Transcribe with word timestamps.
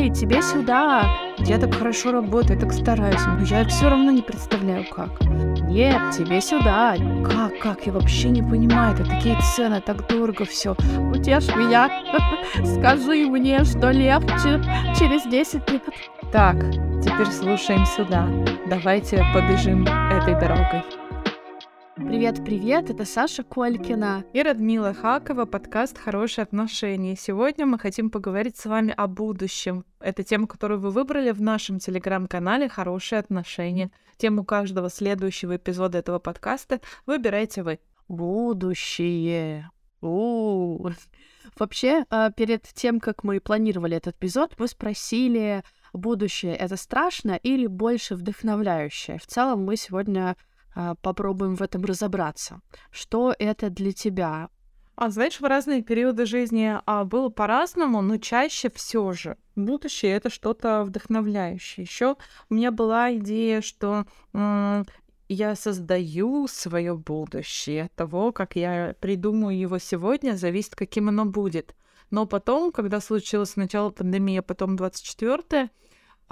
Эй, 0.00 0.08
тебе 0.08 0.40
сюда! 0.40 1.04
Я 1.40 1.58
так 1.58 1.74
хорошо 1.74 2.10
работаю, 2.10 2.58
так 2.58 2.72
стараюсь, 2.72 3.20
но 3.26 3.44
я 3.44 3.66
все 3.66 3.90
равно 3.90 4.10
не 4.10 4.22
представляю, 4.22 4.86
как. 4.86 5.10
Нет, 5.68 6.00
тебе 6.16 6.40
сюда! 6.40 6.96
Как, 7.22 7.58
как? 7.58 7.86
Я 7.86 7.92
вообще 7.92 8.30
не 8.30 8.40
понимаю, 8.40 8.94
это 8.94 9.04
такие 9.04 9.38
цены, 9.54 9.82
так 9.82 10.08
дорого 10.08 10.46
все. 10.46 10.72
Утешь 10.72 11.54
меня, 11.54 11.90
скажи 12.64 13.26
мне, 13.26 13.62
что 13.64 13.90
легче 13.90 14.62
через 14.98 15.30
10 15.30 15.70
лет. 15.70 15.82
Так, 16.32 16.56
теперь 17.02 17.30
слушаем 17.30 17.84
сюда. 17.84 18.26
Давайте 18.70 19.22
побежим 19.34 19.82
этой 19.84 20.32
дорогой. 20.40 20.82
Привет-привет, 22.06 22.90
это 22.90 23.04
Саша 23.04 23.42
Колькина 23.42 24.24
и 24.32 24.42
Радмила 24.42 24.94
Хакова, 24.94 25.44
подкаст 25.44 25.98
«Хорошие 25.98 26.42
отношения». 26.42 27.16
Сегодня 27.16 27.66
мы 27.66 27.78
хотим 27.78 28.10
поговорить 28.10 28.56
с 28.56 28.66
вами 28.66 28.94
о 28.96 29.06
будущем. 29.06 29.84
Это 30.00 30.22
тема, 30.22 30.46
которую 30.46 30.80
вы 30.80 30.90
выбрали 30.90 31.30
в 31.30 31.40
нашем 31.40 31.78
телеграм-канале 31.78 32.68
«Хорошие 32.68 33.18
отношения». 33.18 33.90
Тему 34.16 34.44
каждого 34.44 34.90
следующего 34.90 35.56
эпизода 35.56 35.98
этого 35.98 36.18
подкаста 36.18 36.80
выбирайте 37.06 37.62
вы. 37.62 37.78
Будущее. 38.08 39.70
У-у-у. 40.00 40.90
Вообще, 41.58 42.04
а, 42.10 42.30
перед 42.30 42.62
тем, 42.62 43.00
как 43.00 43.24
мы 43.24 43.40
планировали 43.40 43.96
этот 43.96 44.16
эпизод, 44.16 44.54
мы 44.58 44.68
спросили, 44.68 45.62
будущее 45.92 46.54
это 46.54 46.76
страшно 46.76 47.32
или 47.32 47.66
больше 47.66 48.14
вдохновляющее. 48.14 49.18
В 49.18 49.26
целом 49.26 49.64
мы 49.64 49.76
сегодня 49.76 50.36
попробуем 51.02 51.56
в 51.56 51.62
этом 51.62 51.84
разобраться. 51.84 52.60
Что 52.90 53.34
это 53.38 53.70
для 53.70 53.92
тебя? 53.92 54.48
А 54.96 55.08
знаешь, 55.08 55.40
в 55.40 55.44
разные 55.44 55.82
периоды 55.82 56.26
жизни 56.26 56.78
а, 56.84 57.04
было 57.04 57.30
по-разному, 57.30 58.02
но 58.02 58.18
чаще 58.18 58.70
все 58.70 59.12
же 59.12 59.38
будущее 59.56 60.12
это 60.12 60.28
что-то 60.28 60.84
вдохновляющее. 60.84 61.84
Еще 61.84 62.16
у 62.50 62.54
меня 62.54 62.70
была 62.70 63.14
идея, 63.16 63.62
что 63.62 64.04
я 65.28 65.54
создаю 65.54 66.48
свое 66.48 66.96
будущее. 66.96 67.88
Того, 67.94 68.32
как 68.32 68.56
я 68.56 68.94
придумаю 69.00 69.58
его 69.58 69.78
сегодня, 69.78 70.36
зависит, 70.36 70.74
каким 70.74 71.08
оно 71.08 71.24
будет. 71.24 71.74
Но 72.10 72.26
потом, 72.26 72.72
когда 72.72 73.00
случилась 73.00 73.52
сначала 73.52 73.90
пандемия, 73.90 74.42
потом 74.42 74.76
24 74.76 75.70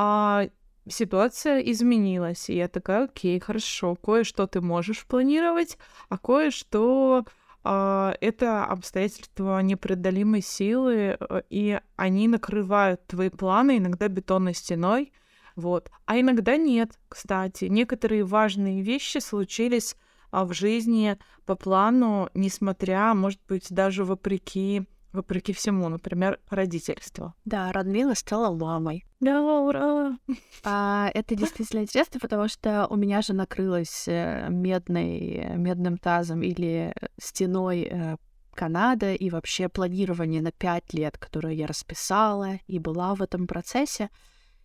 а 0.00 0.48
ситуация 0.90 1.60
изменилась. 1.60 2.48
И 2.50 2.56
я 2.56 2.68
такая, 2.68 3.04
окей, 3.04 3.38
хорошо, 3.40 3.94
кое-что 3.94 4.46
ты 4.46 4.60
можешь 4.60 5.06
планировать, 5.06 5.78
а 6.08 6.18
кое-что 6.18 7.24
э, 7.64 8.12
это 8.20 8.64
обстоятельства 8.64 9.60
непреодолимой 9.60 10.42
силы, 10.42 11.16
э, 11.18 11.42
и 11.50 11.80
они 11.96 12.28
накрывают 12.28 13.06
твои 13.06 13.28
планы 13.30 13.78
иногда 13.78 14.08
бетонной 14.08 14.54
стеной. 14.54 15.12
Вот. 15.56 15.90
А 16.06 16.20
иногда 16.20 16.56
нет, 16.56 16.98
кстати. 17.08 17.64
Некоторые 17.64 18.24
важные 18.24 18.82
вещи 18.82 19.18
случились 19.18 19.96
а, 20.30 20.44
в 20.44 20.52
жизни 20.52 21.18
по 21.46 21.56
плану, 21.56 22.28
несмотря, 22.34 23.12
может 23.14 23.40
быть, 23.48 23.66
даже 23.70 24.04
вопреки 24.04 24.86
вопреки 25.12 25.52
всему, 25.52 25.88
например, 25.88 26.40
родительство. 26.48 27.34
Да, 27.44 27.72
Радмила 27.72 28.14
стала 28.14 28.54
мамой. 28.54 29.04
Да, 29.20 29.40
ура! 29.42 30.18
А, 30.64 31.10
это 31.14 31.34
действительно 31.34 31.80
интересно, 31.80 32.20
потому 32.20 32.48
что 32.48 32.86
у 32.88 32.96
меня 32.96 33.22
же 33.22 33.32
накрылась 33.32 34.06
э, 34.06 34.48
медной, 34.50 35.56
медным 35.56 35.98
тазом 35.98 36.42
или 36.42 36.94
стеной 37.20 37.88
э, 37.90 38.16
Канада 38.54 39.14
и 39.14 39.30
вообще 39.30 39.68
планирование 39.68 40.42
на 40.42 40.52
пять 40.52 40.92
лет, 40.92 41.16
которое 41.16 41.54
я 41.54 41.66
расписала 41.66 42.58
и 42.66 42.78
была 42.78 43.14
в 43.14 43.22
этом 43.22 43.46
процессе. 43.46 44.10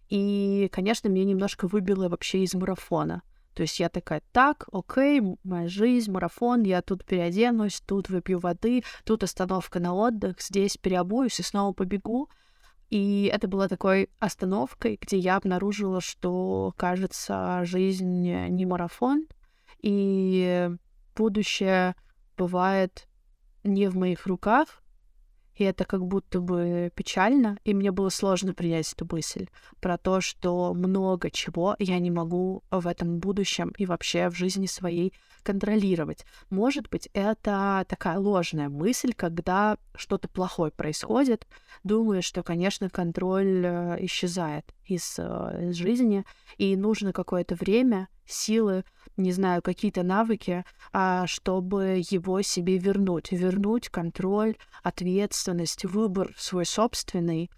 И, 0.10 0.70
конечно, 0.72 1.08
меня 1.08 1.26
немножко 1.26 1.68
выбило 1.68 2.10
вообще 2.10 2.44
из 2.44 2.54
марафона. 2.54 3.22
То 3.54 3.62
есть 3.62 3.80
я 3.80 3.90
такая, 3.90 4.22
так, 4.32 4.68
окей, 4.72 5.22
моя 5.44 5.68
жизнь, 5.68 6.12
марафон, 6.12 6.64
я 6.64 6.82
тут 6.82 7.06
переоденусь, 7.06 7.82
тут 7.82 8.10
выпью 8.10 8.40
воды, 8.40 8.84
тут 9.06 9.24
остановка 9.24 9.80
на 9.80 9.94
отдых, 9.94 10.42
здесь 10.42 10.78
переобуюсь 10.78 11.40
и 11.40 11.44
снова 11.44 11.74
побегу. 11.74 12.30
И 12.90 13.30
это 13.34 13.48
была 13.48 13.68
такой 13.68 14.10
остановкой, 14.20 15.00
где 15.02 15.18
я 15.18 15.38
обнаружила, 15.38 16.00
что, 16.00 16.74
кажется, 16.78 17.62
жизнь 17.64 18.32
не 18.50 18.66
марафон, 18.66 19.26
и 19.82 20.70
будущее 21.16 21.96
бывает 22.38 23.08
не 23.64 23.88
в 23.88 23.96
моих 23.96 24.28
руках, 24.28 24.83
и 25.56 25.64
это 25.64 25.86
как 25.86 26.06
будто 26.06 26.40
бы 26.40 26.92
печально, 26.96 27.58
и 27.64 27.74
мне 27.74 27.92
было 27.92 28.10
сложно 28.10 28.54
принять 28.54 28.92
эту 28.92 29.08
мысль 29.12 29.48
про 29.80 29.98
то, 29.98 30.22
что 30.22 30.74
много 30.74 31.30
чего 31.30 31.76
я 31.80 32.00
не 32.00 32.12
могу 32.12 32.64
в 32.72 32.88
этом 32.88 33.20
будущем 33.20 33.74
и 33.78 33.86
вообще 33.86 34.30
в 34.30 34.36
жизни 34.36 34.66
своей 34.66 35.14
контролировать. 35.44 36.26
Может 36.50 36.90
быть, 36.90 37.10
это 37.14 37.86
такая 37.88 38.18
ложная 38.18 38.70
мысль, 38.70 39.14
когда 39.14 39.78
что-то 39.96 40.28
плохое 40.28 40.72
происходит, 40.72 41.46
думаешь, 41.84 42.26
что, 42.26 42.44
конечно, 42.44 42.90
контроль 42.90 43.66
э, 43.66 43.98
исчезает 44.06 44.74
из, 44.86 45.16
э, 45.20 45.70
из 45.70 45.76
жизни, 45.76 46.26
и 46.58 46.76
нужно 46.76 47.14
какое-то 47.14 47.56
время, 47.56 48.08
силы, 48.26 48.86
не 49.18 49.32
знаю, 49.32 49.62
какие-то 49.62 50.04
навыки, 50.04 50.66
а, 50.92 51.28
чтобы 51.28 52.02
его 52.10 52.42
себе 52.42 52.78
вернуть. 52.78 53.32
Вернуть 53.32 53.90
контроль, 53.90 54.56
ответственность, 54.82 55.86
выбор 55.86 56.34
свой 56.38 56.66
собственный 56.66 57.50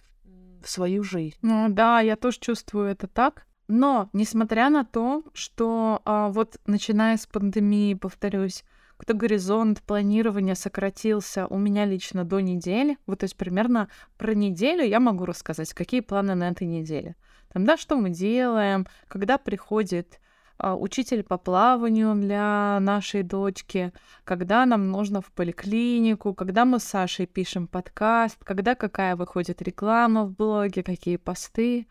в 0.63 0.69
свою 0.69 1.03
жизнь. 1.03 1.35
Ну 1.41 1.67
да, 1.69 2.01
я 2.01 2.15
тоже 2.15 2.39
чувствую 2.39 2.88
это 2.88 3.07
так. 3.07 3.45
Но, 3.67 4.09
несмотря 4.13 4.69
на 4.69 4.85
то, 4.85 5.23
что 5.33 6.01
а, 6.05 6.29
вот 6.29 6.57
начиная 6.67 7.17
с 7.17 7.25
пандемии, 7.25 7.95
повторюсь, 7.95 8.63
кто 8.97 9.13
горизонт 9.13 9.81
планирования 9.81 10.55
сократился 10.55 11.47
у 11.47 11.57
меня 11.57 11.85
лично 11.85 12.23
до 12.23 12.39
недели. 12.39 12.97
Вот, 13.07 13.19
то 13.19 13.23
есть 13.25 13.35
примерно 13.35 13.89
про 14.17 14.33
неделю 14.33 14.83
я 14.83 14.99
могу 14.99 15.25
рассказать, 15.25 15.73
какие 15.73 16.01
планы 16.01 16.35
на 16.35 16.49
этой 16.49 16.67
неделе. 16.67 17.15
Там, 17.51 17.65
да, 17.65 17.77
что 17.77 17.95
мы 17.97 18.09
делаем, 18.09 18.85
когда 19.07 19.38
приходит 19.38 20.19
учитель 20.59 21.23
по 21.23 21.38
плаванию 21.38 22.16
для 22.16 22.79
нашей 22.79 23.23
дочки, 23.23 23.91
когда 24.23 24.66
нам 24.66 24.89
нужно 24.89 25.21
в 25.21 25.31
поликлинику, 25.31 26.33
когда 26.33 26.66
мы 26.66 26.79
с 26.79 26.83
Сашей 26.83 27.25
пишем 27.25 27.67
подкаст, 27.67 28.43
когда 28.43 28.75
какая 28.75 29.15
выходит 29.15 29.61
реклама 29.61 30.25
в 30.25 30.33
блоге, 30.33 30.83
какие 30.83 31.17
посты, 31.17 31.88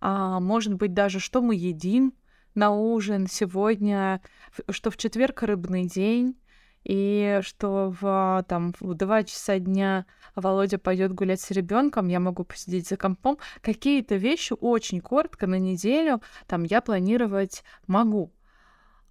а, 0.00 0.40
может 0.40 0.74
быть 0.74 0.94
даже 0.94 1.20
что 1.20 1.42
мы 1.42 1.54
едим 1.54 2.14
на 2.54 2.72
ужин 2.72 3.26
сегодня, 3.28 4.20
что 4.68 4.90
в 4.90 4.96
четверг 4.96 5.42
рыбный 5.42 5.86
день, 5.86 6.36
и 6.84 7.40
что 7.42 7.94
в, 8.00 8.44
там, 8.48 8.74
в 8.80 8.94
2 8.94 9.24
часа 9.24 9.58
дня 9.58 10.06
Володя 10.34 10.78
пойдет 10.78 11.12
гулять 11.12 11.40
с 11.40 11.50
ребенком, 11.50 12.08
я 12.08 12.20
могу 12.20 12.44
посидеть 12.44 12.88
за 12.88 12.96
компом. 12.96 13.38
Какие-то 13.60 14.16
вещи 14.16 14.54
очень 14.58 15.00
коротко 15.00 15.46
на 15.46 15.58
неделю 15.58 16.22
там 16.46 16.64
я 16.64 16.80
планировать 16.80 17.64
могу. 17.86 18.32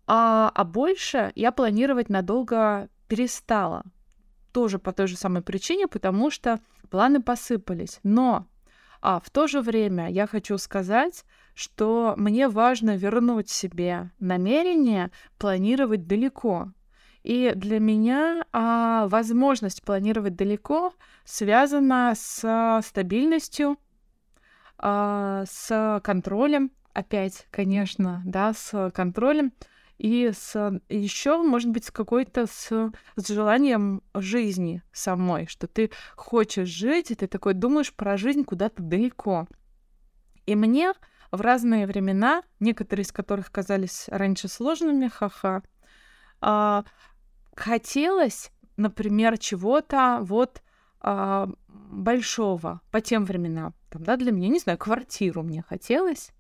А, 0.06 0.52
а 0.56 0.64
больше 0.64 1.32
я 1.36 1.52
планировать 1.52 2.10
надолго 2.10 2.90
перестала. 3.08 3.84
Тоже 4.54 4.80
по 4.80 4.94
той 4.94 5.08
же 5.08 5.18
самой 5.18 5.42
причине, 5.42 5.88
потому 5.88 6.32
что 6.32 6.60
планы 6.90 7.22
посыпались. 7.22 8.00
Но 8.04 8.48
а 9.02 9.20
в 9.20 9.30
то 9.30 9.48
же 9.48 9.62
время 9.62 10.10
я 10.10 10.28
хочу 10.28 10.58
сказать, 10.58 11.24
что 11.54 12.16
мне 12.18 12.48
важно 12.48 12.96
вернуть 12.96 13.50
себе 13.50 14.12
намерение 14.20 15.12
планировать 15.38 16.08
далеко. 16.08 16.72
И 17.24 17.52
для 17.56 17.80
меня 17.80 18.44
а, 18.54 19.08
возможность 19.08 19.84
планировать 19.84 20.36
далеко 20.36 20.94
связана 21.26 22.14
с 22.16 22.82
стабильностью, 22.86 23.78
а, 24.78 25.44
с 25.46 26.02
контролем, 26.04 26.72
опять, 26.94 27.48
конечно, 27.52 28.22
да, 28.26 28.54
с 28.54 28.92
контролем 28.92 29.52
и 29.98 30.32
с 30.32 30.80
еще, 30.90 31.42
может 31.42 31.72
быть, 31.72 31.86
с 31.86 31.92
какой-то 31.92 32.46
с, 32.46 32.92
с 33.16 33.28
желанием 33.28 34.04
жизни 34.14 34.84
самой, 34.92 35.48
что 35.48 35.68
ты 35.68 35.92
хочешь 36.16 36.70
жить, 36.70 37.12
и 37.12 37.16
ты 37.16 37.28
такой 37.28 37.56
думаешь 37.56 37.94
про 37.94 38.18
жизнь 38.18 38.44
куда-то 38.44 38.84
далеко. 38.84 39.48
И 40.46 40.56
мне 40.56 40.94
в 41.32 41.42
разные 41.42 41.88
времена, 41.88 42.44
некоторые 42.60 43.04
из 43.04 43.12
которых 43.12 43.52
казались 43.52 44.06
раньше 44.08 44.48
сложными, 44.48 45.08
ха-ха, 45.08 45.64
а, 46.42 46.84
хотелось, 47.56 48.52
например, 48.76 49.38
чего-то 49.38 50.20
вот 50.22 50.62
а, 51.00 51.50
большого 51.68 52.82
по 52.92 53.02
тем 53.02 53.26
временам. 53.26 53.74
Там, 53.90 54.04
да, 54.04 54.18
для 54.18 54.32
меня, 54.32 54.50
не 54.50 54.60
знаю, 54.60 54.78
квартиру 54.78 55.44
мне 55.44 55.64
хотелось. 55.68 56.32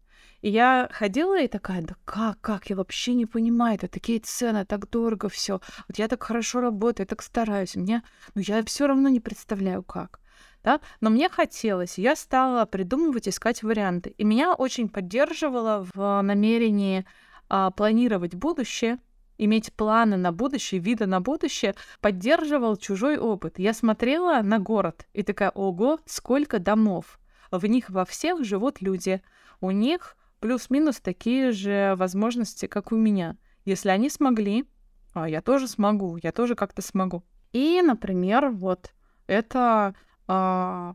И 0.41 0.49
я 0.49 0.87
ходила 0.91 1.39
и 1.39 1.47
такая, 1.47 1.81
да 1.81 1.95
как, 2.05 2.39
как, 2.41 2.69
я 2.69 2.75
вообще 2.75 3.15
не 3.15 3.25
понимаю, 3.25 3.75
это 3.75 3.87
такие 3.87 4.19
цены, 4.19 4.65
так 4.65 4.89
дорого 4.89 5.29
все. 5.29 5.61
Вот 5.87 5.97
я 5.97 6.07
так 6.07 6.21
хорошо 6.21 6.61
работаю, 6.61 7.05
я 7.05 7.07
так 7.07 7.23
стараюсь, 7.23 7.75
мне, 7.75 8.03
ну 8.35 8.41
я 8.45 8.63
все 8.63 8.85
равно 8.87 9.09
не 9.09 9.19
представляю 9.19 9.81
как. 9.81 10.19
да, 10.63 10.79
но 11.01 11.09
мне 11.09 11.29
хотелось, 11.29 11.97
я 11.97 12.15
стала 12.15 12.65
придумывать, 12.65 13.27
искать 13.27 13.63
варианты. 13.63 14.11
И 14.11 14.23
меня 14.23 14.53
очень 14.53 14.89
поддерживало 14.89 15.87
в 15.93 16.21
намерении 16.21 17.05
а, 17.49 17.71
планировать 17.71 18.35
будущее, 18.35 18.99
иметь 19.37 19.73
планы 19.73 20.17
на 20.17 20.31
будущее, 20.31 20.81
виды 20.81 21.05
на 21.05 21.21
будущее, 21.21 21.75
поддерживал 22.01 22.77
чужой 22.77 23.17
опыт. 23.17 23.59
Я 23.59 23.73
смотрела 23.73 24.41
на 24.41 24.59
город 24.59 25.07
и 25.13 25.23
такая, 25.23 25.49
ого, 25.51 25.99
сколько 26.05 26.59
домов. 26.59 27.19
В 27.51 27.65
них 27.65 27.89
во 27.89 28.05
всех 28.05 28.43
живут 28.43 28.81
люди. 28.81 29.21
У 29.61 29.71
них 29.71 30.17
плюс-минус 30.39 30.99
такие 30.99 31.51
же 31.51 31.95
возможности, 31.97 32.67
как 32.67 32.91
у 32.91 32.95
меня. 32.95 33.37
Если 33.65 33.89
они 33.89 34.09
смогли, 34.09 34.65
а 35.13 35.27
я 35.27 35.41
тоже 35.41 35.67
смогу, 35.67 36.17
я 36.21 36.31
тоже 36.31 36.55
как-то 36.55 36.81
смогу. 36.81 37.23
И, 37.53 37.81
например, 37.81 38.49
вот 38.49 38.91
эта 39.25 39.95
э, 40.27 40.93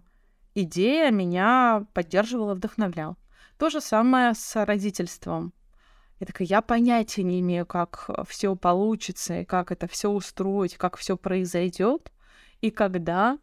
идея 0.55 1.11
меня 1.11 1.87
поддерживала, 1.93 2.55
вдохновляла. 2.55 3.17
То 3.59 3.71
же 3.71 3.81
самое 3.81 4.35
с 4.35 4.65
родительством. 4.65 5.53
Я 6.23 6.27
такая, 6.27 6.47
я 6.47 6.63
понятия 6.63 7.25
не 7.25 7.41
имею, 7.41 7.67
как 7.67 8.09
все 8.29 8.55
получится, 8.55 9.45
как 9.45 9.73
это 9.73 9.89
все 9.89 10.09
устроить, 10.09 10.77
как 10.77 10.97
все 10.97 11.17
произойдет, 11.17 12.13
и 12.61 12.71
когда. 12.71 13.41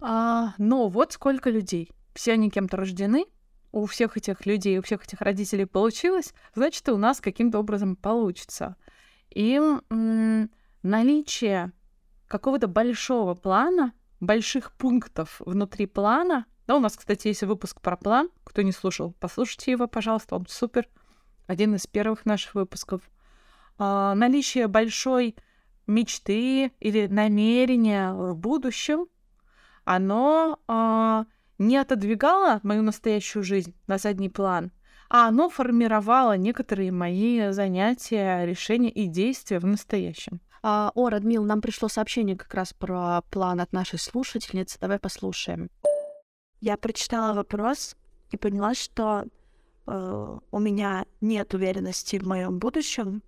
А, 0.00 0.54
но 0.58 0.88
вот 0.88 1.12
сколько 1.12 1.50
людей. 1.50 1.92
Все 2.12 2.32
они 2.32 2.50
кем-то 2.50 2.76
рождены, 2.76 3.26
у 3.70 3.86
всех 3.86 4.16
этих 4.16 4.44
людей, 4.44 4.76
у 4.80 4.82
всех 4.82 5.04
этих 5.04 5.20
родителей 5.20 5.66
получилось, 5.66 6.34
значит, 6.52 6.88
и 6.88 6.90
у 6.90 6.96
нас 6.96 7.20
каким-то 7.20 7.60
образом 7.60 7.94
получится. 7.94 8.74
И 9.32 9.60
наличие 10.82 11.70
какого-то 12.26 12.66
большого 12.66 13.34
плана, 13.34 13.92
больших 14.18 14.72
пунктов 14.72 15.40
внутри 15.46 15.86
плана. 15.86 16.46
Да, 16.66 16.74
у 16.74 16.80
нас, 16.80 16.96
кстати, 16.96 17.28
есть 17.28 17.44
выпуск 17.44 17.80
про 17.80 17.96
план. 17.96 18.30
Кто 18.42 18.62
не 18.62 18.72
слушал, 18.72 19.14
послушайте 19.20 19.70
его, 19.70 19.86
пожалуйста, 19.86 20.34
он 20.34 20.48
супер. 20.48 20.88
Один 21.50 21.74
из 21.74 21.88
первых 21.88 22.26
наших 22.26 22.54
выпусков. 22.54 23.02
А, 23.76 24.14
наличие 24.14 24.68
большой 24.68 25.34
мечты 25.88 26.70
или 26.78 27.08
намерения 27.08 28.12
в 28.12 28.36
будущем, 28.36 29.08
оно 29.84 30.60
а, 30.68 31.24
не 31.58 31.76
отодвигало 31.76 32.60
мою 32.62 32.82
настоящую 32.82 33.42
жизнь 33.42 33.74
на 33.88 33.98
задний 33.98 34.28
план, 34.28 34.70
а 35.08 35.26
оно 35.26 35.50
формировало 35.50 36.36
некоторые 36.36 36.92
мои 36.92 37.50
занятия, 37.50 38.44
решения 38.44 38.90
и 38.90 39.08
действия 39.08 39.58
в 39.58 39.66
настоящем. 39.66 40.40
А, 40.62 40.92
о, 40.94 41.08
Радмил, 41.08 41.42
нам 41.42 41.60
пришло 41.60 41.88
сообщение 41.88 42.36
как 42.36 42.54
раз 42.54 42.72
про 42.72 43.22
план 43.22 43.60
от 43.60 43.72
нашей 43.72 43.98
слушательницы. 43.98 44.78
Давай 44.78 45.00
послушаем. 45.00 45.68
Я 46.60 46.76
прочитала 46.76 47.34
вопрос 47.34 47.96
и 48.30 48.36
поняла, 48.36 48.74
что 48.74 49.24
э, 49.86 50.38
у 50.50 50.58
меня 50.58 51.06
нет 51.20 51.54
уверенности 51.54 52.18
в 52.18 52.26
моем 52.26 52.58
будущем, 52.58 53.22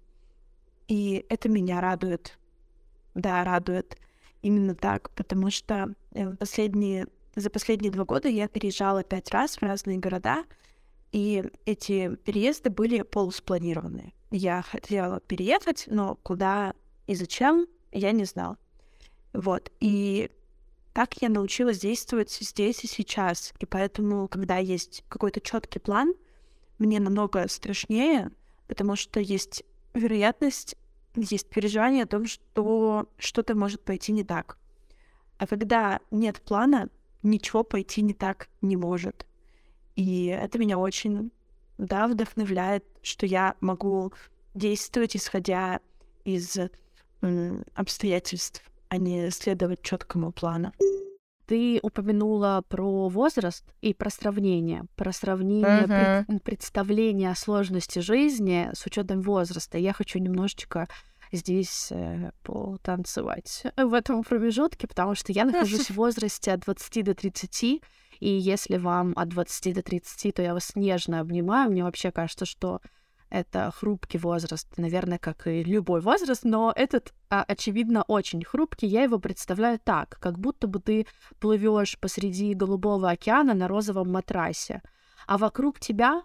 и 0.89 1.25
это 1.29 1.49
меня 1.49 1.81
радует. 1.81 2.39
Да, 3.15 3.45
радует 3.45 3.99
именно 4.43 4.75
так, 4.75 5.11
потому 5.11 5.51
что 5.51 5.95
э, 6.13 6.35
последние, 6.37 7.07
за 7.35 7.51
последние 7.51 7.93
два 7.93 8.05
года 8.05 8.29
я 8.29 8.49
переезжала 8.49 9.03
пять 9.03 9.31
раз 9.31 9.57
в 9.57 9.63
разные 9.63 9.99
города, 9.99 10.45
и 11.13 11.45
эти 11.67 12.15
переезды 12.17 12.71
были 12.71 13.03
полуспланированные. 13.03 14.13
Я 14.31 14.63
хотела 14.63 15.21
переехать, 15.21 15.85
но 15.89 16.17
куда 16.23 16.75
и 17.07 17.15
зачем, 17.15 17.67
я 17.91 18.13
не 18.13 18.25
знала. 18.25 18.57
Вот. 19.35 19.71
И 19.81 20.31
так 20.93 21.15
я 21.21 21.29
научилась 21.29 21.81
действовать 21.81 22.31
здесь 22.31 22.85
и 22.85 22.87
сейчас. 22.87 23.53
И 23.61 23.67
поэтому, 23.67 24.29
когда 24.29 24.59
есть 24.59 25.05
какой-то 25.09 25.41
четкий 25.41 25.79
план, 25.79 26.15
мне 26.83 27.01
намного 27.01 27.49
страшнее, 27.49 28.31
потому 28.67 28.97
что 28.97 29.21
есть 29.21 29.65
вероятность, 29.95 30.77
есть 31.15 31.49
переживание 31.49 32.05
о 32.05 32.07
том, 32.07 32.27
что 32.27 33.09
что-то 33.19 33.55
может 33.55 33.83
пойти 33.83 34.13
не 34.13 34.25
так. 34.25 34.59
А 35.39 35.47
когда 35.47 36.01
нет 36.11 36.41
плана, 36.43 36.89
ничего 37.23 37.63
пойти 37.65 38.03
не 38.03 38.15
так 38.15 38.49
не 38.61 38.77
может. 38.77 39.27
И 39.95 40.27
это 40.27 40.59
меня 40.59 40.79
очень, 40.79 41.31
да, 41.79 42.09
вдохновляет, 42.09 42.85
что 43.03 43.27
я 43.27 43.55
могу 43.61 44.13
действовать, 44.55 45.17
исходя 45.17 45.81
из 46.25 46.59
обстоятельств, 47.75 48.63
а 48.89 48.97
не 48.97 49.31
следовать 49.31 49.83
четкому 49.83 50.33
плану. 50.33 50.73
Ты 51.53 51.81
упомянула 51.83 52.65
про 52.67 53.11
возраст 53.11 53.63
и 53.83 53.93
про 53.93 54.09
сравнение, 54.09 54.87
про 54.97 55.13
сравнение 55.13 55.83
uh-huh. 55.83 56.25
пред, 56.25 56.43
представления 56.43 57.31
о 57.31 57.35
сложности 57.35 57.99
жизни 57.99 58.71
с 58.73 58.87
учетом 58.87 59.21
возраста. 59.21 59.77
Я 59.77 59.93
хочу 59.93 60.19
немножечко 60.19 60.89
здесь 61.31 61.89
э, 61.91 62.31
потанцевать 62.43 63.65
в 63.77 63.93
этом 63.93 64.25
промежутке, 64.25 64.89
потому 64.89 65.15
что 65.15 65.31
я 65.33 65.45
нахожусь 65.45 65.91
в 65.91 65.95
возрасте 65.97 66.53
от 66.53 66.61
20 66.61 67.05
до 67.05 67.15
30, 67.15 67.63
и 67.65 67.83
если 68.21 68.79
вам 68.79 69.13
от 69.15 69.29
20 69.29 69.75
до 69.75 69.83
30, 69.83 70.35
то 70.35 70.41
я 70.41 70.55
вас 70.55 70.75
нежно 70.75 71.21
обнимаю. 71.21 71.71
Мне 71.71 71.85
вообще 71.85 72.13
кажется, 72.13 72.47
что 72.47 72.81
это 73.33 73.73
хрупкий 73.75 74.19
возраст, 74.19 74.69
наверное, 74.77 75.19
как 75.19 75.47
и 75.47 75.65
любой 75.65 76.03
возраст, 76.03 76.45
но 76.45 76.71
этот, 76.77 77.15
а, 77.31 77.43
очевидно, 77.49 78.03
очень 78.03 78.45
хрупкий. 78.45 78.87
Я 78.87 79.05
его 79.05 79.19
представляю 79.19 79.81
так, 79.83 80.19
как 80.21 80.39
будто 80.39 80.67
бы 80.67 80.81
ты 80.81 81.07
плывешь 81.41 81.99
посреди 81.99 82.53
голубого 82.53 83.09
океана 83.09 83.55
на 83.55 83.69
розовом 83.69 84.13
матрасе, 84.13 84.83
а 85.27 85.39
вокруг 85.39 85.81
тебя 85.81 86.23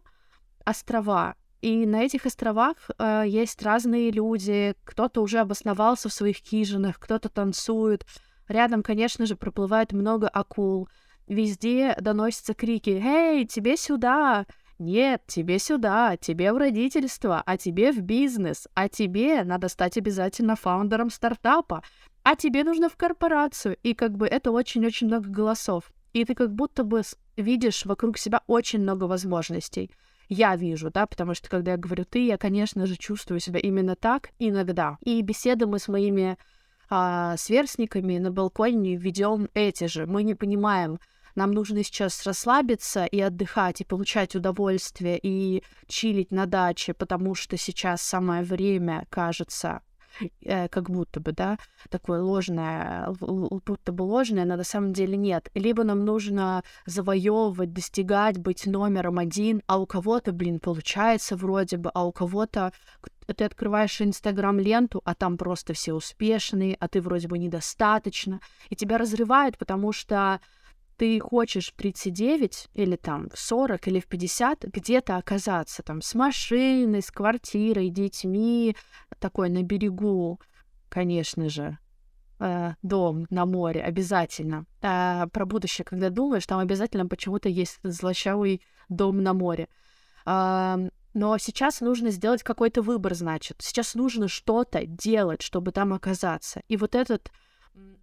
острова. 0.65 1.36
И 1.62 1.86
на 1.86 2.04
этих 2.04 2.25
островах 2.25 2.75
э, 3.00 3.24
есть 3.25 3.63
разные 3.63 4.12
люди, 4.12 4.75
кто-то 4.83 5.21
уже 5.21 5.39
обосновался 5.39 6.09
в 6.09 6.13
своих 6.13 6.36
хижинах, 6.36 7.00
кто-то 7.00 7.30
танцует. 7.30 8.06
Рядом, 8.50 8.83
конечно 8.83 9.25
же, 9.25 9.38
проплывает 9.38 9.94
много 9.94 10.27
акул. 10.27 10.89
Везде 11.25 11.95
доносятся 12.01 12.54
крики 12.54 12.89
«Эй, 12.89 13.45
тебе 13.45 13.77
сюда!» 13.77 14.45
Нет, 14.79 15.24
тебе 15.25 15.57
сюда, 15.57 16.18
тебе 16.18 16.53
в 16.53 16.57
родительство, 16.57 17.41
а 17.45 17.57
тебе 17.57 17.91
в 17.91 18.01
бизнес, 18.01 18.68
а 18.75 18.89
тебе 18.89 19.44
надо 19.44 19.69
стать 19.69 19.97
обязательно 19.97 20.56
фаундером 20.56 21.09
стартапа, 21.09 21.81
а 22.21 22.35
тебе 22.35 22.63
нужно 22.63 22.88
в 22.88 22.95
корпорацию. 22.95 23.77
И 23.81 23.95
как 23.95 24.15
бы 24.15 24.27
это 24.27 24.51
очень-очень 24.51 25.07
много 25.07 25.30
голосов. 25.30 25.92
И 26.13 26.25
ты 26.25 26.35
как 26.35 26.54
будто 26.54 26.83
бы 26.83 27.01
видишь 27.37 27.85
вокруг 27.85 28.19
себя 28.19 28.42
очень 28.45 28.81
много 28.81 29.06
возможностей. 29.06 29.92
Я 30.30 30.56
вижу, 30.56 30.92
да, 30.92 31.07
потому 31.07 31.33
что 31.33 31.49
когда 31.49 31.71
я 31.71 31.78
говорю 31.78 32.06
ты, 32.06 32.25
я, 32.25 32.37
конечно 32.37 32.85
же, 32.85 32.97
чувствую 32.97 33.40
себя 33.40 33.59
именно 33.59 33.95
так 33.95 34.30
иногда. 34.37 34.97
И 35.01 35.21
беседы 35.21 35.66
мы 35.66 35.80
с 35.80 35.87
моими 35.87 36.37
а, 36.90 37.35
сверстниками 37.37 38.18
на 38.18 38.31
балконе 38.31 38.95
ведем 38.95 39.49
эти 39.54 39.85
же. 39.85 40.06
Мы 40.06 40.23
не 40.23 40.35
понимаем, 40.35 40.99
нам 41.37 41.51
нужно 41.51 41.83
сейчас 41.83 42.25
расслабиться 42.25 43.06
и 43.06 43.21
отдыхать, 43.21 43.81
и 43.81 43.85
получать 43.85 44.35
удовольствие, 44.35 45.19
и 45.21 45.63
чилить 45.87 46.31
на 46.31 46.47
даче, 46.47 46.94
потому 46.94 47.35
что 47.35 47.57
сейчас 47.57 48.01
самое 48.01 48.41
время, 48.41 49.06
кажется, 49.11 49.81
э, 50.41 50.67
как 50.67 50.89
будто 50.89 51.19
бы, 51.19 51.31
да, 51.33 51.59
такое 51.89 52.21
ложное, 52.21 53.13
будто 53.19 53.91
бы 53.91 54.01
ложное, 54.01 54.45
но 54.45 54.56
на 54.56 54.63
самом 54.63 54.94
деле 54.94 55.15
нет. 55.15 55.51
Либо 55.53 55.83
нам 55.83 56.06
нужно 56.06 56.63
завоевывать, 56.87 57.71
достигать, 57.71 58.39
быть 58.39 58.65
номером 58.65 59.19
один, 59.19 59.61
а 59.67 59.77
у 59.77 59.85
кого-то, 59.85 60.31
блин, 60.31 60.59
получается 60.59 61.35
вроде 61.35 61.77
бы, 61.77 61.91
а 61.94 62.06
у 62.06 62.11
кого-то 62.11 62.73
ты 63.27 63.44
открываешь 63.44 64.01
Инстаграм-ленту, 64.01 65.01
а 65.06 65.13
там 65.13 65.37
просто 65.37 65.73
все 65.73 65.94
успешные, 65.94 66.75
а 66.79 66.87
ты 66.87 66.99
вроде 66.99 67.27
бы 67.27 67.37
недостаточно, 67.37 68.39
и 68.69 68.75
тебя 68.75 68.97
разрывает, 68.97 69.59
потому 69.59 69.91
что 69.91 70.39
ты 70.97 71.19
хочешь 71.19 71.71
в 71.71 71.75
39 71.75 72.69
или 72.73 72.95
там 72.95 73.30
в 73.30 73.39
40 73.39 73.87
или 73.87 73.99
в 73.99 74.07
50 74.07 74.63
где-то 74.63 75.18
оказаться, 75.18 75.83
там, 75.83 76.01
с 76.01 76.16
машиной, 76.16 77.01
с 77.01 77.11
квартирой, 77.11 77.89
детьми, 77.89 78.75
такой 79.19 79.49
на 79.49 79.63
берегу, 79.63 80.39
конечно 80.89 81.49
же, 81.49 81.77
э, 82.39 82.73
дом 82.81 83.27
на 83.30 83.45
море 83.45 83.81
обязательно. 83.81 84.66
А 84.81 85.27
про 85.27 85.45
будущее, 85.45 85.85
когда 85.85 86.09
думаешь, 86.09 86.45
там 86.45 86.59
обязательно 86.59 87.07
почему-то 87.07 87.47
есть 87.47 87.77
этот 87.80 87.94
злощавый 87.94 88.61
дом 88.89 89.21
на 89.21 89.33
море. 89.33 89.69
А, 90.25 90.80
но 91.13 91.37
сейчас 91.37 91.81
нужно 91.81 92.09
сделать 92.09 92.44
какой-то 92.44 92.81
выбор, 92.81 93.13
значит. 93.13 93.57
Сейчас 93.59 93.95
нужно 93.95 94.27
что-то 94.27 94.85
делать, 94.85 95.42
чтобы 95.42 95.71
там 95.71 95.94
оказаться. 95.94 96.61
И 96.68 96.75
вот 96.75 96.95
этот 96.95 97.31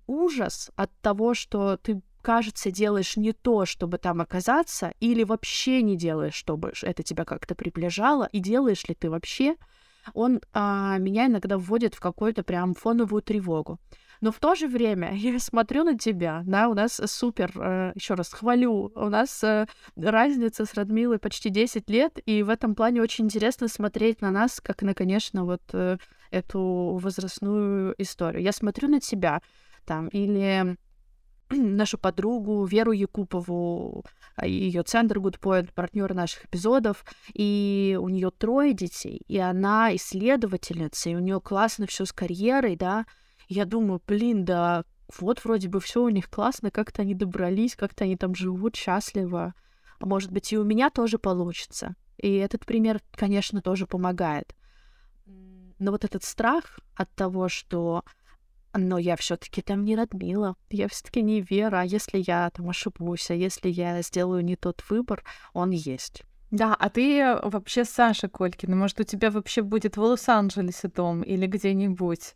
ужас 0.06 0.70
от 0.76 0.90
того, 1.00 1.34
что 1.34 1.76
ты 1.76 2.00
кажется, 2.24 2.70
делаешь 2.70 3.16
не 3.16 3.32
то, 3.32 3.66
чтобы 3.66 3.98
там 3.98 4.20
оказаться, 4.20 4.94
или 4.98 5.22
вообще 5.22 5.82
не 5.82 5.96
делаешь, 5.96 6.34
чтобы 6.34 6.72
это 6.82 7.02
тебя 7.02 7.24
как-то 7.24 7.54
приближало, 7.54 8.28
и 8.32 8.40
делаешь 8.40 8.84
ли 8.88 8.94
ты 8.94 9.10
вообще, 9.10 9.56
он 10.14 10.40
а, 10.52 10.98
меня 10.98 11.26
иногда 11.26 11.58
вводит 11.58 11.94
в 11.94 12.00
какую-то 12.00 12.42
прям 12.42 12.74
фоновую 12.74 13.22
тревогу. 13.22 13.78
Но 14.20 14.32
в 14.32 14.38
то 14.38 14.54
же 14.54 14.68
время 14.68 15.12
я 15.14 15.38
смотрю 15.38 15.84
на 15.84 15.98
тебя, 15.98 16.42
да, 16.46 16.68
у 16.68 16.74
нас 16.74 17.00
супер, 17.06 17.52
э, 17.54 17.92
еще 17.94 18.14
раз 18.14 18.32
хвалю, 18.32 18.90
у 18.94 19.08
нас 19.10 19.44
э, 19.44 19.66
разница 19.96 20.64
с 20.64 20.74
Радмилой 20.74 21.18
почти 21.18 21.50
10 21.50 21.90
лет, 21.90 22.18
и 22.24 22.42
в 22.42 22.48
этом 22.48 22.74
плане 22.74 23.02
очень 23.02 23.26
интересно 23.26 23.68
смотреть 23.68 24.22
на 24.22 24.30
нас, 24.30 24.60
как 24.62 24.82
на, 24.82 24.94
конечно, 24.94 25.44
вот 25.44 25.62
э, 25.72 25.98
эту 26.30 26.98
возрастную 27.02 27.94
историю. 27.98 28.42
Я 28.42 28.52
смотрю 28.52 28.88
на 28.88 29.00
тебя 29.00 29.42
там, 29.84 30.08
или 30.08 30.76
нашу 31.50 31.98
подругу 31.98 32.64
Веру 32.64 32.92
Якупову, 32.92 34.04
а, 34.36 34.46
ее 34.46 34.82
центр 34.82 35.18
Good 35.18 35.40
Point, 35.40 35.72
партнер 35.74 36.14
наших 36.14 36.46
эпизодов, 36.46 37.04
и 37.32 37.98
у 38.00 38.08
нее 38.08 38.30
трое 38.30 38.72
детей, 38.72 39.22
и 39.28 39.38
она 39.38 39.94
исследовательница, 39.96 41.10
и 41.10 41.14
у 41.14 41.20
нее 41.20 41.40
классно 41.40 41.86
все 41.86 42.04
с 42.04 42.12
карьерой, 42.12 42.76
да. 42.76 43.06
Я 43.48 43.64
думаю, 43.64 44.00
блин, 44.06 44.44
да 44.44 44.84
вот 45.18 45.44
вроде 45.44 45.68
бы 45.68 45.80
все 45.80 46.02
у 46.02 46.08
них 46.08 46.30
классно, 46.30 46.70
как-то 46.70 47.02
они 47.02 47.14
добрались, 47.14 47.76
как-то 47.76 48.04
они 48.04 48.16
там 48.16 48.34
живут 48.34 48.76
счастливо. 48.76 49.54
А 50.00 50.06
может 50.06 50.32
быть, 50.32 50.52
и 50.52 50.58
у 50.58 50.64
меня 50.64 50.90
тоже 50.90 51.18
получится. 51.18 51.94
И 52.16 52.34
этот 52.34 52.64
пример, 52.64 53.00
конечно, 53.12 53.60
тоже 53.60 53.86
помогает. 53.86 54.54
Но 55.78 55.90
вот 55.90 56.04
этот 56.04 56.24
страх 56.24 56.78
от 56.94 57.10
того, 57.14 57.48
что 57.48 58.04
но 58.74 58.98
я 58.98 59.16
все-таки 59.16 59.62
там 59.62 59.84
не 59.84 59.96
Радмила, 59.96 60.56
я 60.70 60.88
все-таки 60.88 61.22
не 61.22 61.40
Вера. 61.40 61.80
А 61.80 61.84
если 61.84 62.22
я 62.26 62.50
там 62.50 62.68
ошибусь, 62.68 63.30
а 63.30 63.34
если 63.34 63.68
я 63.68 64.02
сделаю 64.02 64.44
не 64.44 64.56
тот 64.56 64.82
выбор, 64.88 65.24
он 65.52 65.70
есть. 65.70 66.22
Да, 66.50 66.74
а 66.74 66.88
ты 66.88 67.36
вообще 67.42 67.84
Саша 67.84 68.28
Колькина. 68.28 68.76
Может, 68.76 69.00
у 69.00 69.04
тебя 69.04 69.30
вообще 69.30 69.62
будет 69.62 69.96
в 69.96 70.02
Лос-Анджелесе 70.02 70.88
дом 70.88 71.22
или 71.22 71.46
где-нибудь? 71.46 72.34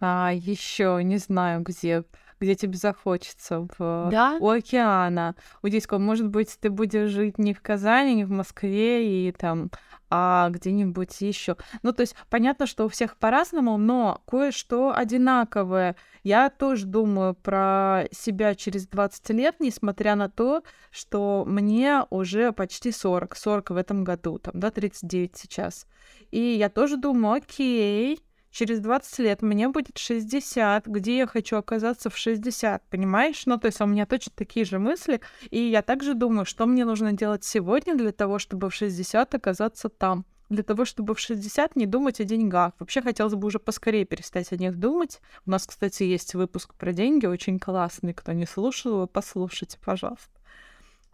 А, 0.00 0.32
еще 0.32 1.00
не 1.04 1.18
знаю 1.18 1.62
где 1.62 2.04
где 2.42 2.56
тебе 2.56 2.76
захочется, 2.76 3.68
в, 3.78 4.08
да? 4.10 4.36
у 4.40 4.48
океана, 4.48 5.36
у 5.62 5.68
Диско. 5.68 5.98
Может 5.98 6.28
быть, 6.28 6.58
ты 6.60 6.70
будешь 6.70 7.10
жить 7.10 7.38
не 7.38 7.54
в 7.54 7.62
Казани, 7.62 8.16
не 8.16 8.24
в 8.24 8.30
Москве, 8.30 9.28
и 9.28 9.30
там, 9.30 9.70
а 10.10 10.50
где-нибудь 10.50 11.20
еще. 11.20 11.56
Ну, 11.84 11.92
то 11.92 12.00
есть, 12.00 12.16
понятно, 12.28 12.66
что 12.66 12.86
у 12.86 12.88
всех 12.88 13.16
по-разному, 13.16 13.78
но 13.78 14.22
кое-что 14.26 14.92
одинаковое. 14.92 15.94
Я 16.24 16.50
тоже 16.50 16.86
думаю 16.86 17.34
про 17.34 18.06
себя 18.10 18.56
через 18.56 18.88
20 18.88 19.30
лет, 19.30 19.56
несмотря 19.60 20.16
на 20.16 20.28
то, 20.28 20.64
что 20.90 21.44
мне 21.46 22.02
уже 22.10 22.50
почти 22.50 22.90
40, 22.90 23.36
40 23.36 23.70
в 23.70 23.76
этом 23.76 24.02
году, 24.02 24.40
там, 24.40 24.58
да, 24.58 24.72
39 24.72 25.36
сейчас. 25.36 25.86
И 26.32 26.40
я 26.40 26.68
тоже 26.68 26.96
думаю, 26.96 27.36
окей, 27.36 28.20
через 28.52 28.80
20 28.80 29.18
лет 29.18 29.42
мне 29.42 29.68
будет 29.68 29.98
60, 29.98 30.86
где 30.86 31.18
я 31.18 31.26
хочу 31.26 31.56
оказаться 31.56 32.10
в 32.10 32.16
60, 32.16 32.82
понимаешь? 32.88 33.42
Ну, 33.46 33.58
то 33.58 33.66
есть 33.66 33.80
у 33.80 33.86
меня 33.86 34.06
точно 34.06 34.32
такие 34.36 34.64
же 34.64 34.78
мысли, 34.78 35.20
и 35.50 35.58
я 35.58 35.82
также 35.82 36.14
думаю, 36.14 36.44
что 36.44 36.66
мне 36.66 36.84
нужно 36.84 37.12
делать 37.12 37.42
сегодня 37.44 37.96
для 37.96 38.12
того, 38.12 38.38
чтобы 38.38 38.70
в 38.70 38.74
60 38.74 39.34
оказаться 39.34 39.88
там 39.88 40.24
для 40.52 40.62
того, 40.62 40.84
чтобы 40.84 41.14
в 41.14 41.18
60 41.18 41.76
не 41.76 41.86
думать 41.86 42.20
о 42.20 42.24
деньгах. 42.24 42.74
Вообще 42.78 43.00
хотелось 43.00 43.34
бы 43.34 43.46
уже 43.46 43.58
поскорее 43.58 44.04
перестать 44.04 44.52
о 44.52 44.56
них 44.56 44.78
думать. 44.78 45.20
У 45.46 45.50
нас, 45.50 45.66
кстати, 45.66 46.02
есть 46.02 46.34
выпуск 46.34 46.74
про 46.74 46.92
деньги, 46.92 47.24
очень 47.24 47.58
классный. 47.58 48.12
Кто 48.12 48.32
не 48.32 48.44
слушал 48.44 48.92
его, 48.92 49.06
послушайте, 49.06 49.78
пожалуйста. 49.82 50.28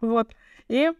Вот. 0.01 0.35
И 0.67 0.91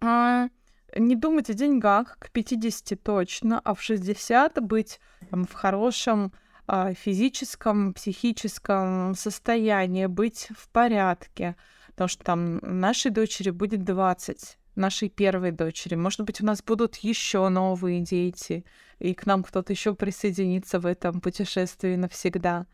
а, 0.00 0.48
не 0.96 1.16
думать 1.16 1.50
о 1.50 1.54
деньгах 1.54 2.18
к 2.18 2.30
50 2.30 3.02
точно, 3.02 3.60
а 3.64 3.74
в 3.74 3.82
60 3.82 4.62
быть 4.62 5.00
там, 5.30 5.44
в 5.44 5.52
хорошем 5.52 6.32
а, 6.66 6.94
физическом, 6.94 7.92
психическом 7.94 9.14
состоянии, 9.14 10.06
быть 10.06 10.48
в 10.56 10.68
порядке. 10.68 11.56
Потому 11.88 12.08
что 12.08 12.24
там 12.24 12.58
нашей 12.62 13.10
дочери 13.10 13.50
будет 13.50 13.84
20, 13.84 14.58
нашей 14.74 15.08
первой 15.08 15.52
дочери. 15.52 15.94
Может 15.94 16.22
быть, 16.22 16.40
у 16.40 16.46
нас 16.46 16.62
будут 16.62 16.96
еще 16.96 17.48
новые 17.48 18.00
дети, 18.00 18.64
и 18.98 19.14
к 19.14 19.26
нам 19.26 19.44
кто-то 19.44 19.72
еще 19.72 19.94
присоединится 19.94 20.80
в 20.80 20.86
этом 20.86 21.20
путешествии 21.20 21.96
навсегда. 21.96 22.66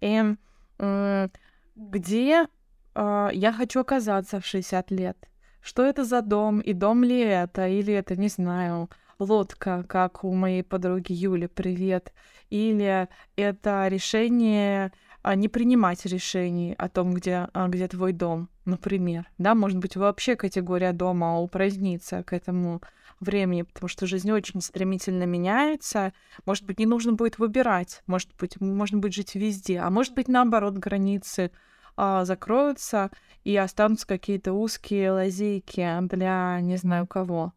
И 0.00 0.22
э, 0.78 1.28
где 1.76 2.46
э, 2.94 3.28
я 3.32 3.52
хочу 3.52 3.80
оказаться 3.80 4.40
в 4.40 4.46
60 4.46 4.90
лет? 4.90 5.16
Что 5.64 5.82
это 5.82 6.04
за 6.04 6.20
дом, 6.20 6.60
и 6.60 6.74
дом 6.74 7.02
ли 7.02 7.20
это, 7.20 7.66
или 7.66 7.92
это, 7.92 8.16
не 8.16 8.28
знаю, 8.28 8.90
лодка, 9.18 9.84
как 9.88 10.22
у 10.22 10.34
моей 10.34 10.62
подруги 10.62 11.12
Юли, 11.12 11.46
привет, 11.46 12.12
или 12.50 13.08
это 13.36 13.88
решение 13.88 14.92
а, 15.22 15.34
не 15.36 15.48
принимать 15.48 16.04
решений 16.04 16.74
о 16.76 16.90
том, 16.90 17.14
где, 17.14 17.48
а, 17.54 17.68
где 17.68 17.88
твой 17.88 18.12
дом, 18.12 18.50
например. 18.66 19.26
Да, 19.38 19.54
может 19.54 19.78
быть, 19.78 19.96
вообще 19.96 20.36
категория 20.36 20.92
дома 20.92 21.40
упразднится 21.40 22.22
к 22.22 22.34
этому 22.34 22.82
времени, 23.20 23.62
потому 23.62 23.88
что 23.88 24.06
жизнь 24.06 24.30
очень 24.30 24.60
стремительно 24.60 25.24
меняется. 25.24 26.12
Может 26.44 26.64
быть, 26.64 26.78
не 26.78 26.84
нужно 26.84 27.14
будет 27.14 27.38
выбирать, 27.38 28.02
может 28.06 28.28
быть, 28.38 28.60
можно 28.60 28.98
будет 28.98 29.14
жить 29.14 29.34
везде, 29.34 29.78
а 29.78 29.88
может 29.88 30.14
быть, 30.14 30.28
наоборот, 30.28 30.74
границы 30.74 31.52
а, 31.96 32.24
закроются, 32.24 33.10
и 33.44 33.56
останутся 33.56 34.06
какие-то 34.06 34.52
узкие 34.52 35.12
лазейки 35.12 35.86
для 36.08 36.60
не 36.60 36.76
знаю 36.76 37.06
кого. 37.06 37.52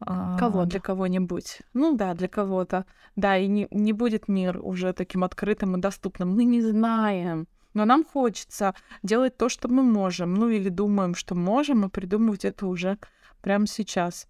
А, 0.00 0.38
кого 0.38 0.64
для 0.64 0.80
кого-нибудь. 0.80 1.62
Ну 1.72 1.96
да, 1.96 2.14
для 2.14 2.28
кого-то. 2.28 2.84
Да, 3.16 3.36
и 3.36 3.46
не, 3.46 3.66
не 3.70 3.92
будет 3.92 4.28
мир 4.28 4.58
уже 4.62 4.92
таким 4.92 5.24
открытым 5.24 5.76
и 5.76 5.80
доступным. 5.80 6.34
Мы 6.34 6.44
не 6.44 6.60
знаем. 6.60 7.48
Но 7.72 7.84
нам 7.84 8.04
хочется 8.04 8.74
делать 9.02 9.36
то, 9.36 9.48
что 9.48 9.68
мы 9.68 9.82
можем. 9.82 10.34
Ну 10.34 10.48
или 10.48 10.68
думаем, 10.68 11.14
что 11.14 11.34
можем, 11.34 11.84
и 11.84 11.88
придумывать 11.88 12.44
это 12.44 12.66
уже 12.66 12.98
прямо 13.40 13.66
сейчас. 13.66 14.28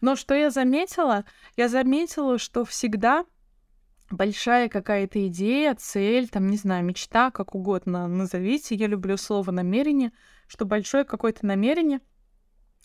Но 0.00 0.16
что 0.16 0.34
я 0.34 0.50
заметила? 0.50 1.24
Я 1.56 1.68
заметила, 1.68 2.38
что 2.38 2.64
всегда 2.64 3.24
большая 4.10 4.68
какая-то 4.68 5.26
идея, 5.28 5.74
цель, 5.74 6.28
там, 6.28 6.46
не 6.48 6.56
знаю, 6.56 6.84
мечта, 6.84 7.30
как 7.30 7.54
угодно 7.54 8.06
назовите. 8.06 8.74
Я 8.74 8.86
люблю 8.86 9.16
слово 9.16 9.50
намерение, 9.50 10.12
что 10.46 10.64
большое 10.64 11.04
какое-то 11.04 11.44
намерение, 11.46 12.00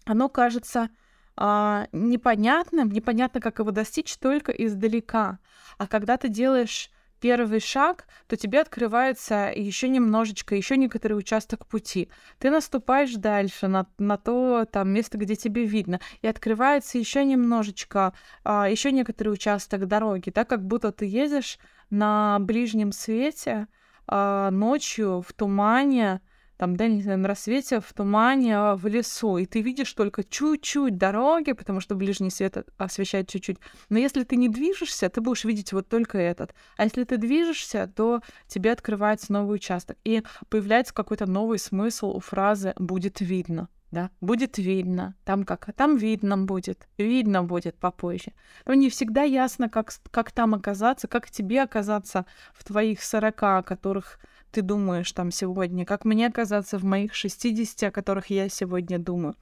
оно 0.06 0.30
кажется 0.30 0.90
а, 1.36 1.88
непонятным, 1.92 2.90
непонятно, 2.90 3.40
как 3.40 3.60
его 3.60 3.72
достичь 3.72 4.18
только 4.18 4.52
издалека. 4.52 5.40
А 5.78 5.88
когда 5.88 6.18
ты 6.18 6.28
делаешь 6.28 6.90
первый 7.22 7.60
шаг, 7.60 8.08
то 8.28 8.36
тебе 8.36 8.60
открывается 8.60 9.52
еще 9.56 9.88
немножечко, 9.88 10.56
еще 10.56 10.76
некоторый 10.76 11.14
участок 11.14 11.68
пути. 11.68 12.10
Ты 12.40 12.50
наступаешь 12.50 13.14
дальше 13.14 13.68
на, 13.68 13.86
на 14.00 14.18
то 14.18 14.66
там 14.70 14.90
место, 14.90 15.18
где 15.18 15.36
тебе 15.36 15.66
видно, 15.66 16.02
и 16.22 16.28
открывается 16.28 16.98
еще 16.98 17.24
немножечко, 17.24 18.14
а, 18.44 18.68
еще 18.70 18.92
некоторый 18.92 19.30
участок 19.30 19.88
дороги, 19.88 20.32
так 20.32 20.50
как 20.50 20.66
будто 20.66 20.92
ты 20.92 21.06
едешь 21.06 21.60
на 21.92 22.40
ближнем 22.40 22.92
свете 22.92 23.68
а, 24.08 24.50
ночью 24.50 25.22
в 25.22 25.32
тумане, 25.34 26.22
там, 26.62 26.76
да, 26.76 26.88
не 26.88 27.02
знаю, 27.02 27.18
на 27.18 27.28
рассвете, 27.28 27.80
в 27.80 27.92
тумане, 27.92 28.56
а, 28.56 28.76
в 28.76 28.86
лесу, 28.86 29.38
и 29.38 29.48
ты 29.48 29.62
видишь 29.62 29.92
только 29.94 30.24
чуть-чуть 30.24 30.96
дороги, 30.96 31.54
потому 31.54 31.80
что 31.80 31.96
ближний 31.96 32.30
свет 32.30 32.56
освещает 32.78 33.28
чуть-чуть. 33.30 33.58
Но 33.90 33.98
если 33.98 34.24
ты 34.24 34.36
не 34.36 34.48
движешься, 34.48 35.10
ты 35.10 35.22
будешь 35.22 35.44
видеть 35.44 35.74
вот 35.74 35.90
только 35.90 36.20
этот. 36.20 36.54
А 36.78 36.84
если 36.84 37.04
ты 37.04 37.18
движешься, 37.18 37.92
то 37.96 38.22
тебе 38.46 38.72
открывается 38.72 39.34
новый 39.34 39.56
участок. 39.56 39.98
И 40.04 40.22
появляется 40.50 40.94
какой-то 40.94 41.26
новый 41.26 41.58
смысл 41.58 42.12
у 42.12 42.20
фразы 42.20 42.76
«будет 42.78 43.22
видно» 43.22 43.68
да, 43.92 44.10
будет 44.22 44.58
видно, 44.58 45.16
там 45.26 45.44
как, 45.44 45.74
там 45.74 45.98
видно 45.98 46.38
будет, 46.38 46.88
видно 46.98 47.44
будет 47.44 47.78
попозже. 47.78 48.34
Но 48.66 48.74
не 48.74 48.90
всегда 48.90 49.24
ясно, 49.24 49.70
как, 49.70 49.92
как 50.12 50.32
там 50.32 50.56
оказаться, 50.56 51.08
как 51.08 51.30
тебе 51.30 51.62
оказаться 51.62 52.26
в 52.54 52.64
твоих 52.64 53.04
40, 53.04 53.44
о 53.44 53.64
которых 53.64 54.20
ты 54.52 54.62
думаешь 54.62 55.12
там 55.12 55.32
сегодня, 55.32 55.86
как 55.86 56.06
мне 56.06 56.28
оказаться 56.28 56.78
в 56.78 56.84
моих 56.84 57.14
60, 57.14 57.90
о 57.90 57.92
которых 57.92 58.30
я 58.30 58.50
сегодня 58.50 58.98
думаю. 58.98 59.36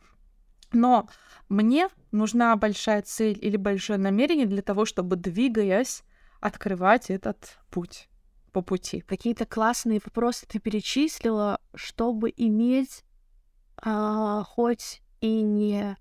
Но 0.72 1.10
мне 1.48 1.90
нужна 2.12 2.56
большая 2.56 3.02
цель 3.02 3.38
или 3.42 3.58
большое 3.58 3.98
намерение 3.98 4.46
для 4.46 4.62
того, 4.62 4.86
чтобы, 4.86 5.16
двигаясь, 5.16 6.04
открывать 6.40 7.10
этот 7.10 7.60
путь 7.70 8.08
по 8.52 8.62
пути. 8.62 9.02
Какие-то 9.02 9.46
классные 9.46 10.00
вопросы 10.04 10.46
ты 10.48 10.60
перечислила, 10.60 11.60
чтобы 11.76 12.34
иметь 12.36 13.04
а, 13.82 14.44
хоть 14.44 15.02
и 15.22 15.42
не 15.42 15.98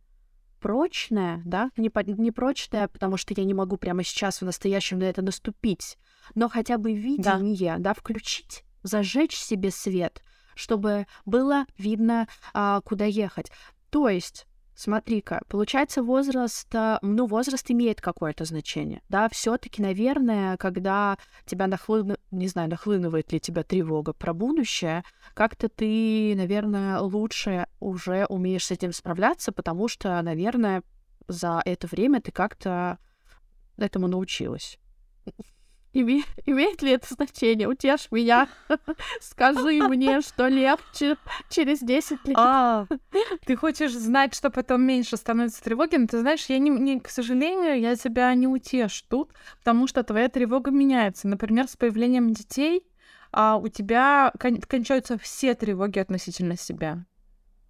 прочное, 0.61 1.43
да, 1.45 1.71
не, 1.77 1.91
не 2.21 2.31
прочное, 2.31 2.89
потому 2.89 3.17
что 3.17 3.35
я 3.37 3.45
не 3.45 3.55
могу 3.55 3.77
прямо 3.77 4.03
сейчас 4.03 4.41
в 4.41 4.45
настоящем 4.45 4.99
на 4.99 5.05
это 5.05 5.23
наступить, 5.23 5.97
но 6.35 6.49
хотя 6.49 6.79
бы 6.79 6.93
видение, 6.93 7.77
да, 7.79 7.93
да 7.93 7.95
включить 7.95 8.65
зажечь 8.83 9.37
себе 9.37 9.71
свет, 9.71 10.23
чтобы 10.55 11.07
было 11.25 11.67
видно, 11.77 12.27
а, 12.53 12.81
куда 12.81 13.05
ехать. 13.05 13.51
То 13.91 14.09
есть 14.09 14.47
Смотри-ка, 14.79 15.41
получается, 15.49 16.05
возраст, 16.05 16.73
э, 16.73 16.99
ну, 17.03 17.27
возраст 17.27 17.69
имеет 17.69 18.01
какое-то 18.01 18.45
значение, 18.45 19.03
да, 19.09 19.29
все 19.29 19.59
таки 19.59 19.83
наверное, 19.83 20.57
когда 20.57 21.19
тебя 21.47 21.67
нахлыну... 21.67 22.17
не 22.31 22.47
знаю, 22.47 22.71
нахлынывает 22.71 23.33
ли 23.33 23.41
тебя 23.41 23.65
тревога 23.65 24.13
про 24.13 24.33
будущее, 24.33 25.03
как-то 25.35 25.69
ты, 25.69 26.33
наверное, 26.37 27.01
лучше 27.01 27.67
уже 27.81 28.27
умеешь 28.27 28.67
с 28.67 28.71
этим 28.71 28.93
справляться, 28.93 29.51
потому 29.51 29.89
что, 29.89 30.23
наверное, 30.23 30.85
за 31.27 31.61
это 31.65 31.89
время 31.89 32.21
ты 32.21 32.31
как-то 32.31 32.99
этому 33.79 34.07
научилась. 34.07 34.79
Име... 35.93 36.23
Имеет 36.45 36.83
ли 36.83 36.93
это 36.93 37.13
значение? 37.13 37.69
Утешь 37.69 38.09
меня. 38.11 38.49
Скажи 39.21 39.83
мне, 39.89 40.21
что 40.21 40.49
легче 40.49 41.17
через 41.49 41.81
10 41.81 42.27
лет. 42.27 42.37
А, 42.37 42.87
ты 43.47 43.57
хочешь 43.57 43.93
знать, 43.93 44.35
что 44.35 44.51
потом 44.51 44.83
меньше 44.83 45.17
становится 45.17 45.63
тревоги? 45.63 45.97
Но 45.97 46.07
ты 46.07 46.21
знаешь, 46.21 46.47
я 46.47 46.59
не, 46.59 46.71
не, 46.71 47.01
к 47.01 47.09
сожалению, 47.09 47.81
я 47.81 47.97
тебя 47.97 48.33
не 48.35 48.47
утешу 48.47 49.05
тут, 49.09 49.33
потому 49.59 49.87
что 49.87 50.03
твоя 50.03 50.29
тревога 50.29 50.71
меняется. 50.71 51.27
Например, 51.27 51.67
с 51.67 51.77
появлением 51.77 52.33
детей 52.33 52.87
а, 53.33 53.57
у 53.57 53.69
тебя 53.69 54.33
кон- 54.39 54.61
кончаются 54.61 55.19
все 55.19 55.55
тревоги 55.55 55.99
относительно 55.99 56.57
себя. 56.57 57.05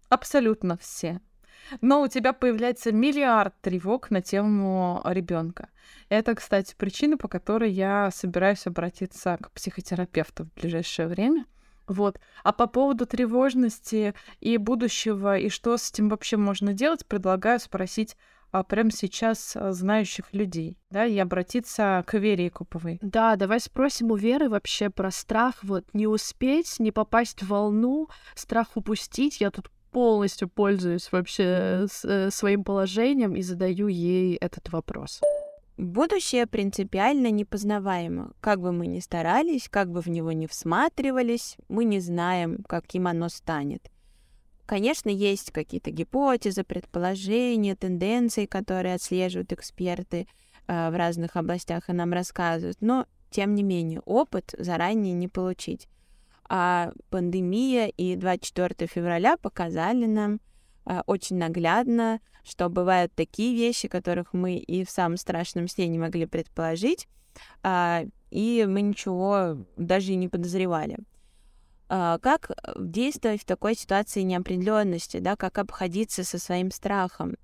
Абсолютно 0.09 0.77
все 0.77 1.21
но 1.81 2.03
у 2.03 2.09
тебя 2.09 2.33
появляется 2.33 2.93
миллиард 2.93 3.55
тревог 3.61 4.11
на 4.11 4.23
тему 4.23 5.01
ребенка. 5.05 5.69
Это, 6.09 6.35
кстати, 6.35 6.75
причина, 6.77 7.17
по 7.17 7.29
которой 7.29 7.71
я 7.71 8.11
собираюсь 8.11 8.67
обратиться 8.67 9.39
к 9.41 9.51
психотерапевту 9.53 10.45
в 10.45 10.61
ближайшее 10.61 11.09
время. 11.09 11.45
Вот. 11.87 12.21
А 12.45 12.53
по 12.53 12.67
поводу 12.67 13.07
тревожности 13.07 14.15
и 14.41 14.59
будущего, 14.59 15.39
и 15.39 15.49
что 15.49 15.77
с 15.77 15.91
этим 15.91 16.09
вообще 16.11 16.37
можно 16.37 16.75
делать, 16.75 17.07
предлагаю 17.07 17.59
спросить 17.59 18.17
а, 18.51 18.63
прямо 18.63 18.91
сейчас 18.91 19.57
а, 19.57 19.73
знающих 19.73 20.33
людей, 20.33 20.79
да, 20.91 21.05
и 21.05 21.19
обратиться 21.19 22.03
к 22.07 22.19
Вере 22.19 22.47
Якуповой. 22.47 22.99
Да, 23.03 23.37
давай 23.37 23.61
спросим 23.61 24.11
у 24.11 24.17
Веры 24.17 24.49
вообще 24.49 24.91
про 24.91 25.11
страх, 25.11 25.57
вот 25.63 25.85
не 25.93 26.07
успеть, 26.07 26.79
не 26.79 26.93
попасть 26.93 27.43
в 27.43 27.49
волну, 27.49 28.09
страх 28.35 28.77
упустить. 28.77 29.41
Я 29.41 29.51
тут 29.51 29.71
полностью 29.91 30.49
пользуюсь 30.49 31.11
вообще 31.13 31.87
э, 32.05 32.31
своим 32.31 32.65
положением 32.65 33.35
и 33.35 33.43
задаю 33.43 33.89
ей 33.89 34.37
этот 34.37 34.71
вопрос. 34.71 35.21
Будущее 35.77 36.47
принципиально 36.47 37.31
непознаваемо. 37.31 38.33
Как 38.41 38.61
бы 38.61 38.73
мы 38.73 38.89
ни 38.89 38.99
старались, 38.99 39.69
как 39.69 39.91
бы 39.91 40.01
в 40.01 40.09
него 40.09 40.33
ни 40.33 40.47
всматривались, 40.47 41.57
мы 41.69 41.85
не 41.85 42.01
знаем, 42.01 42.65
каким 42.69 43.07
оно 43.07 43.29
станет. 43.29 43.89
Конечно, 44.67 45.09
есть 45.09 45.53
какие-то 45.53 45.91
гипотезы, 45.91 46.65
предположения, 46.65 47.77
тенденции, 47.77 48.47
которые 48.47 48.97
отслеживают 48.97 49.53
эксперты 49.53 50.27
э, 50.67 50.91
в 50.91 50.97
разных 50.97 51.37
областях 51.37 51.89
и 51.89 51.93
нам 51.93 52.13
рассказывают, 52.13 52.79
но 52.81 53.07
тем 53.31 53.55
не 53.55 53.63
менее 53.63 54.01
опыт 54.01 54.55
заранее 54.59 55.15
не 55.15 55.29
получить 55.29 55.89
а 56.49 56.93
пандемия 57.11 57.89
и 57.89 58.17
24 58.17 58.89
февраля 58.89 59.37
показали 59.37 60.07
нам 60.07 60.41
а, 60.85 61.03
очень 61.07 61.37
наглядно, 61.37 62.21
что 62.45 62.69
бывают 62.69 63.13
такие 63.15 63.55
вещи, 63.55 63.89
которых 63.89 64.33
мы 64.33 64.57
и 64.57 64.85
в 64.85 64.91
самом 64.91 65.19
страшном 65.19 65.69
сне 65.69 65.87
не 65.87 65.99
могли 65.99 66.27
предположить, 66.27 67.07
а, 67.63 68.05
и 68.31 68.67
мы 68.67 68.81
ничего 68.81 69.67
даже 69.77 70.13
и 70.13 70.17
не 70.17 70.29
подозревали. 70.29 70.99
А, 71.91 72.19
как 72.19 72.51
действовать 72.79 73.43
в 73.43 73.47
такой 73.47 73.75
ситуации 73.75 74.23
неопределенности, 74.23 75.19
да, 75.19 75.37
как 75.37 75.59
обходиться 75.59 76.25
со 76.25 76.39
своим 76.39 76.71
страхом? 76.71 77.37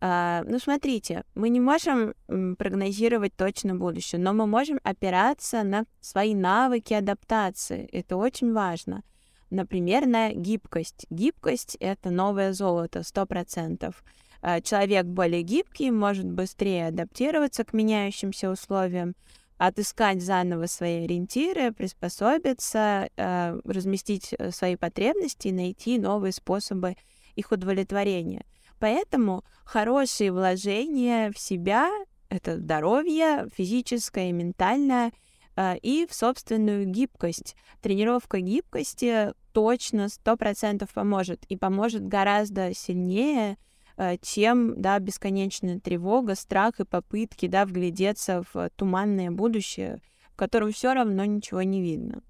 А, 0.00 0.44
ну, 0.46 0.58
смотрите, 0.58 1.24
мы 1.34 1.48
не 1.48 1.60
можем 1.60 2.14
прогнозировать 2.56 3.34
точно 3.34 3.74
будущее, 3.74 4.20
но 4.20 4.32
мы 4.32 4.46
можем 4.46 4.78
опираться 4.84 5.64
на 5.64 5.86
свои 6.00 6.34
навыки 6.34 6.94
адаптации. 6.94 7.88
Это 7.92 8.16
очень 8.16 8.52
важно. 8.52 9.02
Например, 9.50 10.06
на 10.06 10.32
гибкость. 10.32 11.06
Гибкость— 11.10 11.76
это 11.80 12.10
новое 12.10 12.52
золото, 12.52 13.02
сто 13.02 13.26
процентов. 13.26 14.04
А, 14.40 14.60
человек 14.60 15.06
более 15.06 15.42
гибкий, 15.42 15.90
может 15.90 16.30
быстрее 16.30 16.88
адаптироваться 16.88 17.64
к 17.64 17.72
меняющимся 17.72 18.50
условиям, 18.50 19.16
отыскать 19.56 20.22
заново 20.22 20.66
свои 20.66 21.04
ориентиры, 21.04 21.72
приспособиться, 21.72 23.08
а, 23.16 23.58
разместить 23.64 24.32
э, 24.38 24.52
свои 24.52 24.76
потребности 24.76 25.48
и 25.48 25.52
найти 25.52 25.98
новые 25.98 26.32
способы 26.32 26.94
их 27.34 27.50
удовлетворения— 27.50 28.44
Поэтому 28.78 29.44
хорошие 29.64 30.32
вложения 30.32 31.30
в 31.32 31.38
себя— 31.38 31.90
это 32.28 32.56
здоровье 32.56 33.48
физическое, 33.54 34.32
ментальное 34.32 35.12
а, 35.56 35.76
и 35.82 36.06
в 36.06 36.14
собственную 36.14 36.86
гибкость. 36.86 37.56
Тренировка 37.80 38.40
гибкости 38.40 39.32
точно 39.52 40.08
сто 40.08 40.36
процентов 40.36 40.92
поможет 40.92 41.44
и 41.48 41.56
поможет 41.56 42.06
гораздо 42.06 42.72
сильнее, 42.74 43.56
а, 43.96 44.16
чем 44.18 44.80
да, 44.80 44.98
бесконечная 45.00 45.80
тревога, 45.80 46.36
страх 46.36 46.78
и 46.78 46.84
попытки 46.84 47.48
да, 47.48 47.66
вглядеться 47.66 48.44
в 48.52 48.70
туманное 48.76 49.32
будущее, 49.32 50.00
в 50.32 50.36
котором 50.36 50.70
все 50.70 50.94
равно 50.94 51.24
ничего 51.24 51.62
не 51.62 51.82
видно. 51.82 52.22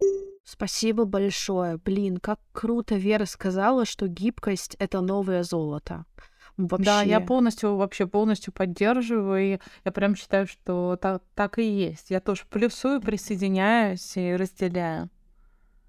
Спасибо 0.44 1.04
большое. 1.04 1.76
Блин, 1.76 2.16
как 2.16 2.40
круто 2.52 2.94
Вера 2.94 3.26
сказала, 3.26 3.84
что 3.84 4.08
гибкость— 4.08 4.76
это 4.78 5.02
новое 5.02 5.42
золото. 5.42 6.06
Вообще. 6.58 6.84
Да, 6.84 7.02
я 7.02 7.20
полностью, 7.20 7.76
вообще 7.76 8.06
полностью 8.06 8.52
поддерживаю, 8.52 9.54
и 9.54 9.58
я 9.84 9.92
прям 9.92 10.16
считаю, 10.16 10.48
что 10.48 10.98
так, 11.00 11.22
так 11.36 11.58
и 11.58 11.62
есть. 11.62 12.10
Я 12.10 12.20
тоже 12.20 12.42
плюсую, 12.50 13.00
присоединяюсь 13.00 14.16
и 14.16 14.34
разделяю. 14.34 15.08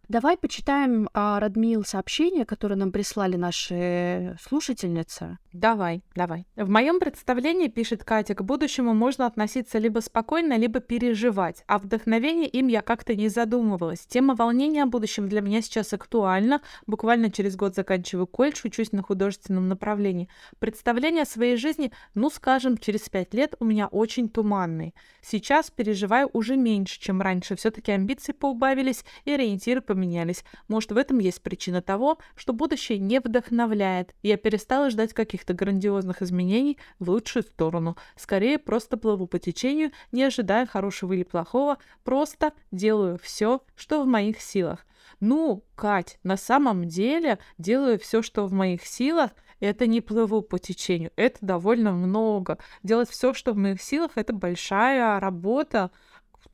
Давай 0.10 0.38
почитаем 0.38 1.08
а, 1.13 1.39
Радмил 1.39 1.86
сообщение, 1.86 2.43
которое 2.43 2.74
нам 2.74 2.91
прислали 2.91 3.36
наши 3.36 4.36
слушательницы. 4.41 5.38
Давай, 5.54 6.02
давай. 6.15 6.48
В 6.56 6.67
моем 6.67 7.00
представлении, 7.00 7.67
пишет 7.67 8.04
Катя, 8.04 8.34
к 8.34 8.43
будущему 8.43 8.95
можно 8.95 9.28
относиться 9.28 9.78
либо 9.78 10.00
спокойно, 10.00 10.58
либо 10.58 10.80
переживать. 10.80 11.63
А 11.67 11.78
вдохновение 11.78 12.50
им 12.50 12.69
я 12.69 12.82
как-то 12.82 13.15
не 13.15 13.30
задумывалась. 13.30 14.08
Тема 14.08 14.34
волнения 14.34 14.82
о 14.82 14.88
будущем 14.88 15.30
для 15.30 15.41
меня 15.41 15.62
сейчас 15.62 15.93
актуальна. 15.93 16.62
Буквально 16.88 17.30
через 17.30 17.56
год 17.56 17.76
заканчиваю 17.76 18.26
колледж, 18.26 18.62
учусь 18.63 18.91
на 18.91 19.04
художественном 19.04 19.67
направлении. 19.67 20.28
Представление 20.58 21.22
о 21.22 21.28
своей 21.28 21.56
жизни, 21.56 21.91
ну, 22.15 22.32
скажем, 22.32 22.80
через 22.80 23.08
пять 23.10 23.36
лет 23.36 23.54
у 23.60 23.65
меня 23.65 23.86
очень 23.86 24.28
туманные. 24.28 24.95
Сейчас 25.22 25.69
переживаю 25.69 26.32
уже 26.34 26.58
меньше, 26.58 27.00
чем 27.00 27.22
раньше. 27.22 27.56
Все-таки 27.56 27.91
амбиции 27.91 28.32
поубавились 28.32 29.06
и 29.26 29.34
ориентиры 29.34 29.82
поменялись 29.82 29.99
поменялись. 30.00 30.46
Может, 30.70 30.94
в 30.94 30.98
этом 30.98 31.20
есть 31.20 31.42
причина 31.42 31.82
того, 31.82 32.20
что 32.36 32.54
будущее 32.54 33.00
не 33.00 33.20
вдохновляет. 33.20 34.16
Я 34.24 34.38
перестала 34.38 34.90
ждать 34.90 35.14
каких-то 35.14 35.54
грандиозных 35.54 36.22
изменений 36.22 36.78
в 37.00 37.10
лучшую 37.10 37.44
сторону. 37.44 37.98
Скорее, 38.16 38.58
просто 38.58 38.96
плыву 38.96 39.28
по 39.28 39.40
течению, 39.40 39.92
не 40.14 40.24
ожидая 40.24 40.66
хорошего 40.66 41.12
или 41.14 41.24
плохого, 41.24 41.80
просто 42.06 42.54
делаю 42.72 43.20
все, 43.22 43.62
что 43.76 44.04
в 44.04 44.08
моих 44.08 44.40
силах. 44.40 44.86
Ну, 45.20 45.66
Кать, 45.76 46.18
на 46.24 46.38
самом 46.38 46.88
деле 46.88 47.40
делаю 47.58 48.00
все, 48.00 48.22
что 48.22 48.46
в 48.46 48.54
моих 48.54 48.86
силах, 48.86 49.32
это 49.60 49.88
не 49.88 50.00
плыву 50.00 50.42
по 50.42 50.60
течению, 50.60 51.12
это 51.18 51.38
довольно 51.42 51.92
много. 51.92 52.58
Делать 52.84 53.10
все, 53.10 53.34
что 53.34 53.52
в 53.52 53.58
моих 53.58 53.82
силах, 53.82 54.12
это 54.16 54.32
большая 54.32 55.20
работа, 55.20 55.92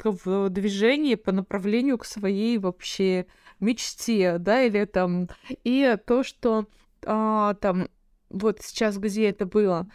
в 0.04 0.50
движении 0.50 1.16
по 1.16 1.32
направлению 1.32 1.98
к 1.98 2.06
своей 2.06 2.58
вообще 2.58 3.26
мечте, 3.60 4.38
да, 4.38 4.62
или 4.62 4.86
там, 4.86 5.30
и 5.64 5.98
то, 6.06 6.24
что 6.24 6.68
а, 7.06 7.54
там, 7.56 7.88
вот 8.30 8.62
сейчас 8.62 8.98
где 8.98 9.30
это 9.30 9.46
было, 9.46 9.88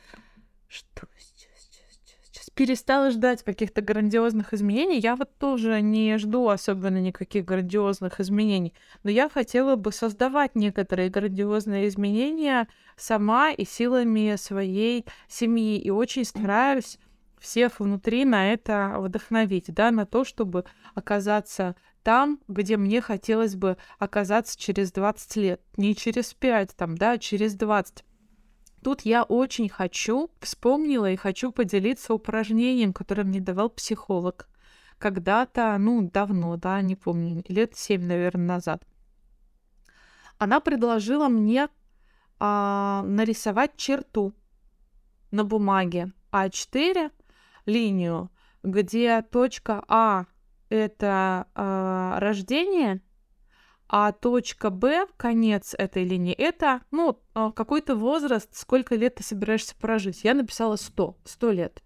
что 0.69 1.07
сейчас 2.23 2.51
перестала 2.51 3.11
ждать 3.11 3.43
каких-то 3.43 3.81
грандиозных 3.81 4.55
изменений. 4.55 4.99
Я 4.99 5.17
вот 5.17 5.37
тоже 5.39 5.81
не 5.81 6.17
жду 6.19 6.49
особенно 6.49 7.01
никаких 7.01 7.45
грандиозных 7.45 8.21
изменений, 8.21 8.75
но 9.03 9.11
я 9.11 9.29
хотела 9.29 9.77
бы 9.77 9.93
создавать 9.93 10.55
некоторые 10.55 11.11
грандиозные 11.11 11.89
изменения 11.89 12.69
сама 12.97 13.51
и 13.51 13.65
силами 13.65 14.37
своей 14.37 15.05
семьи, 15.29 15.79
и 15.79 15.91
очень 15.91 16.25
стараюсь 16.25 16.99
всех 17.41 17.81
внутри 17.81 18.25
на 18.25 18.53
это 18.53 18.97
вдохновить, 18.99 19.73
да, 19.73 19.91
на 19.91 20.07
то, 20.07 20.25
чтобы 20.25 20.65
оказаться 20.95 21.75
там, 22.03 22.41
где 22.49 22.77
мне 22.77 23.01
хотелось 23.01 23.57
бы 23.57 23.77
оказаться 23.99 24.59
через 24.59 24.93
20 24.93 25.37
лет. 25.37 25.61
Не 25.77 25.95
через 25.97 26.35
5, 26.35 26.77
там, 26.77 26.97
да, 26.97 27.13
а 27.13 27.19
через 27.19 27.55
20. 27.55 28.05
Тут 28.83 29.03
я 29.03 29.25
очень 29.25 29.69
хочу, 29.69 30.31
вспомнила 30.41 31.11
и 31.11 31.17
хочу 31.17 31.53
поделиться 31.53 32.15
упражнением, 32.15 32.93
которое 32.93 33.25
мне 33.25 33.41
давал 33.41 33.69
психолог. 33.69 34.49
Когда-то, 34.99 35.77
ну, 35.79 36.03
давно, 36.03 36.57
да, 36.57 36.81
не 36.81 36.97
помню, 36.97 37.43
лет 37.49 37.77
7, 37.77 38.03
наверное, 38.03 38.47
назад. 38.47 38.83
Она 40.39 40.61
предложила 40.61 41.29
мне 41.29 41.69
а, 42.39 43.03
нарисовать 43.07 43.77
черту 43.77 44.33
на 45.31 45.45
бумаге 45.45 46.13
А4, 46.33 47.11
линию, 47.67 48.31
где 48.63 49.23
точка 49.23 49.85
А 49.89 50.27
это 50.69 51.47
а, 51.55 52.19
рождение, 52.21 53.03
а 53.89 54.13
точка 54.13 54.71
Б, 54.71 55.07
конец 55.17 55.75
этой 55.77 56.05
линии, 56.05 56.33
это, 56.33 56.83
ну, 56.93 57.21
а, 57.35 57.51
какой-то 57.51 57.97
возраст, 57.97 58.49
сколько 58.57 58.95
лет 58.95 59.17
ты 59.17 59.25
собираешься 59.25 59.75
прожить. 59.75 60.23
Я 60.23 60.35
написала 60.35 60.77
100, 60.77 61.17
100 61.25 61.51
лет. 61.51 61.83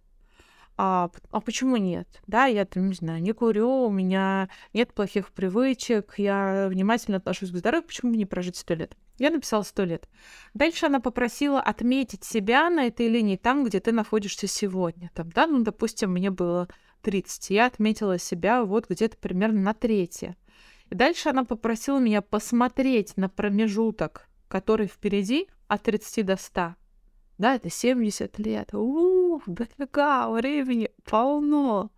А, 0.77 1.11
а 1.31 1.41
почему 1.41 1.77
нет? 1.77 2.21
Да, 2.27 2.47
я 2.47 2.67
там, 2.67 2.89
не 2.89 2.95
знаю, 2.95 3.23
не 3.23 3.33
курю, 3.33 3.87
у 3.87 3.91
меня 3.91 4.51
нет 4.73 4.93
плохих 4.93 5.33
привычек, 5.33 6.15
я 6.19 6.67
внимательно 6.69 7.19
отношусь 7.19 7.51
к 7.51 7.57
здоровью, 7.57 7.87
почему 7.87 8.11
мне 8.11 8.19
не 8.19 8.27
прожить 8.27 8.57
100 8.57 8.75
лет? 8.75 8.97
Я 9.19 9.31
написала 9.31 9.63
100 9.63 9.85
лет. 9.85 10.09
Дальше 10.55 10.87
она 10.87 11.01
попросила 11.01 11.61
отметить 11.61 12.25
себя 12.25 12.69
на 12.69 12.87
этой 12.87 13.09
линии 13.09 13.37
там, 13.37 13.65
где 13.65 13.79
ты 13.79 13.93
находишься 13.93 14.47
сегодня. 14.49 15.11
Там, 15.15 15.31
да, 15.31 15.47
ну, 15.47 15.63
допустим, 15.63 16.13
мне 16.13 16.31
было 16.31 16.69
30. 17.03 17.51
Я 17.51 17.67
отметила 17.67 18.19
себя 18.19 18.65
вот 18.65 18.89
где-то 18.89 19.17
примерно 19.17 19.61
на 19.61 19.75
третье. 19.75 20.37
И 20.91 20.95
дальше 20.95 21.29
она 21.29 21.45
попросила 21.45 21.99
меня 21.99 22.23
посмотреть 22.23 23.17
на 23.17 23.29
промежуток, 23.29 24.29
который 24.49 24.89
впереди 24.89 25.49
от 25.69 25.83
30 25.85 26.27
до 26.27 26.37
100. 26.37 26.75
Да, 27.39 27.55
это 27.55 27.71
70 27.71 28.39
лет. 28.39 28.75
Ух, 28.75 29.43
дофига 29.47 30.29
времени 30.31 30.91
полно. 31.05 31.91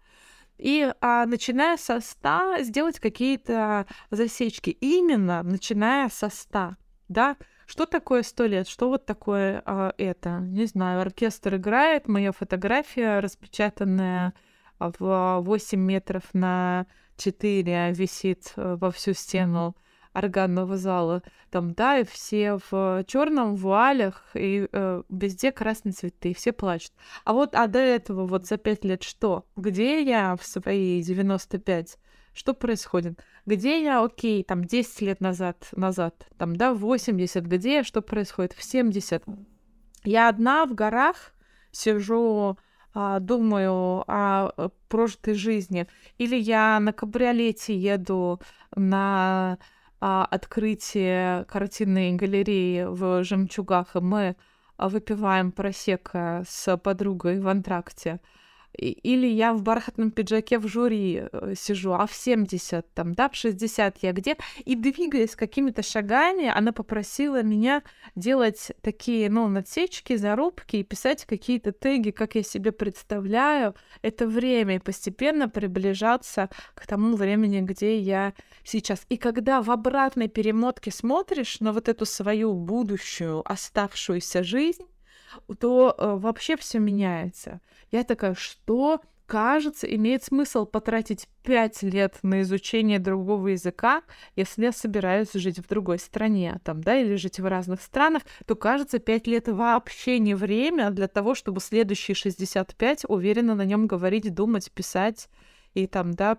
И 0.58 0.90
а, 1.00 1.26
начиная 1.26 1.76
со 1.76 2.00
100 2.00 2.62
сделать 2.62 2.98
какие-то 2.98 3.86
засечки. 4.10 4.70
Именно 4.70 5.42
начиная 5.42 6.08
со 6.08 6.30
100. 6.30 6.76
Да, 7.08 7.36
что 7.66 7.86
такое 7.86 8.22
сто 8.22 8.46
лет? 8.46 8.68
Что 8.68 8.88
вот 8.88 9.06
такое 9.06 9.62
а, 9.64 9.92
это? 9.98 10.40
Не 10.40 10.66
знаю, 10.66 11.00
оркестр 11.00 11.56
играет, 11.56 12.08
моя 12.08 12.32
фотография 12.32 13.20
распечатанная 13.20 14.34
в 14.78 15.40
8 15.40 15.80
метров 15.80 16.22
на 16.32 16.86
4 17.16 17.92
висит 17.92 18.52
э, 18.56 18.76
во 18.78 18.90
всю 18.90 19.14
стену 19.14 19.74
органного 20.12 20.76
зала. 20.76 21.22
Там, 21.50 21.74
да, 21.74 21.98
и 21.98 22.04
все 22.04 22.58
в 22.70 23.04
черном 23.06 23.54
вуалях, 23.54 24.24
и 24.34 24.68
э, 24.70 25.02
везде 25.08 25.52
красные 25.52 25.92
цветы, 25.92 26.30
и 26.30 26.34
все 26.34 26.52
плачут. 26.52 26.92
А 27.24 27.32
вот, 27.32 27.54
а 27.54 27.66
до 27.66 27.78
этого 27.78 28.26
вот 28.26 28.46
за 28.46 28.56
пять 28.56 28.84
лет 28.84 29.02
что? 29.02 29.44
Где 29.56 30.02
я 30.02 30.36
в 30.36 30.44
свои 30.44 31.02
95? 31.02 31.98
Что 32.32 32.54
происходит? 32.54 33.18
Где 33.46 33.82
я, 33.82 34.02
окей, 34.02 34.42
там 34.42 34.64
10 34.64 35.00
лет 35.02 35.20
назад, 35.20 35.68
назад, 35.72 36.26
там, 36.36 36.56
да, 36.56 36.74
80, 36.74 37.44
где 37.44 37.74
я, 37.74 37.84
что 37.84 38.02
происходит? 38.02 38.52
В 38.52 38.62
70. 38.62 39.22
Я 40.02 40.28
одна 40.28 40.66
в 40.66 40.74
горах 40.74 41.32
сижу, 41.70 42.58
а, 42.92 43.20
думаю 43.20 44.04
о 44.08 44.52
э, 44.56 44.68
прожитой 44.88 45.34
жизни. 45.34 45.86
Или 46.18 46.36
я 46.36 46.80
на 46.80 46.92
кабриолете 46.92 47.76
еду 47.76 48.40
на 48.74 49.58
а, 50.00 50.24
открытие 50.24 51.44
картинной 51.44 52.12
галереи 52.12 52.84
в 52.84 53.22
Жемчугах, 53.22 53.96
и 53.96 54.00
мы 54.00 54.36
выпиваем 54.78 55.52
просека 55.52 56.42
с 56.48 56.76
подругой 56.78 57.40
в 57.40 57.48
антракте. 57.48 58.20
Или 58.76 59.26
я 59.26 59.54
в 59.54 59.62
бархатном 59.62 60.10
пиджаке 60.10 60.58
в 60.58 60.68
жюри 60.68 61.24
э, 61.32 61.54
сижу, 61.56 61.92
а 61.92 62.06
в 62.06 62.12
70, 62.12 62.92
там, 62.94 63.14
да, 63.14 63.28
в 63.28 63.34
60 63.34 63.98
я 64.02 64.12
где? 64.12 64.36
И 64.64 64.74
двигаясь 64.74 65.34
какими-то 65.34 65.82
шагами, 65.82 66.48
она 66.48 66.72
попросила 66.72 67.42
меня 67.42 67.82
делать 68.14 68.72
такие, 68.82 69.30
ну, 69.30 69.48
надсечки, 69.48 70.16
зарубки 70.16 70.76
и 70.76 70.82
писать 70.82 71.24
какие-то 71.24 71.72
теги, 71.72 72.10
как 72.10 72.34
я 72.34 72.42
себе 72.42 72.72
представляю 72.72 73.74
это 74.02 74.26
время, 74.26 74.76
и 74.76 74.78
постепенно 74.78 75.48
приближаться 75.48 76.50
к 76.74 76.86
тому 76.86 77.16
времени, 77.16 77.60
где 77.60 77.98
я 77.98 78.34
сейчас. 78.62 79.06
И 79.08 79.16
когда 79.16 79.62
в 79.62 79.70
обратной 79.70 80.28
перемотке 80.28 80.90
смотришь 80.90 81.60
на 81.60 81.72
вот 81.72 81.88
эту 81.88 82.04
свою 82.04 82.52
будущую 82.54 83.42
оставшуюся 83.50 84.42
жизнь, 84.42 84.84
то 85.58 85.94
э, 85.96 86.14
вообще 86.16 86.56
все 86.56 86.78
меняется. 86.78 87.60
Я 87.90 88.04
такая, 88.04 88.34
что 88.34 89.00
кажется, 89.26 89.86
имеет 89.86 90.22
смысл 90.22 90.64
потратить 90.66 91.28
пять 91.42 91.82
лет 91.82 92.18
на 92.22 92.42
изучение 92.42 92.98
другого 92.98 93.48
языка, 93.48 94.02
если 94.36 94.64
я 94.64 94.72
собираюсь 94.72 95.32
жить 95.34 95.58
в 95.58 95.68
другой 95.68 95.98
стране, 95.98 96.60
там, 96.64 96.80
да, 96.80 96.96
или 96.96 97.16
жить 97.16 97.40
в 97.40 97.46
разных 97.46 97.82
странах, 97.82 98.22
то 98.46 98.54
кажется, 98.54 98.98
пять 98.98 99.26
лет 99.26 99.48
вообще 99.48 100.18
не 100.18 100.34
время 100.34 100.90
для 100.90 101.08
того, 101.08 101.34
чтобы 101.34 101.60
следующие 101.60 102.14
65 102.14 103.04
уверенно 103.08 103.54
на 103.54 103.64
нем 103.64 103.86
говорить, 103.86 104.32
думать, 104.32 104.70
писать 104.72 105.28
и 105.74 105.86
там, 105.86 106.14
да, 106.14 106.38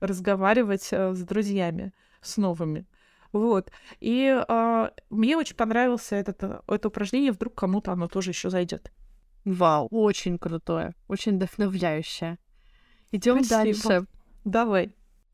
разговаривать 0.00 0.88
э, 0.92 1.12
с 1.12 1.22
друзьями, 1.22 1.92
с 2.20 2.36
новыми. 2.36 2.86
Вот. 3.32 3.70
И 4.00 4.44
э, 4.48 4.90
мне 5.10 5.36
очень 5.36 5.56
понравилось 5.56 6.12
этот, 6.12 6.42
э, 6.42 6.60
это 6.66 6.88
упражнение, 6.88 7.32
вдруг 7.32 7.54
кому-то 7.54 7.92
оно 7.92 8.08
тоже 8.08 8.30
еще 8.30 8.50
зайдет. 8.50 8.92
Вау, 9.44 9.88
очень 9.90 10.38
крутое, 10.38 10.94
очень 11.08 11.36
вдохновляющее. 11.36 12.38
Идем 13.12 13.42
дальше. 13.42 14.06
Давай. 14.44 14.92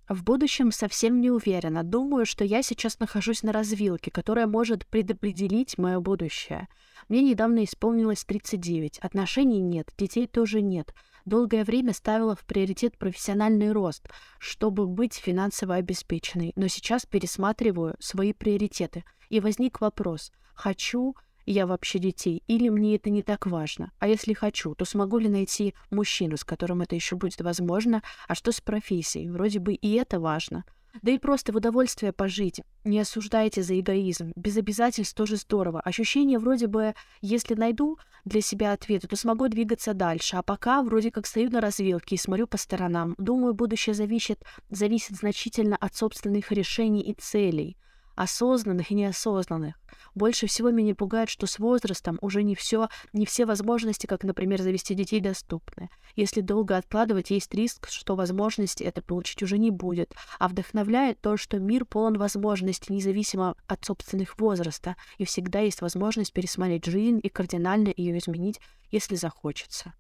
В 0.09 0.25
будущем 0.25 0.73
совсем 0.73 1.21
не 1.21 1.31
уверена. 1.31 1.83
Думаю, 1.83 2.27
что 2.27 2.45
я 2.45 2.63
сейчас 2.63 2.99
нахожусь 2.99 3.43
на 3.43 3.53
развилке, 3.53 4.11
которая 4.11 4.47
может 4.47 4.87
предопределить 4.87 5.79
мое 5.79 6.01
будущее. 6.01 6.69
Мне 7.09 7.23
недавно 7.23 7.65
исполнилось 7.65 8.25
39. 8.25 8.99
Отношений 8.99 9.61
нет, 9.61 9.91
детей 9.97 10.27
тоже 10.27 10.61
нет 10.61 10.95
долгое 11.25 11.65
время 11.65 11.93
ставила 11.93 12.35
в 12.35 12.45
приоритет 12.45 12.97
профессиональный 12.99 13.73
рост, 13.73 14.09
чтобы 14.39 14.87
быть 14.87 15.15
финансово 15.15 15.77
обеспеченной, 15.77 16.53
но 16.57 16.69
сейчас 16.69 17.07
пересматриваю 17.07 17.97
свои 17.99 18.33
приоритеты. 18.33 19.05
И 19.29 19.41
возник 19.41 19.81
вопрос, 19.81 20.33
хочу 20.55 21.15
я 21.47 21.67
вообще 21.67 21.99
детей, 21.99 22.43
или 22.47 22.69
мне 22.69 22.97
это 22.97 23.11
не 23.11 23.23
так 23.23 23.47
важно? 23.47 23.91
А 23.99 24.07
если 24.07 24.33
хочу, 24.33 24.75
то 24.75 24.85
смогу 24.85 25.19
ли 25.19 25.29
найти 25.29 25.75
мужчину, 25.91 26.37
с 26.37 26.45
которым 26.45 26.83
это 26.83 26.95
еще 26.95 27.17
будет 27.17 27.41
возможно? 27.41 28.03
А 28.29 28.35
что 28.35 28.53
с 28.53 28.61
профессией? 28.61 29.29
Вроде 29.29 29.59
бы 29.59 29.75
и 29.75 29.95
это 29.95 30.21
важно. 30.21 30.65
Да 31.01 31.11
и 31.11 31.19
просто 31.19 31.53
в 31.53 31.57
удовольствие 31.57 32.13
пожить. 32.13 32.61
Не 32.85 33.01
осуждайте 33.01 33.63
за 33.63 33.79
эгоизм. 33.79 34.33
Без 34.37 34.57
обязательств 34.57 35.15
тоже 35.15 35.37
здорово. 35.37 35.81
Ощущение 35.81 36.39
вроде 36.39 36.67
бы, 36.67 36.95
если 37.21 37.55
найду 37.55 37.99
для 38.25 38.41
себя 38.41 38.73
ответы, 38.73 39.09
то 39.09 39.17
смогу 39.17 39.49
двигаться 39.49 39.95
дальше. 39.95 40.37
А 40.37 40.43
пока 40.43 40.83
вроде 40.83 41.11
как 41.11 41.27
стою 41.27 41.51
на 41.51 41.61
развилке 41.61 42.17
и 42.17 42.19
смотрю 42.19 42.47
по 42.47 42.59
сторонам. 42.59 43.15
Думаю, 43.19 43.55
будущее 43.55 43.95
зависит, 43.95 44.43
зависит 44.71 45.17
значительно 45.17 45.77
от 45.77 45.95
собственных 45.95 46.53
решений 46.53 47.03
и 47.03 47.15
целей 47.15 47.77
осознанных 48.15 48.91
и 48.91 48.95
неосознанных. 48.95 49.75
Больше 50.15 50.47
всего 50.47 50.71
меня 50.71 50.95
пугает, 50.95 51.29
что 51.29 51.47
с 51.47 51.59
возрастом 51.59 52.19
уже 52.21 52.43
не 52.43 52.55
все, 52.55 52.89
не 53.13 53.27
все 53.27 53.47
возможности, 53.47 54.07
как, 54.07 54.25
например, 54.25 54.61
завести 54.61 54.95
детей, 54.95 55.21
доступны. 55.21 55.89
Если 56.17 56.41
долго 56.41 56.77
откладывать, 56.77 57.31
есть 57.31 57.55
риск, 57.55 57.89
что 57.89 58.15
возможности 58.15 58.85
это 58.85 59.03
получить 59.03 59.43
уже 59.43 59.59
не 59.59 59.71
будет. 59.71 60.15
А 60.39 60.49
вдохновляет 60.49 61.21
то, 61.21 61.37
что 61.37 61.59
мир 61.59 61.85
полон 61.85 62.19
возможностей, 62.19 62.93
независимо 62.93 63.57
от 63.67 63.85
собственных 63.85 64.39
возраста, 64.39 64.97
и 65.19 65.25
всегда 65.25 65.61
есть 65.61 65.81
возможность 65.81 66.33
пересмотреть 66.33 66.85
жизнь 66.85 67.21
и 67.23 67.29
кардинально 67.29 67.93
ее 67.97 68.19
изменить, 68.19 68.61
если 68.91 69.17
захочется. 69.17 69.95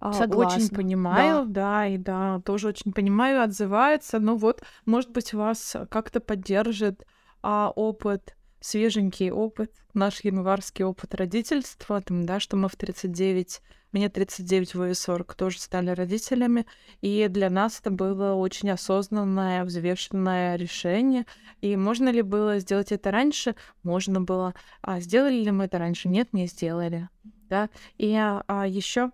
А, 0.00 0.12
Согласна. 0.12 0.58
Очень 0.58 0.74
понимаю, 0.74 1.46
да. 1.46 1.52
да, 1.52 1.86
и 1.86 1.96
да, 1.96 2.40
тоже 2.44 2.68
очень 2.68 2.92
понимаю, 2.92 3.40
отзывается. 3.40 4.18
Но 4.18 4.34
вот, 4.34 4.60
может 4.84 5.10
быть, 5.12 5.32
вас 5.32 5.76
как-то 5.90 6.18
поддержит 6.18 7.06
а 7.42 7.70
опыт, 7.74 8.36
свеженький 8.60 9.30
опыт, 9.30 9.72
наш 9.94 10.24
январский 10.24 10.84
опыт 10.84 11.14
родительства, 11.14 12.00
там, 12.00 12.24
да, 12.24 12.40
что 12.40 12.56
мы 12.56 12.68
в 12.68 12.76
39, 12.76 13.60
мне 13.92 14.08
39, 14.08 14.74
вы 14.74 14.94
40, 14.94 15.34
тоже 15.34 15.60
стали 15.60 15.90
родителями, 15.90 16.66
и 17.02 17.28
для 17.28 17.50
нас 17.50 17.80
это 17.80 17.90
было 17.90 18.34
очень 18.34 18.70
осознанное, 18.70 19.64
взвешенное 19.64 20.56
решение, 20.56 21.26
и 21.60 21.76
можно 21.76 22.08
ли 22.08 22.22
было 22.22 22.58
сделать 22.58 22.90
это 22.90 23.10
раньше? 23.10 23.54
Можно 23.82 24.20
было. 24.22 24.54
А 24.80 25.00
сделали 25.00 25.44
ли 25.44 25.50
мы 25.50 25.64
это 25.64 25.78
раньше? 25.78 26.08
Нет, 26.08 26.32
не 26.32 26.46
сделали. 26.46 27.08
Да, 27.50 27.68
и 27.98 28.14
а, 28.16 28.66
еще 28.66 29.12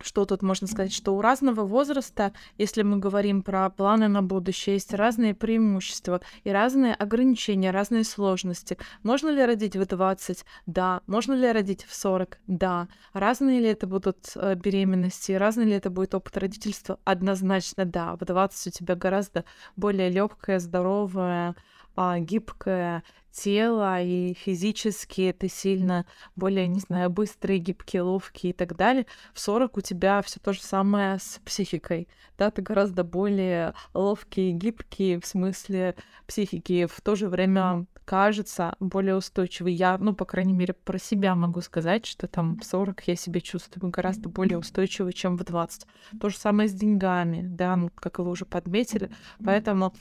что 0.00 0.24
тут 0.24 0.42
можно 0.42 0.66
сказать, 0.66 0.92
что 0.92 1.14
у 1.16 1.20
разного 1.20 1.62
возраста, 1.62 2.32
если 2.58 2.82
мы 2.82 2.98
говорим 2.98 3.42
про 3.42 3.68
планы 3.70 4.08
на 4.08 4.22
будущее, 4.22 4.74
есть 4.74 4.92
разные 4.94 5.34
преимущества 5.34 6.20
и 6.44 6.50
разные 6.50 6.94
ограничения, 6.94 7.70
разные 7.70 8.04
сложности. 8.04 8.78
Можно 9.02 9.30
ли 9.30 9.44
родить 9.44 9.76
в 9.76 9.86
20? 9.86 10.44
Да. 10.66 11.00
Можно 11.06 11.34
ли 11.34 11.50
родить 11.50 11.84
в 11.84 11.94
40? 11.94 12.38
Да. 12.46 12.88
Разные 13.12 13.60
ли 13.60 13.68
это 13.68 13.86
будут 13.86 14.32
э, 14.34 14.54
беременности, 14.54 15.32
разный 15.32 15.64
ли 15.64 15.72
это 15.72 15.90
будет 15.90 16.14
опыт 16.14 16.36
родительства? 16.36 16.98
Однозначно 17.04 17.84
да. 17.84 18.16
В 18.16 18.24
20 18.24 18.66
у 18.66 18.70
тебя 18.70 18.94
гораздо 18.96 19.44
более 19.76 20.10
легкая, 20.10 20.58
здоровая, 20.58 21.54
а, 21.96 22.18
гибкое 22.18 23.02
тело 23.34 24.00
и 24.00 24.34
физически 24.34 25.34
ты 25.36 25.48
сильно 25.48 26.06
более, 26.36 26.68
не 26.68 26.80
знаю, 26.80 27.10
быстрый, 27.10 27.58
гибкий, 27.58 28.00
ловкий 28.00 28.50
и 28.50 28.52
так 28.52 28.76
далее. 28.76 29.06
В 29.32 29.40
40 29.40 29.76
у 29.76 29.80
тебя 29.80 30.22
все 30.22 30.38
то 30.40 30.52
же 30.52 30.62
самое 30.62 31.18
с 31.18 31.40
психикой. 31.44 32.08
Да, 32.38 32.50
ты 32.50 32.62
гораздо 32.62 33.04
более 33.04 33.74
ловкий, 33.92 34.52
гибкий 34.52 35.18
в 35.18 35.26
смысле 35.26 35.96
психики. 36.26 36.86
В 36.86 37.00
то 37.00 37.16
же 37.16 37.28
время 37.28 37.86
кажется 38.04 38.76
более 38.80 39.16
устойчивый. 39.16 39.72
Я, 39.72 39.98
ну, 39.98 40.14
по 40.14 40.24
крайней 40.24 40.52
мере, 40.52 40.74
про 40.74 40.98
себя 40.98 41.34
могу 41.34 41.60
сказать, 41.60 42.06
что 42.06 42.28
там 42.28 42.58
в 42.58 42.64
40 42.64 43.08
я 43.08 43.16
себя 43.16 43.40
чувствую 43.40 43.90
гораздо 43.90 44.28
более 44.28 44.58
устойчивой, 44.58 45.12
чем 45.12 45.36
в 45.36 45.44
20. 45.44 45.86
То 46.20 46.28
же 46.28 46.36
самое 46.36 46.68
с 46.68 46.72
деньгами, 46.72 47.42
да, 47.42 47.76
ну, 47.76 47.90
как 47.94 48.18
вы 48.18 48.30
уже 48.30 48.44
подметили. 48.44 49.10
Поэтому 49.44 49.94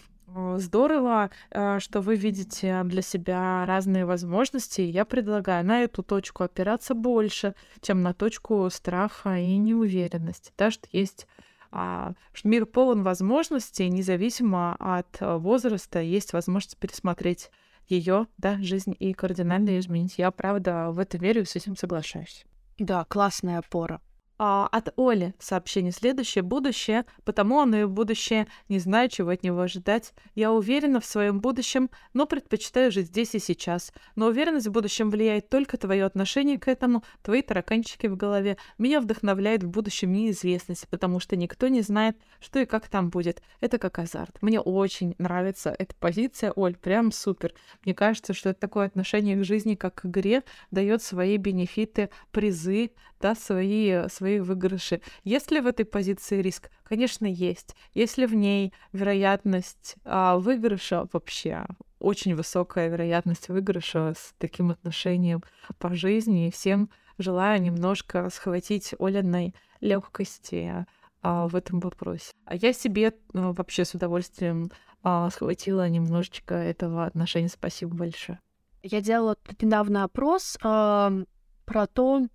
Здорово, 0.58 1.30
э, 1.52 1.80
что 1.80 2.02
вы 2.02 2.16
видите 2.16 2.82
для 2.86 3.02
себя 3.02 3.66
разные 3.66 4.06
возможности. 4.06 4.82
Я 4.82 5.06
предлагаю 5.06 5.66
на 5.66 5.82
эту 5.82 6.04
точку 6.04 6.44
опираться 6.44 6.94
больше, 6.94 7.56
чем 7.82 8.02
на 8.02 8.14
точку 8.14 8.70
страха 8.72 9.38
и 9.38 9.58
неуверенности. 9.58 10.52
Да, 10.58 10.72
что 10.72 10.88
есть 10.92 11.28
а, 11.72 12.14
мир 12.44 12.66
полон 12.68 13.04
возможностей, 13.04 13.90
независимо 13.90 14.76
от 14.80 15.22
э, 15.22 15.38
возраста, 15.38 16.00
есть 16.00 16.32
возможность 16.34 16.78
пересмотреть 16.78 17.50
ее, 17.88 18.28
да, 18.38 18.58
жизнь 18.62 18.96
и 18.98 19.14
кардинально 19.14 19.80
изменить. 19.80 20.20
Я, 20.20 20.32
правда, 20.32 20.92
в 20.92 21.00
это 21.00 21.18
верю 21.18 21.42
и 21.42 21.46
с 21.46 21.56
этим 21.56 21.76
соглашаюсь. 21.76 22.46
Да, 22.78 23.06
классная 23.06 23.60
опора. 23.60 24.02
А, 24.40 24.68
от 24.72 24.94
Оли 24.98 25.36
сообщение 25.40 25.92
следующее. 25.92 26.42
Будущее, 26.42 27.06
потому 27.24 27.60
оно 27.60 27.78
и 27.78 27.86
будущее. 27.86 28.48
Не 28.68 28.80
знаю, 28.80 29.10
чего 29.10 29.30
от 29.30 29.44
него 29.44 29.62
ожидать. 29.62 30.14
Я 30.34 30.52
уверена 30.52 31.00
в 31.00 31.06
своем 31.06 31.40
будущем, 31.40 31.90
но 32.14 32.26
предпочитаю 32.26 32.92
жить 32.92 33.08
здесь 33.08 33.36
и 33.36 33.40
сейчас. 33.40 33.94
Но 34.16 34.28
уверенность 34.28 34.68
в 34.68 34.72
будущем 34.72 35.12
влияет 35.12 35.50
только 35.50 35.78
твое 35.78 36.04
отношение 36.06 36.58
к 36.58 36.68
этому, 36.68 37.04
твои 37.22 37.42
тараканчики 37.42 38.08
в 38.08 38.18
голове. 38.18 38.58
Меня 38.78 39.02
вдохновляет 39.02 39.64
в 39.64 39.70
будущем 39.70 40.12
неизвестность, 40.12 40.88
потому 40.90 41.20
что 41.20 41.36
никто 41.36 41.68
не 41.68 41.82
знает, 41.82 42.18
что 42.40 42.60
и 42.60 42.66
как 42.66 42.88
там 42.88 43.10
будет. 43.10 43.42
Это 43.62 43.78
как 43.78 44.00
азарт. 44.00 44.42
Мне 44.42 44.60
очень 44.60 45.16
нравится 45.20 45.76
эта 45.78 45.94
позиция, 45.96 46.52
Оль, 46.56 46.76
прям 46.76 47.12
супер. 47.12 47.54
Мне 47.86 47.94
кажется, 47.94 48.34
что 48.34 48.50
это 48.50 48.60
такое 48.60 48.88
отношение 48.88 49.38
к 49.38 49.46
жизни, 49.46 49.76
как 49.76 49.96
к 49.96 50.06
игре, 50.06 50.44
дает 50.72 51.04
свои 51.04 51.38
бенефиты, 51.38 52.10
призы, 52.32 52.92
да, 53.22 53.36
свои, 53.36 54.10
свои 54.10 54.33
выигрыши. 54.42 55.02
Есть 55.24 55.52
ли 55.52 55.60
в 55.60 55.68
этой 55.68 55.86
позиции 55.86 56.42
риск? 56.42 56.70
Конечно, 56.84 57.26
есть. 57.26 57.76
Если 57.94 58.26
в 58.26 58.34
ней 58.34 58.74
вероятность 58.92 59.96
а, 60.06 60.38
выигрыша 60.38 61.08
вообще 61.12 61.66
очень 62.00 62.36
высокая 62.36 62.90
вероятность 62.90 63.48
выигрыша 63.48 64.14
с 64.18 64.34
таким 64.38 64.72
отношением 64.72 65.44
по 65.80 65.94
жизни, 65.94 66.48
и 66.48 66.52
всем 66.52 66.90
желаю 67.18 67.62
немножко 67.62 68.30
схватить 68.30 68.94
Оляной 69.00 69.56
легкости 69.80 70.86
а, 71.22 71.48
в 71.48 71.56
этом 71.56 71.80
вопросе. 71.80 72.34
А 72.46 72.56
я 72.56 72.74
себе 72.74 73.14
ну, 73.34 73.54
вообще 73.54 73.86
с 73.86 73.94
удовольствием 73.94 74.70
а, 75.04 75.30
схватила 75.30 75.88
немножечко 75.88 76.56
этого 76.56 77.06
отношения. 77.06 77.50
Спасибо 77.50 77.96
большое. 77.96 78.40
Я 78.84 79.00
делала 79.00 79.38
недавно 79.62 80.04
опрос 80.04 80.58
э, 80.62 81.24
про 81.66 81.88
то, 81.88 82.28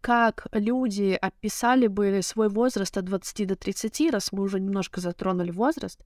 как 0.00 0.46
люди 0.52 1.18
описали 1.20 1.86
бы 1.86 2.20
свой 2.22 2.48
возраст 2.48 2.96
от 2.96 3.04
20 3.04 3.46
до 3.46 3.56
30, 3.56 4.10
раз 4.10 4.32
мы 4.32 4.42
уже 4.42 4.60
немножко 4.60 5.00
затронули 5.00 5.50
возраст, 5.50 6.00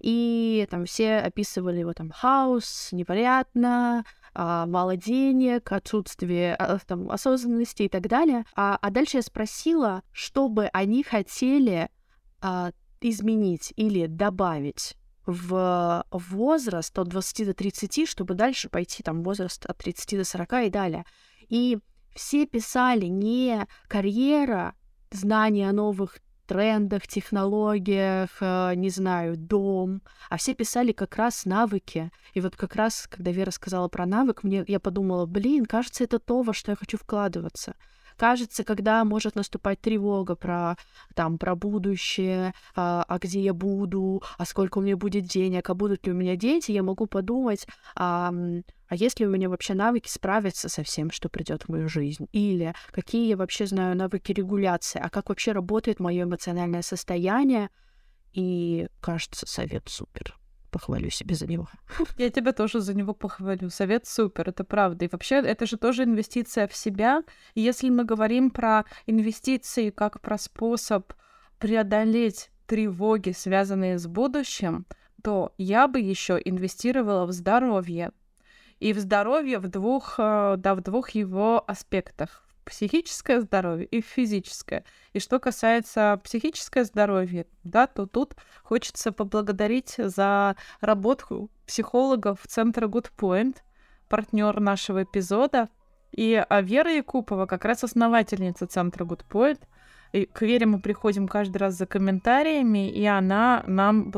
и 0.00 0.66
там 0.70 0.84
все 0.84 1.18
описывали 1.18 1.78
его 1.78 1.92
там 1.92 2.10
хаос, 2.10 2.90
непонятно, 2.92 4.04
а, 4.34 4.66
мало 4.66 4.96
денег, 4.96 5.72
отсутствие 5.72 6.54
а, 6.54 6.78
там, 6.86 7.10
осознанности 7.10 7.84
и 7.84 7.88
так 7.88 8.06
далее. 8.06 8.44
А, 8.54 8.76
а 8.80 8.90
дальше 8.90 9.18
я 9.18 9.22
спросила, 9.22 10.02
что 10.12 10.48
бы 10.48 10.66
они 10.72 11.02
хотели 11.02 11.88
а, 12.42 12.72
изменить 13.00 13.72
или 13.76 14.06
добавить 14.06 14.96
в 15.24 16.04
возраст 16.10 16.96
от 16.98 17.08
20 17.08 17.46
до 17.46 17.54
30, 17.54 18.08
чтобы 18.08 18.34
дальше 18.34 18.68
пойти 18.68 19.02
там 19.02 19.22
возраст 19.22 19.64
от 19.66 19.78
30 19.78 20.18
до 20.18 20.24
40 20.24 20.52
и 20.66 20.70
далее. 20.70 21.04
И 21.48 21.78
все 22.16 22.46
писали 22.46 23.06
не 23.06 23.66
карьера, 23.88 24.74
знания 25.10 25.68
о 25.68 25.72
новых 25.72 26.18
трендах, 26.46 27.06
технологиях, 27.06 28.30
э, 28.40 28.74
не 28.76 28.88
знаю, 28.88 29.36
дом, 29.36 30.02
а 30.30 30.36
все 30.36 30.54
писали 30.54 30.92
как 30.92 31.16
раз 31.16 31.44
навыки. 31.44 32.10
И 32.34 32.40
вот 32.40 32.56
как 32.56 32.76
раз, 32.76 33.06
когда 33.10 33.32
Вера 33.32 33.50
сказала 33.50 33.88
про 33.88 34.06
навык, 34.06 34.44
мне 34.44 34.64
я 34.66 34.80
подумала, 34.80 35.26
блин, 35.26 35.66
кажется, 35.66 36.04
это 36.04 36.18
то, 36.18 36.42
во 36.42 36.54
что 36.54 36.72
я 36.72 36.76
хочу 36.76 36.96
вкладываться 36.98 37.74
кажется, 38.16 38.64
когда 38.64 39.04
может 39.04 39.36
наступать 39.36 39.80
тревога 39.80 40.34
про, 40.34 40.76
там, 41.14 41.38
про 41.38 41.54
будущее, 41.54 42.54
а, 42.74 43.04
а 43.06 43.18
где 43.18 43.40
я 43.40 43.54
буду, 43.54 44.22
а 44.38 44.44
сколько 44.44 44.78
у 44.78 44.80
меня 44.80 44.96
будет 44.96 45.24
денег, 45.24 45.68
а 45.68 45.74
будут 45.74 46.06
ли 46.06 46.12
у 46.12 46.14
меня 46.14 46.36
дети, 46.36 46.72
я 46.72 46.82
могу 46.82 47.06
подумать, 47.06 47.66
а, 47.94 48.32
а 48.88 48.94
есть 48.94 49.20
ли 49.20 49.26
у 49.26 49.30
меня 49.30 49.48
вообще 49.48 49.74
навыки 49.74 50.08
справиться 50.08 50.68
со 50.68 50.82
всем, 50.82 51.10
что 51.10 51.28
придет 51.28 51.64
в 51.64 51.68
мою 51.68 51.88
жизнь? 51.88 52.28
Или 52.32 52.74
какие 52.92 53.28
я 53.28 53.36
вообще 53.36 53.66
знаю 53.66 53.96
навыки 53.96 54.32
регуляции? 54.32 55.00
А 55.02 55.10
как 55.10 55.28
вообще 55.28 55.52
работает 55.52 56.00
мое 56.00 56.24
эмоциональное 56.24 56.82
состояние? 56.82 57.70
И 58.32 58.88
кажется, 59.00 59.46
совет 59.46 59.88
супер 59.88 60.36
похвалю 60.76 61.08
себе 61.08 61.34
за 61.34 61.46
него. 61.46 61.68
Я 62.18 62.28
тебя 62.28 62.52
тоже 62.52 62.80
за 62.80 62.94
него 62.94 63.14
похвалю. 63.14 63.70
Совет 63.70 64.06
супер, 64.06 64.50
это 64.50 64.62
правда. 64.62 65.06
И 65.06 65.08
вообще, 65.10 65.36
это 65.36 65.64
же 65.64 65.78
тоже 65.78 66.04
инвестиция 66.04 66.68
в 66.68 66.76
себя. 66.76 67.22
И 67.54 67.62
если 67.62 67.88
мы 67.88 68.04
говорим 68.04 68.50
про 68.50 68.84
инвестиции 69.06 69.88
как 69.88 70.20
про 70.20 70.36
способ 70.36 71.14
преодолеть 71.58 72.50
тревоги, 72.66 73.30
связанные 73.30 73.98
с 73.98 74.06
будущим, 74.06 74.84
то 75.22 75.54
я 75.56 75.88
бы 75.88 75.98
еще 75.98 76.38
инвестировала 76.44 77.24
в 77.24 77.32
здоровье. 77.32 78.10
И 78.78 78.92
в 78.92 78.98
здоровье 78.98 79.58
в 79.58 79.68
двух, 79.68 80.16
э, 80.18 80.56
да, 80.58 80.74
в 80.74 80.82
двух 80.82 81.10
его 81.10 81.64
аспектах 81.66 82.45
психическое 82.66 83.40
здоровье 83.40 83.86
и 83.86 84.00
физическое. 84.02 84.84
И 85.14 85.20
что 85.20 85.38
касается 85.38 86.20
психическое 86.22 86.84
здоровья, 86.84 87.46
да, 87.64 87.86
то 87.86 88.06
тут 88.06 88.34
хочется 88.62 89.12
поблагодарить 89.12 89.94
за 89.96 90.56
работу 90.80 91.48
психологов 91.66 92.40
Центра 92.46 92.88
Good 92.88 93.12
Point, 93.16 93.56
партнер 94.08 94.60
нашего 94.60 95.04
эпизода, 95.04 95.68
и 96.12 96.34
а, 96.34 96.60
Вера 96.60 96.92
Якупова, 96.92 97.46
как 97.46 97.64
раз 97.64 97.84
основательница 97.84 98.66
Центра 98.66 99.04
Good 99.04 99.24
Point. 99.30 99.60
И 100.12 100.24
к 100.24 100.42
Вере 100.42 100.66
мы 100.66 100.80
приходим 100.80 101.28
каждый 101.28 101.58
раз 101.58 101.74
за 101.74 101.86
комментариями, 101.86 102.90
и 102.90 103.04
она 103.04 103.62
нам 103.66 104.12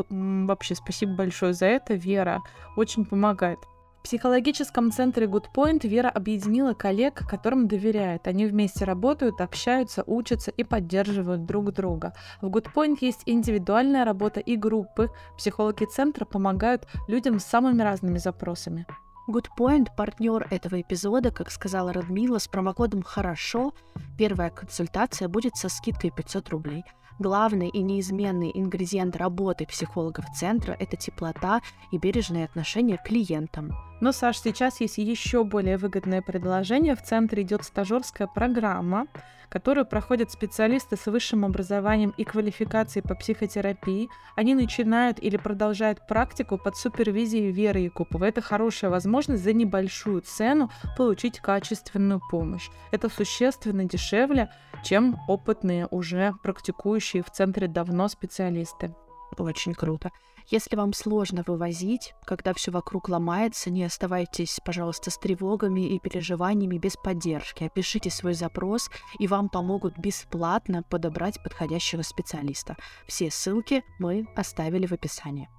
вообще 0.46 0.74
спасибо 0.74 1.14
большое 1.14 1.54
за 1.54 1.66
это. 1.66 1.94
Вера 1.94 2.40
очень 2.76 3.04
помогает. 3.04 3.58
В 3.98 4.02
психологическом 4.04 4.90
центре 4.92 5.26
Good 5.26 5.46
Point 5.54 5.86
Вера 5.86 6.08
объединила 6.08 6.72
коллег, 6.72 7.26
которым 7.28 7.66
доверяет. 7.68 8.26
Они 8.26 8.46
вместе 8.46 8.84
работают, 8.84 9.40
общаются, 9.40 10.04
учатся 10.06 10.50
и 10.52 10.64
поддерживают 10.64 11.44
друг 11.44 11.72
друга. 11.72 12.14
В 12.40 12.46
Good 12.46 12.68
Point 12.72 12.98
есть 13.00 13.22
индивидуальная 13.26 14.04
работа 14.04 14.40
и 14.40 14.56
группы. 14.56 15.10
Психологи 15.36 15.84
центра 15.84 16.24
помогают 16.24 16.86
людям 17.08 17.38
с 17.40 17.44
самыми 17.44 17.82
разными 17.82 18.18
запросами. 18.18 18.86
Good 19.28 19.48
Point– 19.58 19.88
партнер 19.96 20.46
этого 20.50 20.80
эпизода, 20.80 21.30
как 21.30 21.50
сказала 21.50 21.92
Радмила, 21.92 22.38
с 22.38 22.48
промокодом 22.48 23.02
«Хорошо». 23.02 23.74
Первая 24.16 24.48
консультация 24.48 25.28
будет 25.28 25.56
со 25.56 25.68
скидкой 25.68 26.12
500 26.12 26.48
рублей– 26.48 26.84
Главный 27.18 27.68
и 27.68 27.82
неизменный 27.82 28.52
ингредиент 28.54 29.16
работы 29.16 29.66
психологов 29.66 30.24
центра– 30.36 30.76
это 30.78 30.96
теплота 30.96 31.62
и 31.90 31.98
бережное 31.98 32.44
отношение 32.44 32.96
к 32.96 33.02
клиентам. 33.02 33.72
Но, 34.00 34.12
Саш, 34.12 34.38
сейчас 34.38 34.80
есть 34.80 34.98
еще 34.98 35.42
более 35.42 35.78
выгодное 35.78 36.22
предложение. 36.22 36.94
В 36.94 37.02
центре 37.02 37.42
идет 37.42 37.64
стажерская 37.64 38.28
программа, 38.28 39.08
которую 39.48 39.86
проходят 39.86 40.30
специалисты 40.30 40.96
с 40.96 41.06
высшим 41.06 41.44
образованием 41.44 42.14
и 42.16 42.22
квалификацией 42.22 43.02
по 43.02 43.14
психотерапии. 43.14 44.08
Они 44.36 44.54
начинают 44.54 45.18
или 45.20 45.36
продолжают 45.36 46.06
практику 46.06 46.58
под 46.58 46.76
супервизией 46.76 47.50
Веры 47.50 47.80
Якуповой. 47.80 48.28
Это 48.28 48.42
хорошая 48.42 48.90
возможность 48.90 49.42
за 49.42 49.52
небольшую 49.52 50.20
цену 50.20 50.70
получить 50.96 51.40
качественную 51.40 52.20
помощь. 52.30 52.68
Это 52.92 53.08
существенно 53.08 53.84
дешевле, 53.84 54.50
чем 54.84 55.18
опытные 55.26 55.88
уже 55.90 56.34
практикующие 56.42 57.07
в 57.16 57.30
центре 57.30 57.68
давно 57.68 58.08
специалисты. 58.08 58.94
Очень 59.36 59.74
круто. 59.74 60.10
Если 60.50 60.76
вам 60.76 60.94
сложно 60.94 61.44
вывозить, 61.46 62.14
когда 62.24 62.54
все 62.54 62.70
вокруг 62.70 63.10
ломается, 63.10 63.70
не 63.70 63.84
оставайтесь, 63.84 64.60
пожалуйста, 64.64 65.10
с 65.10 65.18
тревогами 65.18 65.94
и 65.94 65.98
переживаниями 65.98 66.78
без 66.78 66.96
поддержки. 66.96 67.64
Опишите 67.64 68.08
свой 68.08 68.32
запрос, 68.32 68.90
и 69.18 69.26
вам 69.26 69.50
помогут 69.50 69.98
бесплатно 69.98 70.82
подобрать 70.82 71.42
подходящего 71.42 72.00
специалиста. 72.00 72.76
Все 73.06 73.30
ссылки 73.30 73.84
мы 73.98 74.26
оставили 74.36 74.86
в 74.86 74.92
описании. 74.92 75.50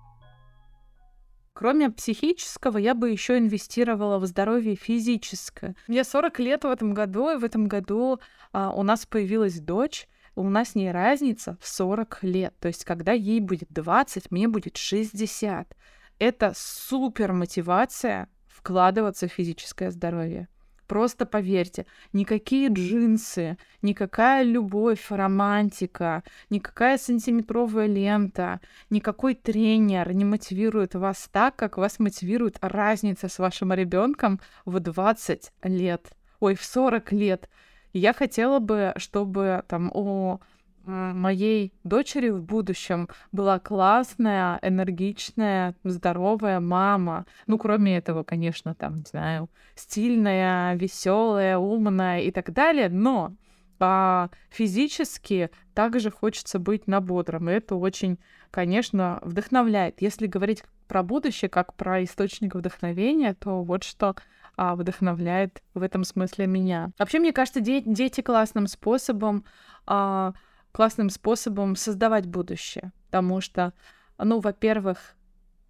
Кроме 1.53 1.89
психического, 1.89 2.77
я 2.77 2.95
бы 2.95 3.11
еще 3.11 3.37
инвестировала 3.37 4.17
в 4.17 4.25
здоровье 4.25 4.75
физическое. 4.75 5.75
Мне 5.87 6.03
40 6.03 6.39
лет 6.39 6.63
в 6.63 6.67
этом 6.67 6.93
году, 6.93 7.29
и 7.29 7.37
в 7.37 7.43
этом 7.43 7.67
году 7.67 8.19
а, 8.53 8.71
у 8.71 8.81
нас 8.81 9.05
появилась 9.05 9.59
дочь, 9.59 10.07
у 10.39 10.49
нас 10.49 10.75
не 10.75 10.91
разница 10.91 11.57
в 11.59 11.67
40 11.67 12.23
лет. 12.23 12.53
То 12.59 12.69
есть, 12.69 12.85
когда 12.85 13.11
ей 13.11 13.41
будет 13.41 13.69
20, 13.71 14.31
мне 14.31 14.47
будет 14.47 14.77
60. 14.77 15.75
Это 16.17 16.53
супер 16.55 17.33
мотивация 17.33 18.29
вкладываться 18.47 19.27
в 19.27 19.31
физическое 19.31 19.91
здоровье. 19.91 20.47
Просто 20.87 21.25
поверьте, 21.25 21.85
никакие 22.13 22.69
джинсы, 22.69 23.57
никакая 23.83 24.43
любовь, 24.43 25.05
романтика, 25.11 26.23
никакая 26.49 26.97
сантиметровая 26.97 27.85
лента, 27.85 28.59
никакой 28.89 29.35
тренер 29.35 30.13
не 30.13 30.25
мотивирует 30.25 30.95
вас 30.95 31.29
так, 31.31 31.55
как 31.57 31.77
вас 31.77 31.99
мотивирует 31.99 32.57
разница 32.61 33.27
с 33.27 33.37
вашим 33.37 33.71
ребенком 33.71 34.39
в 34.65 34.79
20 34.79 35.51
лет, 35.63 36.11
ой, 36.39 36.55
в 36.55 36.63
40 36.63 37.11
лет. 37.11 37.49
Я 37.93 38.13
хотела 38.13 38.59
бы, 38.59 38.93
чтобы 38.97 39.63
там 39.67 39.91
о 39.93 40.39
моей 40.85 41.73
дочери 41.83 42.29
в 42.29 42.41
будущем 42.41 43.09
была 43.31 43.59
классная, 43.59 44.59
энергичная, 44.61 45.75
здоровая 45.83 46.59
мама. 46.59 47.25
Ну, 47.47 47.57
кроме 47.57 47.97
этого, 47.97 48.23
конечно, 48.23 48.73
там, 48.73 48.97
не 48.97 49.05
знаю, 49.07 49.49
стильная, 49.75 50.75
веселая, 50.75 51.57
умная 51.57 52.21
и 52.21 52.31
так 52.31 52.51
далее, 52.53 52.89
но 52.89 53.33
а 53.81 54.29
физически 54.49 55.51
также 55.73 56.11
хочется 56.11 56.59
быть 56.59 56.87
на 56.87 56.99
бодром. 56.99 57.49
И 57.49 57.53
это 57.53 57.75
очень, 57.75 58.19
конечно, 58.51 59.19
вдохновляет. 59.21 60.01
Если 60.01 60.27
говорить 60.27 60.63
про 60.89 61.03
будущее 61.03 61.47
как 61.47 61.75
про 61.75 62.03
источник 62.03 62.55
вдохновения, 62.55 63.33
то 63.33 63.63
вот 63.63 63.85
что 63.85 64.15
а, 64.57 64.75
вдохновляет 64.75 65.63
в 65.73 65.81
этом 65.81 66.03
смысле 66.03 66.47
меня. 66.47 66.91
Вообще, 66.99 67.19
мне 67.19 67.31
кажется, 67.31 67.61
де- 67.61 67.83
дети 67.85 68.19
классным 68.19 68.67
способом 68.67 69.45
а, 69.85 70.33
классным 70.71 71.09
способом 71.09 71.75
создавать 71.75 72.27
будущее. 72.27 72.91
Потому 73.07 73.41
что, 73.41 73.73
ну, 74.17 74.39
во-первых, 74.39 75.15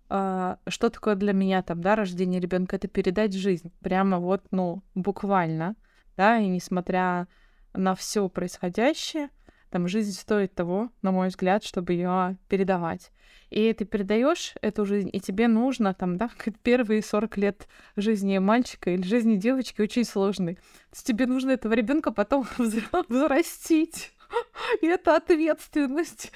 э, 0.09 0.55
что 0.67 0.89
такое 0.89 1.15
для 1.15 1.33
меня 1.33 1.61
там, 1.61 1.81
да, 1.81 1.95
рождение 1.95 2.41
ребенка? 2.41 2.75
Это 2.75 2.87
передать 2.87 3.33
жизнь. 3.33 3.71
Прямо 3.81 4.19
вот, 4.19 4.43
ну, 4.51 4.83
буквально, 4.95 5.75
да, 6.17 6.37
и 6.37 6.47
несмотря 6.47 7.27
на 7.73 7.95
все 7.95 8.27
происходящее, 8.27 9.29
там 9.69 9.87
жизнь 9.87 10.13
стоит 10.13 10.53
того, 10.53 10.89
на 11.01 11.11
мой 11.11 11.29
взгляд, 11.29 11.63
чтобы 11.63 11.93
ее 11.93 12.37
передавать. 12.47 13.11
И 13.49 13.73
ты 13.73 13.85
передаешь 13.85 14.53
эту 14.61 14.85
жизнь, 14.85 15.09
и 15.11 15.19
тебе 15.19 15.47
нужно 15.47 15.93
там, 15.93 16.17
да, 16.17 16.29
первые 16.61 17.01
40 17.01 17.37
лет 17.37 17.67
жизни 17.95 18.37
мальчика 18.37 18.91
или 18.91 19.01
жизни 19.01 19.37
девочки 19.37 19.81
очень 19.81 20.03
сложный. 20.03 20.55
То 20.55 20.93
есть 20.93 21.07
тебе 21.07 21.25
нужно 21.25 21.51
этого 21.51 21.73
ребенка 21.73 22.11
потом 22.11 22.47
взрастить. 22.57 24.11
И 24.81 24.85
это 24.85 25.15
ответственность. 25.15 26.31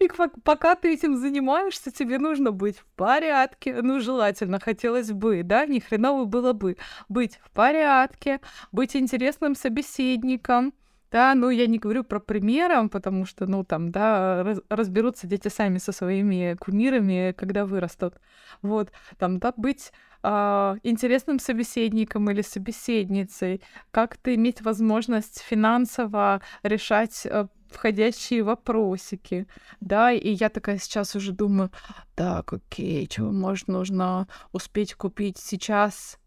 И 0.00 0.10
пока 0.44 0.74
ты 0.74 0.92
этим 0.92 1.16
занимаешься, 1.16 1.90
тебе 1.90 2.18
нужно 2.18 2.52
быть 2.52 2.78
в 2.78 2.84
порядке. 2.96 3.80
Ну, 3.80 4.00
желательно, 4.00 4.60
хотелось 4.60 5.10
бы, 5.12 5.42
да, 5.42 5.64
ни 5.64 5.78
хреново 5.78 6.26
было 6.26 6.52
бы 6.52 6.76
быть 7.08 7.38
в 7.42 7.50
порядке, 7.50 8.40
быть 8.72 8.94
интересным 8.94 9.54
собеседником, 9.54 10.74
да, 11.10 11.34
ну 11.34 11.50
я 11.50 11.66
не 11.66 11.78
говорю 11.78 12.04
про 12.04 12.20
примером, 12.20 12.88
потому 12.88 13.26
что, 13.26 13.46
ну 13.46 13.64
там, 13.64 13.90
да, 13.90 14.42
раз, 14.44 14.60
разберутся 14.68 15.26
дети 15.26 15.48
сами 15.48 15.78
со 15.78 15.92
своими 15.92 16.56
кумирами, 16.58 17.34
когда 17.36 17.66
вырастут. 17.66 18.14
Вот, 18.62 18.92
там, 19.18 19.38
да, 19.38 19.52
быть 19.56 19.92
э, 20.22 20.76
интересным 20.82 21.38
собеседником 21.38 22.30
или 22.30 22.42
собеседницей, 22.42 23.62
как-то 23.90 24.34
иметь 24.34 24.62
возможность 24.62 25.40
финансово 25.40 26.40
решать 26.62 27.26
э, 27.26 27.46
входящие 27.70 28.42
вопросики, 28.42 29.46
да, 29.80 30.12
и 30.12 30.30
я 30.30 30.48
такая 30.48 30.78
сейчас 30.78 31.16
уже 31.16 31.32
думаю, 31.32 31.70
так, 32.14 32.52
окей, 32.52 33.06
чего 33.06 33.30
может 33.30 33.68
нужно 33.68 34.28
успеть 34.52 34.94
купить 34.94 35.38
сейчас, 35.38 36.18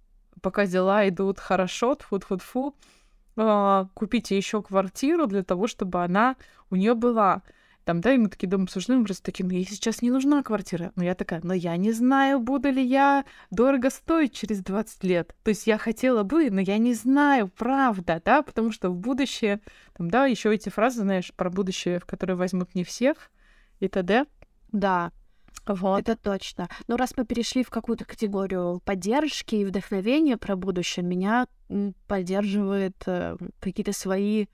пока 0.41 0.65
дела 0.65 1.07
идут 1.07 1.39
хорошо, 1.39 1.93
тфу-тфу-тфу, 1.95 2.75
э, 3.35 3.85
купите 3.93 4.37
еще 4.37 4.61
квартиру 4.61 5.27
для 5.27 5.43
того, 5.43 5.67
чтобы 5.67 6.03
она 6.03 6.35
у 6.69 6.75
нее 6.75 6.93
была. 6.93 7.43
Там, 7.85 7.99
да, 7.99 8.13
и 8.13 8.17
мы 8.17 8.29
такие 8.29 8.47
дома 8.47 8.63
обсуждаем, 8.63 9.03
просто 9.03 9.23
такие, 9.23 9.45
ну, 9.45 9.51
ей 9.51 9.65
сейчас 9.65 10.01
не 10.01 10.09
нужна 10.09 10.41
квартира. 10.41 10.93
Но 10.95 11.03
я 11.03 11.15
такая, 11.15 11.41
но 11.43 11.53
я 11.53 11.75
не 11.75 11.91
знаю, 11.91 12.39
буду 12.39 12.69
ли 12.71 12.81
я 12.81 13.25
дорого 13.51 13.89
стоить 13.89 14.33
через 14.33 14.63
20 14.63 15.03
лет. 15.03 15.35
То 15.43 15.49
есть 15.49 15.67
я 15.67 15.77
хотела 15.77 16.23
бы, 16.23 16.49
но 16.49 16.61
я 16.61 16.77
не 16.77 16.93
знаю, 16.93 17.49
правда, 17.49 18.21
да, 18.23 18.41
потому 18.41 18.71
что 18.71 18.89
в 18.89 18.95
будущее, 18.95 19.59
там, 19.97 20.09
да, 20.09 20.25
еще 20.25 20.53
эти 20.53 20.69
фразы, 20.69 21.01
знаешь, 21.01 21.33
про 21.33 21.49
будущее, 21.49 21.99
в 21.99 22.05
которое 22.05 22.35
возьмут 22.35 22.73
не 22.73 22.85
всех 22.85 23.31
и 23.81 23.89
т.д. 23.89 24.25
Да, 24.71 25.11
вот. 25.67 25.99
Это 25.99 26.15
точно. 26.15 26.69
Но 26.87 26.97
раз 26.97 27.13
мы 27.15 27.25
перешли 27.25 27.63
в 27.63 27.69
какую-то 27.69 28.05
категорию 28.05 28.81
поддержки 28.83 29.55
и 29.55 29.65
вдохновения 29.65 30.37
про 30.37 30.55
будущее, 30.55 31.05
меня 31.05 31.47
поддерживает 32.07 32.95
э, 33.05 33.37
какие-то 33.59 33.93
свои 33.93 34.47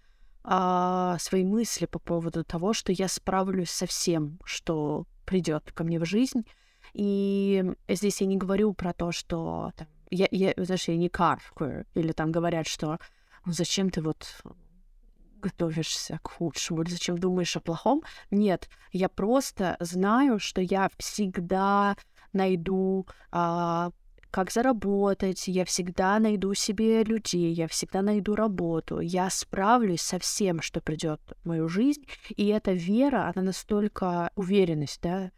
а, 0.43 1.17
свои 1.19 1.43
мысли 1.43 1.85
по 1.85 1.99
поводу 1.99 2.43
того, 2.43 2.73
что 2.73 2.91
я 2.91 3.07
справлюсь 3.07 3.69
со 3.69 3.85
всем, 3.85 4.39
что 4.45 5.05
придет 5.25 5.71
ко 5.73 5.83
мне 5.83 5.99
в 5.99 6.05
жизнь. 6.05 6.45
И 6.93 7.63
здесь 7.87 8.21
я 8.21 8.27
не 8.27 8.37
говорю 8.37 8.73
про 8.73 8.93
то, 8.93 9.11
что 9.11 9.71
там, 9.75 9.87
я, 10.09 10.27
я, 10.31 10.53
знаешь, 10.57 10.87
я 10.87 10.95
не 10.95 11.09
каркаю, 11.09 11.85
или 11.93 12.13
там 12.13 12.31
говорят, 12.31 12.67
что 12.67 12.99
«Ну, 13.45 13.51
зачем 13.51 13.89
ты 13.89 14.01
вот 14.01 14.41
готовишься 15.39 16.19
к 16.21 16.31
худшему, 16.31 16.81
или 16.81 16.89
зачем 16.89 17.17
думаешь 17.17 17.55
о 17.55 17.59
плохом. 17.59 18.03
Нет, 18.31 18.69
я 18.91 19.09
просто 19.09 19.77
знаю, 19.79 20.39
что 20.39 20.61
я 20.61 20.89
всегда 20.97 21.95
найду 22.33 23.07
а, 23.31 23.91
как 24.31 24.51
заработать, 24.51 25.47
я 25.47 25.65
всегда 25.65 26.19
найду 26.19 26.53
себе 26.53 27.03
людей, 27.03 27.51
я 27.53 27.67
всегда 27.67 28.01
найду 28.01 28.35
работу, 28.35 28.99
я 28.99 29.29
справлюсь 29.29 30.01
со 30.01 30.19
всем, 30.19 30.61
что 30.61 30.81
придет 30.81 31.21
в 31.43 31.47
мою 31.47 31.67
жизнь. 31.67 32.05
И 32.35 32.47
эта 32.47 32.71
вера, 32.71 33.31
она 33.33 33.45
настолько 33.45 34.29
уверенность, 34.35 35.01
да. 35.01 35.31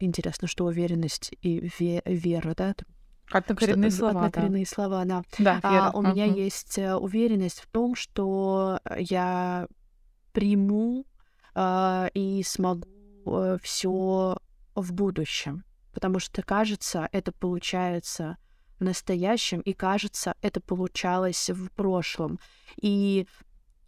Интересно, 0.00 0.48
что 0.48 0.64
уверенность 0.64 1.34
и 1.42 1.60
ве- 1.60 2.02
вера, 2.06 2.54
да, 2.56 2.74
Однокоренные 3.34 3.90
что, 3.90 3.98
слова. 3.98 4.20
Однокоренные 4.20 4.64
да. 4.64 4.70
слова, 4.74 5.04
да. 5.04 5.22
Да, 5.38 5.54
вера. 5.56 5.86
А, 5.88 5.90
у 5.94 6.02
uh-huh. 6.02 6.12
меня 6.12 6.24
есть 6.26 6.78
э, 6.78 6.94
уверенность 6.94 7.60
в 7.60 7.66
том, 7.68 7.94
что 7.94 8.80
я 8.96 9.66
приму 10.32 11.06
а, 11.54 12.08
и 12.14 12.42
смогу 12.42 12.88
а, 13.26 13.54
э, 13.54 13.58
все 13.62 14.36
в 14.74 14.92
будущем 14.92 15.64
потому 15.92 16.18
что, 16.18 16.42
кажется, 16.42 17.08
это 17.12 17.32
получается 17.32 18.36
в 18.78 18.84
настоящем, 18.84 19.60
и, 19.60 19.72
кажется, 19.72 20.34
это 20.42 20.60
получалось 20.60 21.50
в 21.50 21.68
прошлом. 21.70 22.40
И 22.80 23.26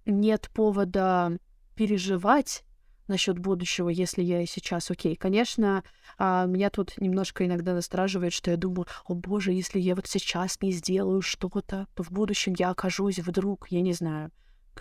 нет 0.07 0.51
повода 0.55 1.39
переживать 1.75 2.63
насчет 3.09 3.39
будущего, 3.39 3.89
если 3.89 4.23
я 4.23 4.45
сейчас 4.47 4.91
окей. 4.91 5.17
Конечно, 5.17 5.83
а, 6.19 6.47
меня 6.47 6.71
тут 6.71 6.97
немножко 6.99 7.47
иногда 7.47 7.75
настораживает, 7.75 8.33
что 8.33 8.51
я 8.51 8.57
думаю, 8.57 8.87
о 9.07 9.15
боже, 9.15 9.53
если 9.53 9.79
я 9.79 9.95
вот 9.95 10.07
сейчас 10.07 10.61
не 10.61 10.73
сделаю 10.73 11.23
что-то, 11.23 11.87
то 11.95 12.03
в 12.03 12.11
будущем 12.11 12.55
я 12.59 12.71
окажусь 12.71 13.19
вдруг, 13.19 13.69
я 13.71 13.81
не 13.81 13.93
знаю, 13.93 14.31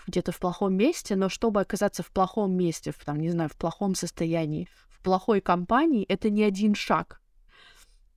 где-то 0.08 0.32
в 0.32 0.40
плохом 0.40 0.76
месте, 0.76 1.16
но 1.16 1.30
чтобы 1.30 1.62
оказаться 1.62 2.04
в 2.04 2.12
плохом 2.12 2.56
месте, 2.56 2.92
в, 2.92 3.04
там, 3.04 3.20
не 3.20 3.30
знаю, 3.30 3.50
в 3.50 3.56
плохом 3.56 3.96
состоянии, 3.96 4.68
плохой 5.04 5.42
компании 5.42 6.06
это 6.06 6.30
не 6.30 6.44
один 6.44 6.74
шаг. 6.74 7.22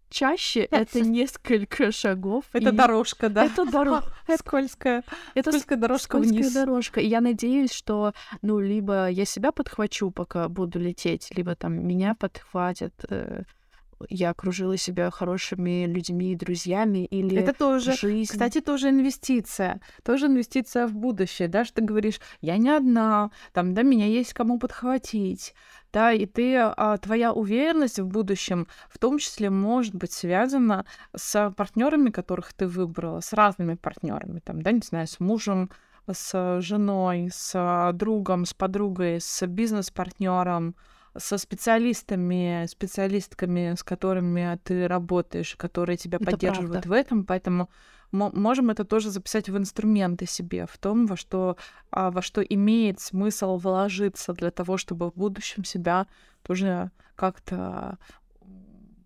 Чаще 0.09 0.61
это 0.61 1.01
несколько 1.01 1.91
шагов. 1.93 2.45
Это 2.53 2.73
дорожка, 2.73 3.29
да? 3.29 3.45
Это 3.45 3.65
дорожка. 3.65 4.13
Скользкая. 4.39 5.05
Это 5.35 5.51
скользкая 5.51 5.79
дорожка 5.79 6.19
вниз. 6.19 6.53
дорожка. 6.53 7.01
И 7.01 7.07
я 7.07 7.21
надеюсь, 7.21 7.73
что, 7.73 8.13
ну, 8.43 8.59
либо 8.61 9.09
я 9.09 9.25
себя 9.25 9.53
подхвачу, 9.53 10.11
пока 10.11 10.49
буду 10.49 10.79
лететь, 10.79 11.29
либо 11.37 11.55
там 11.55 11.87
меня 11.87 12.15
подхватят 12.15 12.95
э, 13.09 13.43
я 14.09 14.31
окружила 14.31 14.77
себя 14.77 15.11
хорошими 15.11 15.87
людьми 15.87 16.33
и 16.33 16.37
друзьями 16.37 17.07
или 17.07 17.37
это 17.37 17.53
тоже 17.53 17.95
жизнь. 17.95 18.31
кстати 18.31 18.61
тоже 18.61 18.91
инвестиция 18.91 19.81
тоже 20.05 20.27
инвестиция 20.27 20.87
в 20.87 20.95
будущее 20.95 21.49
да 21.49 21.65
что 21.65 21.77
ты 21.77 21.83
говоришь 21.83 22.21
я 22.41 22.59
не 22.59 22.71
одна 22.71 23.31
там 23.53 23.75
да 23.75 23.83
меня 23.83 24.07
есть 24.07 24.35
кому 24.35 24.59
подхватить 24.59 25.55
да 25.97 26.13
и 26.13 26.27
ты 26.27 26.57
а, 26.59 26.99
твоя 26.99 27.33
уверенность 27.33 27.99
в 27.99 28.07
будущем 28.07 28.69
в 28.91 28.99
том 28.99 29.17
числе 29.17 29.49
может 29.49 29.95
быть 29.95 30.13
связана 30.13 30.85
с 31.17 31.51
партнерами 31.57 32.11
которых 32.11 32.53
ты 32.53 32.67
выбрала 32.67 33.21
с 33.21 33.33
разными 33.33 33.77
партнерами 33.77 34.41
там 34.41 34.61
да 34.61 34.73
не 34.73 34.83
знаю 34.85 35.07
с 35.07 35.21
мужем 35.21 35.71
с 36.13 36.61
женой 36.61 37.31
с 37.33 37.91
другом 37.95 38.45
с 38.45 38.53
подругой 38.53 39.23
с 39.23 39.47
бизнес-партнером 39.47 40.77
со 41.17 41.39
специалистами, 41.39 42.67
специалистками, 42.67 43.75
с 43.75 43.83
которыми 43.83 44.61
ты 44.65 44.87
работаешь, 44.87 45.57
которые 45.57 45.97
тебя 45.97 46.19
Это 46.21 46.31
поддерживают 46.31 46.73
правда. 46.73 46.89
в 46.91 46.93
этом, 46.93 47.25
поэтому 47.25 47.71
можем 48.13 48.71
это 48.71 48.85
тоже 48.85 49.11
записать 49.11 49.49
в 49.49 49.57
инструменты 49.57 50.27
себе, 50.27 50.67
в 50.67 50.79
том, 50.79 51.07
во 51.07 51.17
что, 51.17 51.57
а, 51.91 52.11
во 52.11 52.23
что 52.23 52.41
имеет 52.43 53.01
смысл 53.01 53.57
вложиться 53.59 54.33
для 54.33 54.51
того, 54.51 54.77
чтобы 54.77 55.11
в 55.11 55.15
будущем 55.15 55.65
себя 55.65 56.07
тоже 56.43 56.91
как-то 57.15 57.99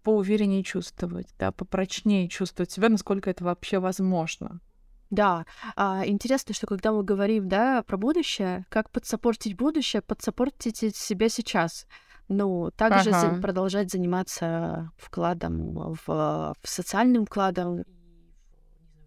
поувереннее 0.02 0.62
чувствовать, 0.62 1.28
да, 1.38 1.52
попрочнее 1.52 2.28
чувствовать 2.28 2.70
себя, 2.70 2.88
насколько 2.88 3.30
это 3.30 3.44
вообще 3.44 3.78
возможно. 3.78 4.60
Да, 5.10 5.44
а, 5.76 6.06
интересно, 6.06 6.54
что 6.54 6.66
когда 6.66 6.92
мы 6.92 7.02
говорим, 7.02 7.48
да, 7.48 7.82
про 7.82 7.96
будущее, 7.96 8.64
как 8.68 8.90
подсопортить 8.90 9.56
будущее, 9.56 10.02
подсопортить 10.02 10.96
себя 10.96 11.28
сейчас. 11.28 11.86
Ну, 12.28 12.70
также 12.76 13.10
за- 13.10 13.30
Ага. 13.32 13.40
продолжать 13.40 13.90
заниматься 13.90 14.92
вкладом 14.96 15.72
в, 15.74 16.06
в 16.06 16.54
социальным 16.62 17.26
вкладом, 17.26 17.82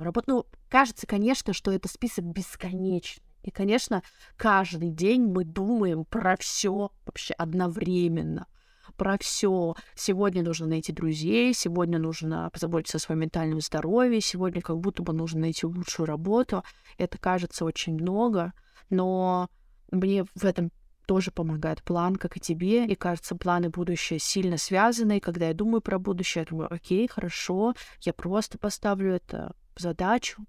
работу. 0.03 0.25
Ну, 0.27 0.45
кажется, 0.69 1.07
конечно, 1.07 1.53
что 1.53 1.71
это 1.71 1.87
список 1.87 2.25
бесконечный. 2.25 3.23
И, 3.43 3.51
конечно, 3.51 4.01
каждый 4.37 4.89
день 4.89 5.23
мы 5.23 5.43
думаем 5.43 6.05
про 6.05 6.37
все 6.37 6.91
вообще 7.05 7.33
одновременно. 7.33 8.47
Про 8.97 9.17
все. 9.17 9.75
Сегодня 9.95 10.43
нужно 10.43 10.67
найти 10.67 10.93
друзей, 10.93 11.53
сегодня 11.53 11.99
нужно 11.99 12.49
позаботиться 12.53 12.97
о 12.97 12.99
своем 12.99 13.21
ментальном 13.21 13.59
здоровье, 13.59 14.21
сегодня 14.21 14.61
как 14.61 14.79
будто 14.79 15.03
бы 15.03 15.13
нужно 15.13 15.41
найти 15.41 15.65
лучшую 15.65 16.05
работу. 16.05 16.63
Это 16.97 17.17
кажется 17.17 17.65
очень 17.65 17.93
много, 17.93 18.53
но 18.89 19.49
мне 19.91 20.25
в 20.35 20.45
этом 20.45 20.71
тоже 21.05 21.31
помогает 21.31 21.83
план, 21.83 22.15
как 22.15 22.37
и 22.37 22.39
тебе. 22.39 22.85
И 22.85 22.95
кажется, 22.95 23.35
планы 23.35 23.69
будущее 23.69 24.19
сильно 24.19 24.57
связаны. 24.57 25.17
И 25.17 25.21
когда 25.21 25.47
я 25.47 25.53
думаю 25.53 25.81
про 25.81 25.99
будущее, 25.99 26.43
я 26.43 26.49
думаю, 26.49 26.73
окей, 26.73 27.07
хорошо, 27.07 27.73
я 28.01 28.13
просто 28.13 28.57
поставлю 28.57 29.13
это 29.13 29.53
задачу. 29.79 30.45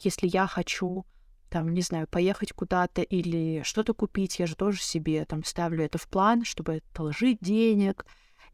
Если 0.00 0.26
я 0.26 0.46
хочу 0.46 1.04
там, 1.48 1.72
не 1.72 1.82
знаю, 1.82 2.08
поехать 2.08 2.52
куда-то 2.52 3.02
или 3.02 3.62
что-то 3.62 3.94
купить, 3.94 4.40
я 4.40 4.46
же 4.46 4.56
тоже 4.56 4.82
себе 4.82 5.24
там 5.24 5.44
ставлю 5.44 5.84
это 5.84 5.98
в 5.98 6.08
план, 6.08 6.44
чтобы 6.44 6.82
отложить 6.92 7.38
денег 7.40 8.06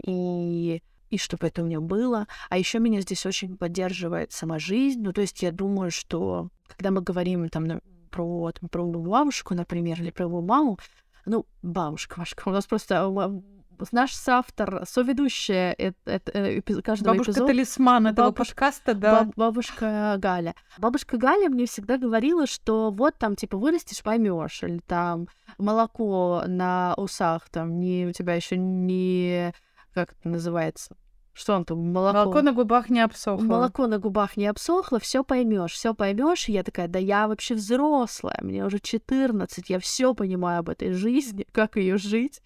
и 0.05 0.83
и 1.09 1.19
чтобы 1.19 1.49
это 1.49 1.63
у 1.63 1.67
меня 1.67 1.81
было. 1.81 2.27
А 2.49 2.57
еще 2.57 2.79
меня 2.79 3.01
здесь 3.01 3.27
очень 3.27 3.57
поддерживает 3.57 4.33
сама 4.33 4.59
жизнь. 4.59 5.03
Ну, 5.03 5.13
то 5.13 5.21
есть 5.21 5.43
я 5.43 5.51
думаю, 5.51 5.91
что 5.91 6.51
когда 6.69 6.93
мы 6.93 7.03
говорим 7.03 7.49
там 7.49 7.81
про, 8.11 8.53
там, 8.53 8.69
про 8.69 8.85
бабушку, 8.87 9.55
например, 9.55 10.01
или 10.01 10.11
про 10.11 10.27
его 10.27 10.41
маму, 10.41 10.79
ну, 11.27 11.47
бабушка, 11.63 12.19
Машка, 12.19 12.49
у 12.49 12.53
нас 12.53 12.67
просто 12.67 12.95
м, 12.95 13.45
наш 13.93 14.13
соавтор, 14.15 14.83
соведущая 14.87 15.75
эт- 15.79 15.95
эт- 16.07 16.31
э, 16.33 16.59
эпи- 16.59 16.83
каждого 16.83 17.17
эпизода. 17.17 17.41
Бабушка-талисман 17.41 18.07
этого 18.09 18.31
Бабуш- 18.31 18.35
подкаста, 18.37 18.95
да. 18.95 19.25
Баб- 19.25 19.33
бабушка 19.37 20.17
Галя. 20.19 20.55
Бабушка 20.79 21.17
Галя 21.17 21.49
мне 21.49 21.67
всегда 21.67 21.99
говорила, 21.99 22.47
что 22.47 22.91
вот 22.91 23.15
там, 23.19 23.37
типа, 23.37 23.57
вырастешь, 23.57 24.03
поймешь, 24.03 24.63
или 24.63 24.79
там 24.87 25.29
молоко 25.59 26.45
на 26.47 26.95
усах, 26.97 27.49
там, 27.51 27.79
не 27.79 28.07
у 28.07 28.13
тебя 28.13 28.35
еще 28.35 28.57
не... 28.57 29.53
Как 29.95 30.13
это 30.13 30.29
называется? 30.29 30.97
Что 31.33 31.55
он 31.55 31.65
там? 31.65 31.79
Молоко. 31.93 32.19
Молоко 32.19 32.43
на 32.43 32.53
губах 32.53 32.91
не 32.91 33.01
обсохло. 33.01 33.45
Молоко 33.45 33.87
на 33.87 33.99
губах 33.99 34.37
не 34.37 34.47
обсохло, 34.47 34.99
все 34.99 35.25
поймешь, 35.25 35.73
все 35.73 35.95
поймешь. 35.95 36.49
И 36.49 36.53
я 36.53 36.63
такая, 36.63 36.89
да 36.89 36.99
я 36.99 37.29
вообще 37.29 37.55
взрослая, 37.55 38.39
мне 38.43 38.65
уже 38.65 38.79
14, 38.79 39.71
я 39.71 39.79
все 39.79 40.15
понимаю 40.15 40.61
об 40.61 40.69
этой 40.69 40.93
жизни, 40.93 41.47
как 41.53 41.77
ее 41.77 41.97
жить. 41.99 42.43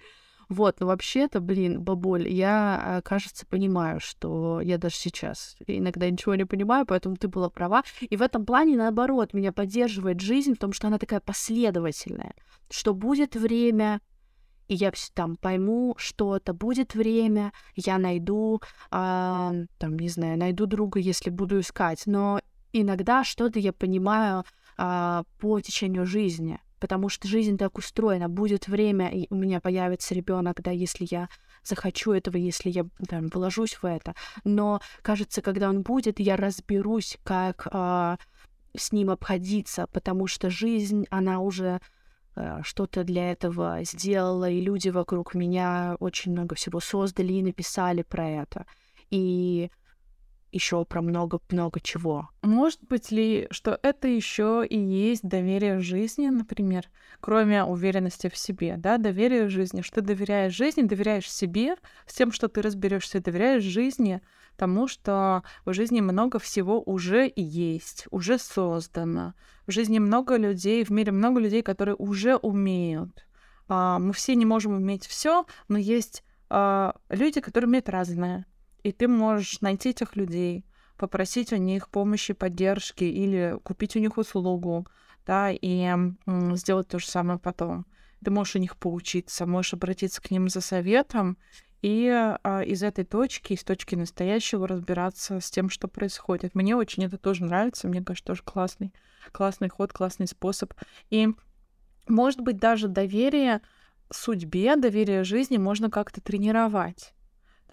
Вот, 0.54 0.78
но 0.78 0.86
вообще-то, 0.86 1.40
блин, 1.40 1.82
бабуль, 1.82 2.28
я, 2.28 2.80
а, 2.80 3.02
кажется, 3.02 3.44
понимаю, 3.44 3.98
что 3.98 4.60
я 4.60 4.78
даже 4.78 4.94
сейчас 4.94 5.56
иногда 5.66 6.08
ничего 6.08 6.36
не 6.36 6.44
понимаю, 6.44 6.86
поэтому 6.86 7.16
ты 7.16 7.26
была 7.26 7.50
права. 7.50 7.82
И 8.00 8.16
в 8.16 8.22
этом 8.22 8.46
плане, 8.46 8.76
наоборот, 8.76 9.34
меня 9.34 9.52
поддерживает 9.52 10.20
жизнь, 10.20 10.54
потому 10.54 10.72
что 10.72 10.86
она 10.86 10.98
такая 10.98 11.18
последовательная, 11.18 12.34
что 12.70 12.94
будет 12.94 13.34
время, 13.34 14.00
и 14.68 14.76
я 14.76 14.92
там 15.12 15.34
пойму 15.34 15.96
что-то, 15.98 16.54
будет 16.54 16.94
время, 16.94 17.52
я 17.74 17.98
найду, 17.98 18.62
а, 18.92 19.52
там, 19.78 19.98
не 19.98 20.08
знаю, 20.08 20.38
найду 20.38 20.66
друга, 20.66 21.00
если 21.00 21.30
буду 21.30 21.58
искать. 21.58 22.04
Но 22.06 22.40
иногда 22.72 23.24
что-то 23.24 23.58
я 23.58 23.72
понимаю 23.72 24.44
а, 24.78 25.24
по 25.40 25.60
течению 25.60 26.06
жизни, 26.06 26.60
потому 26.84 27.08
что 27.08 27.26
жизнь 27.26 27.56
так 27.56 27.78
устроена. 27.78 28.28
Будет 28.28 28.68
время, 28.68 29.08
и 29.08 29.26
у 29.30 29.36
меня 29.36 29.58
появится 29.58 30.14
ребенок, 30.14 30.60
да, 30.60 30.70
если 30.70 31.06
я 31.10 31.30
захочу 31.62 32.12
этого, 32.12 32.36
если 32.36 32.68
я 32.68 32.84
там, 33.08 33.28
вложусь 33.28 33.72
в 33.72 33.86
это. 33.86 34.14
Но 34.44 34.82
кажется, 35.00 35.40
когда 35.40 35.70
он 35.70 35.80
будет, 35.80 36.20
я 36.20 36.36
разберусь, 36.36 37.16
как 37.24 37.68
а, 37.70 38.18
с 38.76 38.92
ним 38.92 39.08
обходиться, 39.08 39.86
потому 39.94 40.26
что 40.26 40.50
жизнь, 40.50 41.06
она 41.08 41.40
уже 41.40 41.80
э, 42.36 42.60
что-то 42.62 43.02
для 43.02 43.32
этого 43.32 43.82
сделала, 43.84 44.50
и 44.50 44.60
люди 44.60 44.90
вокруг 44.90 45.34
меня 45.34 45.96
очень 46.00 46.32
много 46.32 46.54
всего 46.54 46.80
создали 46.80 47.32
и 47.32 47.42
написали 47.42 48.02
про 48.02 48.28
это. 48.28 48.66
И 49.08 49.70
еще 50.54 50.84
про 50.84 51.02
много-много 51.02 51.80
чего. 51.80 52.28
Может 52.42 52.80
быть 52.84 53.10
ли, 53.10 53.48
что 53.50 53.78
это 53.82 54.08
еще 54.08 54.64
и 54.68 54.78
есть 54.78 55.22
доверие 55.22 55.80
жизни, 55.80 56.28
например, 56.28 56.88
кроме 57.20 57.64
уверенности 57.64 58.28
в 58.28 58.36
себе, 58.36 58.76
да, 58.78 58.98
доверие 58.98 59.48
жизни, 59.48 59.82
что 59.82 59.96
ты 59.96 60.02
доверяешь 60.02 60.54
жизни, 60.54 60.82
доверяешь 60.82 61.30
себе, 61.30 61.76
с 62.06 62.14
тем, 62.14 62.32
что 62.32 62.48
ты 62.48 62.62
разберешься, 62.62 63.20
доверяешь 63.20 63.64
жизни, 63.64 64.20
тому, 64.56 64.86
что 64.86 65.42
в 65.64 65.72
жизни 65.72 66.00
много 66.00 66.38
всего 66.38 66.80
уже 66.80 67.26
и 67.26 67.42
есть, 67.42 68.06
уже 68.10 68.38
создано. 68.38 69.34
В 69.66 69.72
жизни 69.72 69.98
много 69.98 70.36
людей, 70.36 70.84
в 70.84 70.90
мире 70.90 71.12
много 71.12 71.40
людей, 71.40 71.62
которые 71.62 71.96
уже 71.96 72.36
умеют. 72.36 73.26
А, 73.68 73.98
Мы 73.98 74.12
все 74.12 74.34
не 74.34 74.46
можем 74.46 74.74
уметь 74.74 75.06
все, 75.06 75.46
но 75.68 75.78
есть 75.78 76.22
а, 76.50 76.94
люди, 77.08 77.40
которые 77.40 77.68
умеют 77.68 77.88
разное. 77.88 78.46
И 78.84 78.92
ты 78.92 79.08
можешь 79.08 79.62
найти 79.62 79.90
этих 79.90 80.14
людей, 80.14 80.64
попросить 80.96 81.52
у 81.52 81.56
них 81.56 81.88
помощи, 81.88 82.34
поддержки 82.34 83.02
или 83.02 83.58
купить 83.64 83.96
у 83.96 83.98
них 83.98 84.18
услугу, 84.18 84.86
да, 85.26 85.50
и 85.50 85.90
сделать 86.52 86.88
то 86.88 86.98
же 86.98 87.06
самое 87.06 87.38
потом. 87.38 87.86
Ты 88.22 88.30
можешь 88.30 88.56
у 88.56 88.58
них 88.58 88.76
поучиться, 88.76 89.46
можешь 89.46 89.74
обратиться 89.74 90.22
к 90.22 90.30
ним 90.30 90.48
за 90.48 90.60
советом 90.60 91.38
и 91.80 92.08
а, 92.08 92.62
из 92.62 92.82
этой 92.82 93.04
точки, 93.04 93.54
из 93.54 93.64
точки 93.64 93.94
настоящего 93.94 94.68
разбираться 94.68 95.40
с 95.40 95.50
тем, 95.50 95.70
что 95.70 95.88
происходит. 95.88 96.54
Мне 96.54 96.76
очень 96.76 97.04
это 97.04 97.16
тоже 97.18 97.44
нравится, 97.44 97.88
мне 97.88 98.02
кажется, 98.02 98.32
тоже 98.32 98.42
классный, 98.42 98.92
классный 99.32 99.68
ход, 99.68 99.92
классный 99.92 100.26
способ. 100.26 100.74
И, 101.10 101.28
может 102.06 102.40
быть, 102.40 102.58
даже 102.58 102.88
доверие 102.88 103.62
судьбе, 104.10 104.76
доверие 104.76 105.24
жизни 105.24 105.56
можно 105.56 105.90
как-то 105.90 106.20
тренировать. 106.20 107.14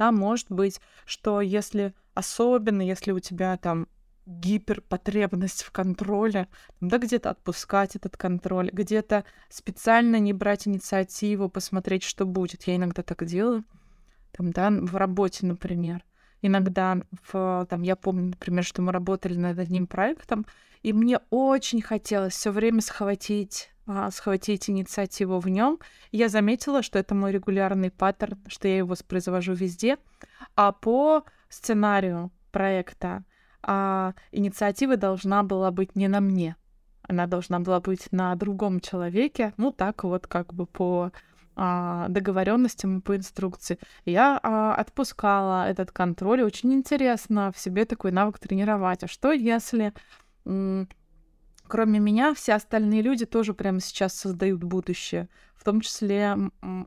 Да, 0.01 0.11
может 0.11 0.47
быть, 0.49 0.81
что 1.05 1.41
если 1.41 1.93
особенно, 2.15 2.81
если 2.81 3.11
у 3.11 3.19
тебя 3.19 3.55
там 3.57 3.87
гиперпотребность 4.25 5.61
в 5.61 5.69
контроле, 5.69 6.47
да, 6.79 6.97
где-то 6.97 7.29
отпускать 7.29 7.95
этот 7.95 8.17
контроль, 8.17 8.71
где-то 8.73 9.25
специально 9.47 10.15
не 10.15 10.33
брать 10.33 10.67
инициативу, 10.67 11.49
посмотреть, 11.49 12.01
что 12.01 12.25
будет. 12.25 12.63
Я 12.63 12.77
иногда 12.77 13.03
так 13.03 13.23
делаю, 13.25 13.63
там, 14.31 14.49
да, 14.49 14.71
в 14.71 14.95
работе, 14.95 15.45
например. 15.45 16.03
Иногда, 16.41 16.97
в, 17.31 17.67
там, 17.69 17.83
я 17.83 17.95
помню, 17.95 18.29
например, 18.29 18.63
что 18.63 18.81
мы 18.81 18.91
работали 18.91 19.35
над 19.35 19.59
одним 19.59 19.85
проектом, 19.85 20.47
и 20.81 20.93
мне 20.93 21.19
очень 21.29 21.83
хотелось 21.83 22.33
все 22.33 22.49
время 22.49 22.81
схватить 22.81 23.69
а, 23.93 24.09
схватить 24.11 24.69
инициативу 24.69 25.39
в 25.39 25.49
нем. 25.49 25.79
Я 26.11 26.29
заметила, 26.29 26.81
что 26.81 26.97
это 26.97 27.13
мой 27.13 27.31
регулярный 27.33 27.91
паттерн, 27.91 28.39
что 28.47 28.67
я 28.67 28.77
его 28.77 28.89
воспроизвожу 28.89 29.53
везде. 29.53 29.97
А 30.55 30.71
по 30.71 31.25
сценарию 31.49 32.31
проекта 32.51 33.25
а, 33.61 34.13
инициатива 34.31 34.95
должна 34.95 35.43
была 35.43 35.71
быть 35.71 35.95
не 35.95 36.07
на 36.07 36.21
мне. 36.21 36.55
Она 37.01 37.27
должна 37.27 37.59
была 37.59 37.81
быть 37.81 38.07
на 38.11 38.33
другом 38.35 38.79
человеке. 38.79 39.53
Ну, 39.57 39.71
так 39.73 40.05
вот, 40.05 40.25
как 40.25 40.53
бы 40.53 40.65
по 40.65 41.11
а, 41.57 42.07
договоренностям 42.07 42.99
и 42.99 43.01
по 43.01 43.17
инструкции. 43.17 43.77
Я 44.05 44.39
а, 44.41 44.73
отпускала 44.75 45.67
этот 45.67 45.91
контроль. 45.91 46.43
Очень 46.43 46.73
интересно 46.73 47.51
в 47.53 47.59
себе 47.59 47.83
такой 47.83 48.13
навык 48.13 48.39
тренировать. 48.39 49.03
А 49.03 49.07
что 49.07 49.33
если 49.33 49.93
кроме 51.71 51.99
меня, 51.99 52.33
все 52.33 52.55
остальные 52.55 53.01
люди 53.01 53.25
тоже 53.25 53.53
прямо 53.53 53.79
сейчас 53.79 54.13
создают 54.13 54.61
будущее, 54.61 55.29
в 55.55 55.63
том 55.63 55.79
числе 55.79 56.35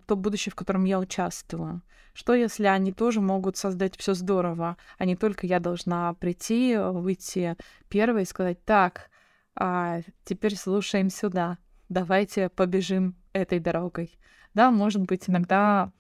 то 0.07 0.15
будущее, 0.15 0.53
в 0.53 0.55
котором 0.55 0.85
я 0.85 0.99
участвую. 0.99 1.81
Что 2.13 2.35
если 2.35 2.67
они 2.67 2.93
тоже 2.93 3.23
могут 3.23 3.57
создать 3.57 3.97
все 3.97 4.13
здорово, 4.13 4.77
а 4.99 5.07
не 5.07 5.17
только 5.17 5.47
я 5.47 5.59
должна 5.59 6.13
прийти, 6.13 6.77
выйти 6.77 7.57
первой 7.89 8.23
и 8.23 8.27
сказать, 8.27 8.63
так, 8.67 9.09
а, 9.57 10.01
теперь 10.23 10.55
слушаем 10.55 11.09
сюда, 11.09 11.57
давайте 11.89 12.51
побежим 12.51 13.17
этой 13.33 13.61
дорогой. 13.61 14.19
Да, 14.53 14.71
может 14.71 15.01
быть, 15.01 15.31
иногда 15.31 15.93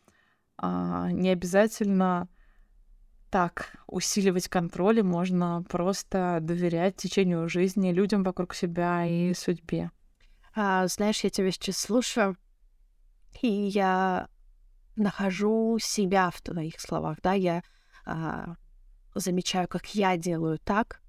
а, 0.58 1.10
не 1.10 1.30
обязательно 1.30 2.28
так 3.34 3.76
усиливать 3.88 4.46
контроль, 4.46 5.00
и 5.00 5.02
можно 5.02 5.64
просто 5.68 6.38
доверять 6.40 6.94
течению 6.94 7.48
жизни 7.48 7.90
людям 7.90 8.22
вокруг 8.22 8.54
себя 8.54 9.04
и 9.06 9.34
судьбе. 9.34 9.90
А, 10.54 10.86
знаешь, 10.86 11.24
я 11.24 11.30
тебя 11.30 11.50
сейчас 11.50 11.78
слушаю, 11.78 12.36
и 13.42 13.48
я 13.48 14.28
нахожу 14.94 15.80
себя 15.80 16.30
в 16.30 16.40
твоих 16.42 16.80
словах, 16.80 17.18
да, 17.24 17.32
я 17.32 17.64
а, 18.06 18.54
замечаю, 19.16 19.66
как 19.66 19.96
я 19.96 20.16
делаю 20.16 20.60
так, 20.60 21.00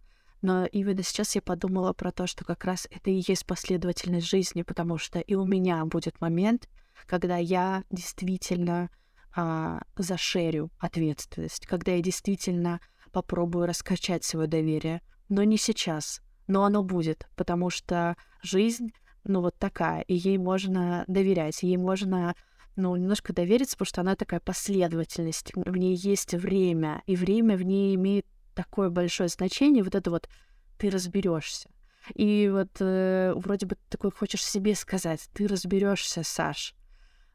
но 0.42 0.66
именно 0.66 1.04
сейчас 1.04 1.36
я 1.36 1.44
подумала 1.44 1.94
про 1.94 2.12
то, 2.12 2.26
что 2.26 2.44
как 2.44 2.66
раз 2.66 2.88
это 2.90 3.12
и 3.12 3.22
есть 3.28 3.46
последовательность 3.46 4.28
жизни, 4.28 4.64
потому 4.64 4.98
что 4.98 5.20
и 5.20 5.36
у 5.36 5.46
меня 5.46 5.86
будет 5.86 6.20
момент, 6.22 6.70
когда 7.06 7.38
я 7.38 7.84
действительно 7.92 8.90
а, 9.36 9.82
зашерю 9.98 10.72
ответственность, 10.80 11.66
когда 11.68 11.94
я 11.94 12.02
действительно 12.02 12.80
попробую 13.12 13.66
раскачать 13.66 14.24
свое 14.24 14.48
доверие. 14.48 15.02
Но 15.30 15.44
не 15.44 15.58
сейчас, 15.58 16.22
но 16.48 16.64
оно 16.64 16.84
будет, 16.84 17.28
потому 17.36 17.70
что 17.70 18.16
жизнь, 18.42 18.92
ну, 19.24 19.42
вот 19.42 19.58
такая, 19.58 20.02
и 20.02 20.14
ей 20.14 20.38
можно 20.38 21.04
доверять, 21.08 21.64
ей 21.64 21.78
можно 21.78 22.36
ну, 22.76 22.96
немножко 22.96 23.34
довериться, 23.34 23.76
потому 23.76 23.88
что 23.88 24.02
она 24.02 24.16
такая 24.16 24.40
последовательность, 24.40 25.52
в 25.56 25.78
ней 25.78 25.96
есть 25.96 26.34
время, 26.34 27.02
и 27.06 27.16
время 27.16 27.58
в 27.58 27.64
ней 27.64 27.96
имеет 27.96 28.26
такое 28.54 28.90
большое 28.90 29.30
значение, 29.30 29.84
вот 29.84 29.96
это 29.96 30.12
вот 30.12 30.30
ты 30.78 30.90
разберешься. 30.90 31.70
И 32.14 32.50
вот 32.52 32.70
э, 32.80 33.34
вроде 33.36 33.66
бы 33.66 33.78
такой 33.90 34.12
хочешь 34.12 34.44
себе 34.44 34.76
сказать, 34.76 35.28
ты 35.34 35.48
разберешься, 35.48 36.24
Саш. 36.24 36.76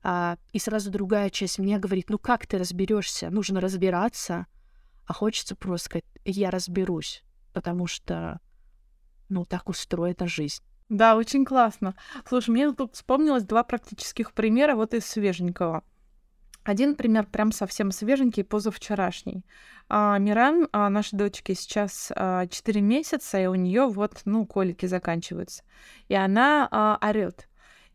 А, 0.03 0.39
и 0.53 0.59
сразу 0.59 0.91
другая 0.91 1.31
часть 1.31 1.59
мне 1.59 1.79
говорит, 1.79 2.11
ну 2.11 2.19
как 2.19 2.47
ты 2.47 2.59
разберешься? 2.59 3.31
Нужно 3.31 3.61
разбираться. 3.61 4.47
А 5.07 5.13
хочется 5.13 5.57
просто 5.57 5.87
сказать, 5.87 6.05
я 6.25 6.51
разберусь, 6.51 7.25
потому 7.53 7.87
что, 7.87 8.41
ну, 9.29 9.45
так 9.45 9.69
устроена 9.69 10.27
жизнь. 10.27 10.63
Да, 10.89 11.17
очень 11.17 11.45
классно. 11.45 11.95
Слушай, 12.29 12.51
мне 12.51 12.73
тут 12.73 12.95
вспомнилось 12.95 13.45
два 13.45 13.63
практических 13.63 14.33
примера 14.33 14.75
вот 14.75 14.95
из 14.95 15.07
свеженького. 15.07 15.85
Один 16.63 16.95
пример 16.95 17.27
прям 17.27 17.53
совсем 17.53 17.91
свеженький, 17.91 18.45
позавчерашний. 18.45 19.45
А, 19.89 20.19
Миран, 20.19 20.69
а, 20.73 20.91
нашей 20.91 21.17
дочке 21.17 21.55
сейчас 21.55 22.13
а, 22.15 22.47
4 22.47 22.81
месяца, 22.81 23.41
и 23.41 23.47
у 23.47 23.55
нее 23.55 23.87
вот, 23.87 24.23
ну, 24.27 24.47
колики 24.47 24.87
заканчиваются. 24.87 25.65
И 26.09 26.15
она 26.15 26.69
а, 26.71 26.99
орет. 27.03 27.49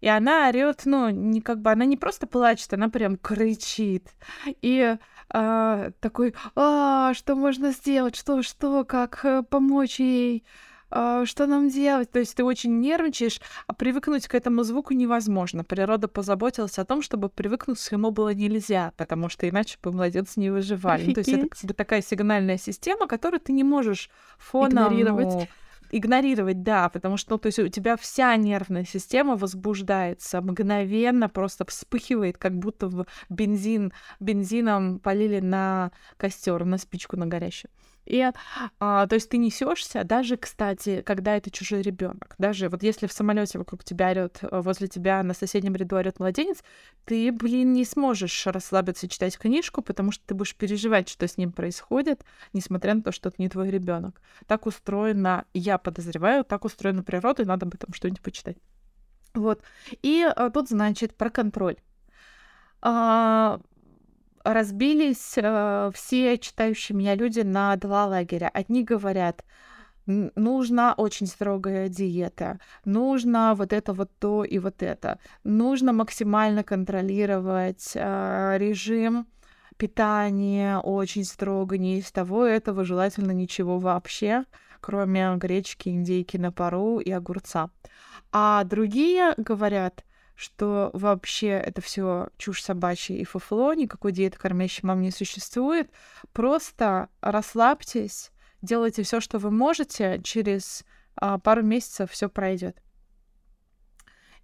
И 0.05 0.07
она 0.07 0.49
орет, 0.49 0.83
ну, 0.85 1.09
не 1.09 1.41
как 1.41 1.61
бы, 1.61 1.71
она 1.71 1.83
не 1.83 1.97
просто 1.97 2.27
плачет, 2.27 2.71
она 2.71 2.89
прям 2.89 3.17
кричит. 3.17 4.13
И 4.61 4.97
а, 5.29 5.89
такой, 5.99 6.35
а, 6.55 7.15
что 7.15 7.33
можно 7.33 7.71
сделать, 7.71 8.15
что, 8.15 8.43
что, 8.43 8.85
как 8.85 9.25
э, 9.25 9.41
помочь 9.41 9.99
ей? 9.99 10.45
А, 10.91 11.25
что 11.25 11.47
нам 11.47 11.69
делать? 11.69 12.11
То 12.11 12.19
есть 12.19 12.35
ты 12.35 12.43
очень 12.43 12.79
нервничаешь, 12.81 13.41
а 13.65 13.73
привыкнуть 13.73 14.27
к 14.27 14.35
этому 14.35 14.61
звуку 14.61 14.93
невозможно. 14.93 15.63
Природа 15.63 16.07
позаботилась 16.07 16.77
о 16.77 16.85
том, 16.85 17.01
чтобы 17.01 17.27
привыкнуть 17.27 17.79
к 17.79 17.91
ему 17.91 18.11
было 18.11 18.31
нельзя, 18.31 18.93
потому 18.97 19.27
что 19.27 19.49
иначе 19.49 19.79
бы 19.81 19.91
младенцы 19.91 20.39
не 20.39 20.51
выживали. 20.51 21.05
Ну, 21.07 21.13
то 21.15 21.21
есть 21.21 21.31
это 21.31 21.49
как 21.49 21.63
бы 21.63 21.73
такая 21.73 22.03
сигнальная 22.03 22.59
система, 22.59 23.07
которую 23.07 23.39
ты 23.39 23.53
не 23.53 23.63
можешь 23.63 24.11
фоном... 24.37 24.93
Игнорировать. 24.93 25.49
Игнорировать, 25.91 26.63
да, 26.63 26.89
потому 26.89 27.17
что, 27.17 27.33
ну, 27.33 27.37
то 27.37 27.47
есть 27.47 27.59
у 27.59 27.67
тебя 27.67 27.95
вся 27.97 28.35
нервная 28.35 28.85
система 28.85 29.35
возбуждается, 29.35 30.41
мгновенно 30.41 31.29
просто 31.29 31.65
вспыхивает, 31.65 32.37
как 32.37 32.57
будто 32.57 32.87
в 32.87 33.05
бензин, 33.29 33.93
бензином 34.19 34.99
полили 34.99 35.39
на 35.39 35.91
костер, 36.17 36.65
на 36.65 36.77
спичку 36.77 37.17
на 37.17 37.27
горящую. 37.27 37.71
И, 38.05 38.23
а, 38.79 39.07
то 39.07 39.15
есть 39.15 39.29
ты 39.29 39.37
несешься, 39.37 40.03
даже, 40.03 40.37
кстати, 40.37 41.01
когда 41.01 41.35
это 41.35 41.49
чужой 41.49 41.81
ребенок, 41.81 42.35
даже 42.37 42.69
вот 42.69 42.83
если 42.83 43.07
в 43.07 43.11
самолете 43.11 43.57
вокруг 43.57 43.83
тебя 43.83 44.09
орет, 44.09 44.39
э, 44.41 44.61
возле 44.61 44.87
тебя 44.87 45.23
на 45.23 45.33
соседнем 45.33 45.75
ряду 45.75 45.95
орет 45.95 46.19
младенец, 46.19 46.63
ты, 47.05 47.31
блин, 47.31 47.73
не 47.73 47.83
сможешь 47.83 48.45
расслабиться 48.47 49.07
и 49.07 49.09
читать 49.09 49.37
книжку, 49.37 49.81
потому 49.81 50.11
что 50.11 50.23
ты 50.25 50.35
будешь 50.35 50.55
переживать, 50.55 51.09
что 51.09 51.27
с 51.27 51.37
ним 51.37 51.51
происходит, 51.51 52.23
несмотря 52.53 52.93
на 52.93 53.01
то, 53.01 53.11
что 53.11 53.29
это 53.29 53.41
не 53.41 53.49
твой 53.49 53.69
ребенок. 53.69 54.21
Так 54.45 54.67
устроена, 54.67 55.45
я 55.53 55.77
подозреваю, 55.77 56.43
так 56.43 56.65
устроена 56.65 57.03
природа, 57.03 57.41
и 57.41 57.45
надо 57.45 57.65
об 57.65 57.73
этом 57.73 57.93
что-нибудь 57.93 58.21
почитать. 58.21 58.57
Вот. 59.33 59.61
И 60.01 60.23
а, 60.23 60.49
тут, 60.49 60.69
значит, 60.69 61.15
про 61.15 61.29
контроль. 61.29 61.77
А, 62.81 63.59
разбились 64.45 65.33
э, 65.37 65.91
все 65.93 66.37
читающие 66.37 66.95
меня 66.95 67.15
люди 67.15 67.41
на 67.41 67.75
два 67.75 68.05
лагеря. 68.05 68.49
Одни 68.53 68.83
говорят, 68.83 69.43
нужна 70.05 70.93
очень 70.93 71.27
строгая 71.27 71.89
диета, 71.89 72.59
нужно 72.85 73.55
вот 73.55 73.73
это 73.73 73.93
вот 73.93 74.11
то 74.19 74.43
и 74.43 74.59
вот 74.59 74.83
это, 74.83 75.19
нужно 75.43 75.93
максимально 75.93 76.63
контролировать 76.63 77.91
э, 77.95 78.55
режим 78.57 79.27
питания 79.77 80.77
очень 80.77 81.25
строго, 81.25 81.77
не 81.77 81.99
из 81.99 82.11
того 82.11 82.45
этого, 82.45 82.85
желательно 82.85 83.31
ничего 83.31 83.79
вообще, 83.79 84.45
кроме 84.79 85.35
гречки, 85.35 85.89
индейки 85.89 86.37
на 86.37 86.51
пару 86.51 86.99
и 86.99 87.11
огурца. 87.11 87.69
А 88.31 88.63
другие 88.63 89.33
говорят, 89.37 90.05
что 90.35 90.91
вообще 90.93 91.47
это 91.47 91.81
все 91.81 92.27
чушь 92.37 92.61
собачья 92.61 93.15
и 93.15 93.23
фуфло, 93.23 93.73
никакой 93.73 94.11
диеты 94.11 94.37
кормящей 94.37 94.81
мам 94.83 95.01
не 95.01 95.11
существует. 95.11 95.89
Просто 96.33 97.09
расслабьтесь, 97.21 98.31
делайте 98.61 99.03
все, 99.03 99.21
что 99.21 99.39
вы 99.39 99.51
можете, 99.51 100.21
через 100.23 100.85
а, 101.15 101.39
пару 101.39 101.63
месяцев 101.63 102.11
все 102.11 102.29
пройдет. 102.29 102.81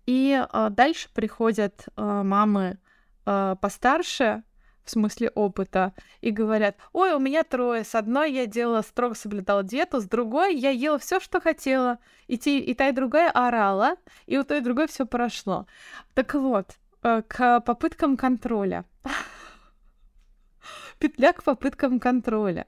И 0.06 0.42
а, 0.50 0.70
дальше 0.70 1.10
приходят 1.14 1.88
а, 1.96 2.24
мамы 2.24 2.80
а, 3.26 3.56
постарше, 3.56 4.44
в 4.84 4.92
смысле 4.92 5.30
опыта, 5.36 5.94
и 6.22 6.32
говорят, 6.32 6.76
ой, 6.94 7.14
у 7.14 7.20
меня 7.20 7.44
трое, 7.44 7.84
с 7.84 7.96
одной 7.96 8.32
я 8.32 8.46
делала, 8.46 8.82
строго 8.82 9.16
соблюдала 9.16 9.64
диету, 9.64 10.00
с 10.00 10.06
другой 10.06 10.56
я 10.56 10.70
ела 10.70 10.98
все, 10.98 11.20
что 11.20 11.40
хотела, 11.40 12.00
и, 12.28 12.38
те, 12.38 12.60
и 12.60 12.74
та, 12.74 12.90
и 12.90 12.92
другая 12.92 13.32
орала, 13.32 13.96
и 14.26 14.38
у 14.38 14.44
той, 14.44 14.60
и 14.60 14.62
другой 14.62 14.88
все 14.88 15.06
прошло. 15.06 15.68
Так 16.14 16.34
вот, 16.34 16.78
э, 17.04 17.22
к 17.28 17.62
попыткам 17.62 18.18
контроля. 18.18 18.86
Петля 21.00 21.34
к 21.34 21.44
попыткам 21.44 22.00
контроля. 22.00 22.68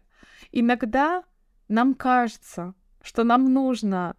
Иногда 0.52 1.24
нам 1.68 1.94
кажется, 1.94 2.74
что 3.02 3.24
нам 3.24 3.54
нужно 3.54 4.16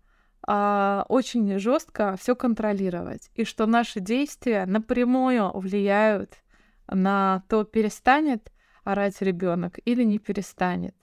а, 0.46 1.06
очень 1.08 1.58
жестко 1.58 2.16
все 2.20 2.36
контролировать, 2.36 3.30
и 3.34 3.44
что 3.44 3.66
наши 3.66 4.00
действия 4.00 4.66
напрямую 4.66 5.50
влияют 5.58 6.43
на 6.88 7.42
то, 7.48 7.64
перестанет 7.64 8.52
орать 8.84 9.20
ребенок 9.22 9.78
или 9.84 10.02
не 10.02 10.18
перестанет. 10.18 10.94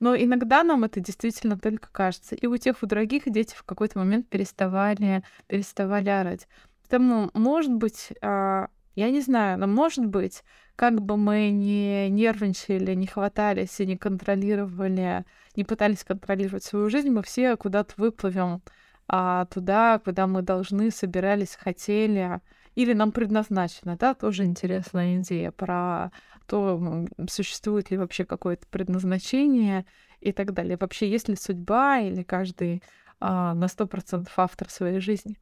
Но 0.00 0.16
иногда 0.16 0.62
нам 0.62 0.84
это 0.84 1.00
действительно 1.00 1.58
только 1.58 1.88
кажется. 1.90 2.34
И 2.34 2.46
у 2.46 2.56
тех, 2.56 2.82
у 2.82 2.86
других 2.86 3.24
дети 3.26 3.54
в 3.54 3.62
какой-то 3.62 3.98
момент 3.98 4.28
переставали, 4.28 5.22
переставали 5.46 6.08
орать. 6.08 6.48
Поэтому, 6.82 7.30
может 7.34 7.72
быть, 7.72 8.12
а, 8.20 8.68
я 8.94 9.10
не 9.10 9.20
знаю, 9.20 9.58
но 9.58 9.66
может 9.66 10.04
быть, 10.06 10.42
как 10.76 11.00
бы 11.00 11.16
мы 11.16 11.50
не 11.50 12.08
нервничали, 12.10 12.94
не 12.94 13.06
хватались 13.06 13.80
и 13.80 13.86
не 13.86 13.96
контролировали, 13.96 15.24
не 15.56 15.64
пытались 15.64 16.04
контролировать 16.04 16.64
свою 16.64 16.90
жизнь, 16.90 17.10
мы 17.10 17.22
все 17.22 17.56
куда-то 17.56 17.94
выплывем 17.96 18.62
а, 19.08 19.46
туда, 19.46 20.00
куда 20.04 20.26
мы 20.26 20.42
должны, 20.42 20.90
собирались, 20.90 21.56
хотели, 21.56 22.40
или 22.74 22.92
нам 22.92 23.12
предназначено, 23.12 23.96
да, 23.96 24.14
тоже 24.14 24.44
интересная 24.44 25.18
идея 25.18 25.50
про 25.52 26.10
то, 26.46 27.06
существует 27.30 27.90
ли 27.90 27.96
вообще 27.96 28.24
какое-то 28.24 28.66
предназначение 28.68 29.86
и 30.20 30.32
так 30.32 30.52
далее. 30.52 30.76
Вообще, 30.78 31.08
есть 31.08 31.28
ли 31.28 31.36
судьба 31.36 32.00
или 32.00 32.22
каждый 32.22 32.82
а, 33.20 33.54
на 33.54 33.68
сто 33.68 33.86
процентов 33.86 34.32
автор 34.38 34.68
своей 34.68 35.00
жизни. 35.00 35.38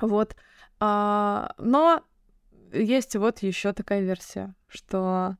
Вот. 0.00 0.36
А, 0.78 1.54
но 1.58 2.04
есть 2.72 3.16
вот 3.16 3.40
еще 3.40 3.72
такая 3.72 4.02
версия, 4.02 4.54
что 4.68 5.36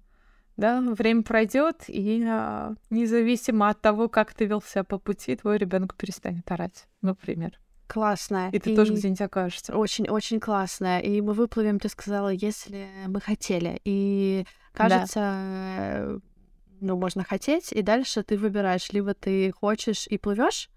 да, 0.56 0.80
время 0.80 1.22
пройдет, 1.22 1.84
и 1.88 2.24
а, 2.26 2.74
независимо 2.88 3.68
от 3.68 3.80
того, 3.80 4.08
как 4.08 4.34
ты 4.34 4.46
вел 4.46 4.62
себя 4.62 4.84
по 4.84 4.98
пути, 4.98 5.36
твой 5.36 5.58
ребенок 5.58 5.94
перестанет 5.94 6.50
орать, 6.50 6.86
например 7.02 7.60
классная. 7.90 8.50
И 8.50 8.58
ты 8.60 8.72
и 8.72 8.76
тоже 8.76 8.94
где-нибудь 8.94 9.20
окажешься. 9.20 9.76
Очень-очень 9.76 10.38
классная. 10.38 11.00
И 11.00 11.20
мы 11.20 11.32
выплывем, 11.32 11.80
ты 11.80 11.88
сказала, 11.88 12.28
если 12.28 12.86
мы 13.06 13.20
хотели. 13.20 13.80
И 13.84 14.46
кажется, 14.72 15.20
да. 15.20 16.18
ну, 16.80 16.96
можно 16.96 17.24
хотеть, 17.24 17.72
и 17.72 17.82
дальше 17.82 18.22
ты 18.22 18.38
выбираешь, 18.38 18.92
либо 18.92 19.14
ты 19.14 19.52
хочешь 19.52 20.06
и 20.06 20.18
плывешь, 20.18 20.70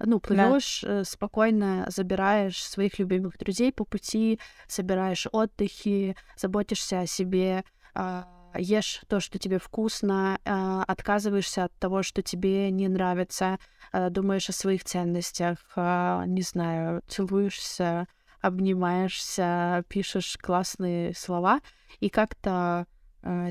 ну, 0.00 0.20
плывешь 0.20 0.80
да. 0.82 1.00
Э, 1.00 1.04
спокойно, 1.04 1.86
забираешь 1.88 2.62
своих 2.62 2.98
любимых 2.98 3.38
друзей 3.38 3.72
по 3.72 3.84
пути, 3.84 4.38
собираешь 4.66 5.26
отдыхи, 5.30 6.16
заботишься 6.36 7.00
о 7.00 7.06
себе, 7.06 7.64
а, 7.94 8.28
ешь 8.54 9.00
то, 9.08 9.20
что 9.20 9.38
тебе 9.38 9.58
вкусно, 9.58 10.38
а, 10.44 10.82
отказываешься 10.84 11.64
от 11.64 11.72
того, 11.74 12.02
что 12.02 12.22
тебе 12.22 12.70
не 12.70 12.88
нравится, 12.88 13.58
а, 13.92 14.10
думаешь 14.10 14.48
о 14.48 14.52
своих 14.52 14.84
ценностях, 14.84 15.58
а, 15.76 16.24
не 16.26 16.42
знаю, 16.42 17.02
целуешься, 17.08 18.06
обнимаешься, 18.40 19.84
пишешь 19.88 20.36
классные 20.40 21.14
слова, 21.14 21.60
и 22.00 22.08
как-то 22.08 22.86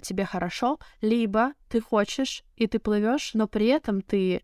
тебе 0.01 0.23
хорошо, 0.23 0.79
либо 1.01 1.51
ты 1.67 1.81
хочешь, 1.81 2.43
и 2.55 2.67
ты 2.67 2.79
плывешь, 2.79 3.31
но 3.33 3.49
при 3.49 3.67
этом 3.67 4.01
ты 4.01 4.43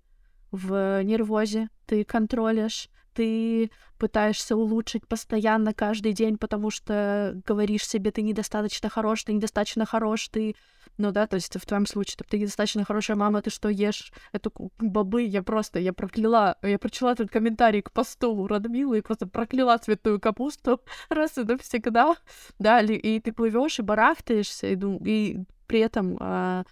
в 0.52 1.02
нервозе, 1.02 1.70
ты 1.86 2.04
контролишь, 2.04 2.90
ты 3.14 3.72
пытаешься 3.98 4.56
улучшить 4.56 5.08
постоянно 5.08 5.74
каждый 5.74 6.14
день, 6.14 6.38
потому 6.38 6.70
что 6.70 7.40
говоришь 7.46 7.88
себе, 7.88 8.12
ты 8.12 8.22
недостаточно 8.22 8.90
хорош, 8.90 9.24
ты 9.24 9.34
недостаточно 9.34 9.86
хорош, 9.86 10.28
ты... 10.30 10.56
Ну 10.98 11.12
да, 11.12 11.26
то 11.26 11.36
есть 11.36 11.56
в 11.56 11.66
твоем 11.66 11.88
случае, 11.88 12.18
ты 12.30 12.38
недостаточно 12.38 12.84
хорошая 12.84 13.18
мама, 13.18 13.42
ты 13.42 13.50
что 13.50 13.70
ешь? 13.70 14.12
Эту 14.32 14.52
бобы 14.80 15.24
я 15.24 15.42
просто, 15.42 15.80
я 15.80 15.94
прокляла, 15.94 16.58
я 16.62 16.78
прочла 16.78 17.14
этот 17.14 17.30
комментарий 17.32 17.82
к 17.82 17.92
посту 17.92 18.46
Радмилы 18.46 19.00
и 19.00 19.02
просто 19.02 19.26
прокляла 19.26 19.78
цветную 19.78 20.20
капусту 20.20 20.82
раз 21.10 21.38
и 21.38 21.44
навсегда. 21.44 22.16
Да, 22.60 22.82
и 22.82 23.20
ты 23.20 23.32
плывешь 23.32 23.80
и 23.80 23.82
барахтаешься, 23.82 24.68
и, 24.68 24.78
и 25.06 25.40
при 25.66 25.80
этом 25.80 26.18
а, 26.20 26.66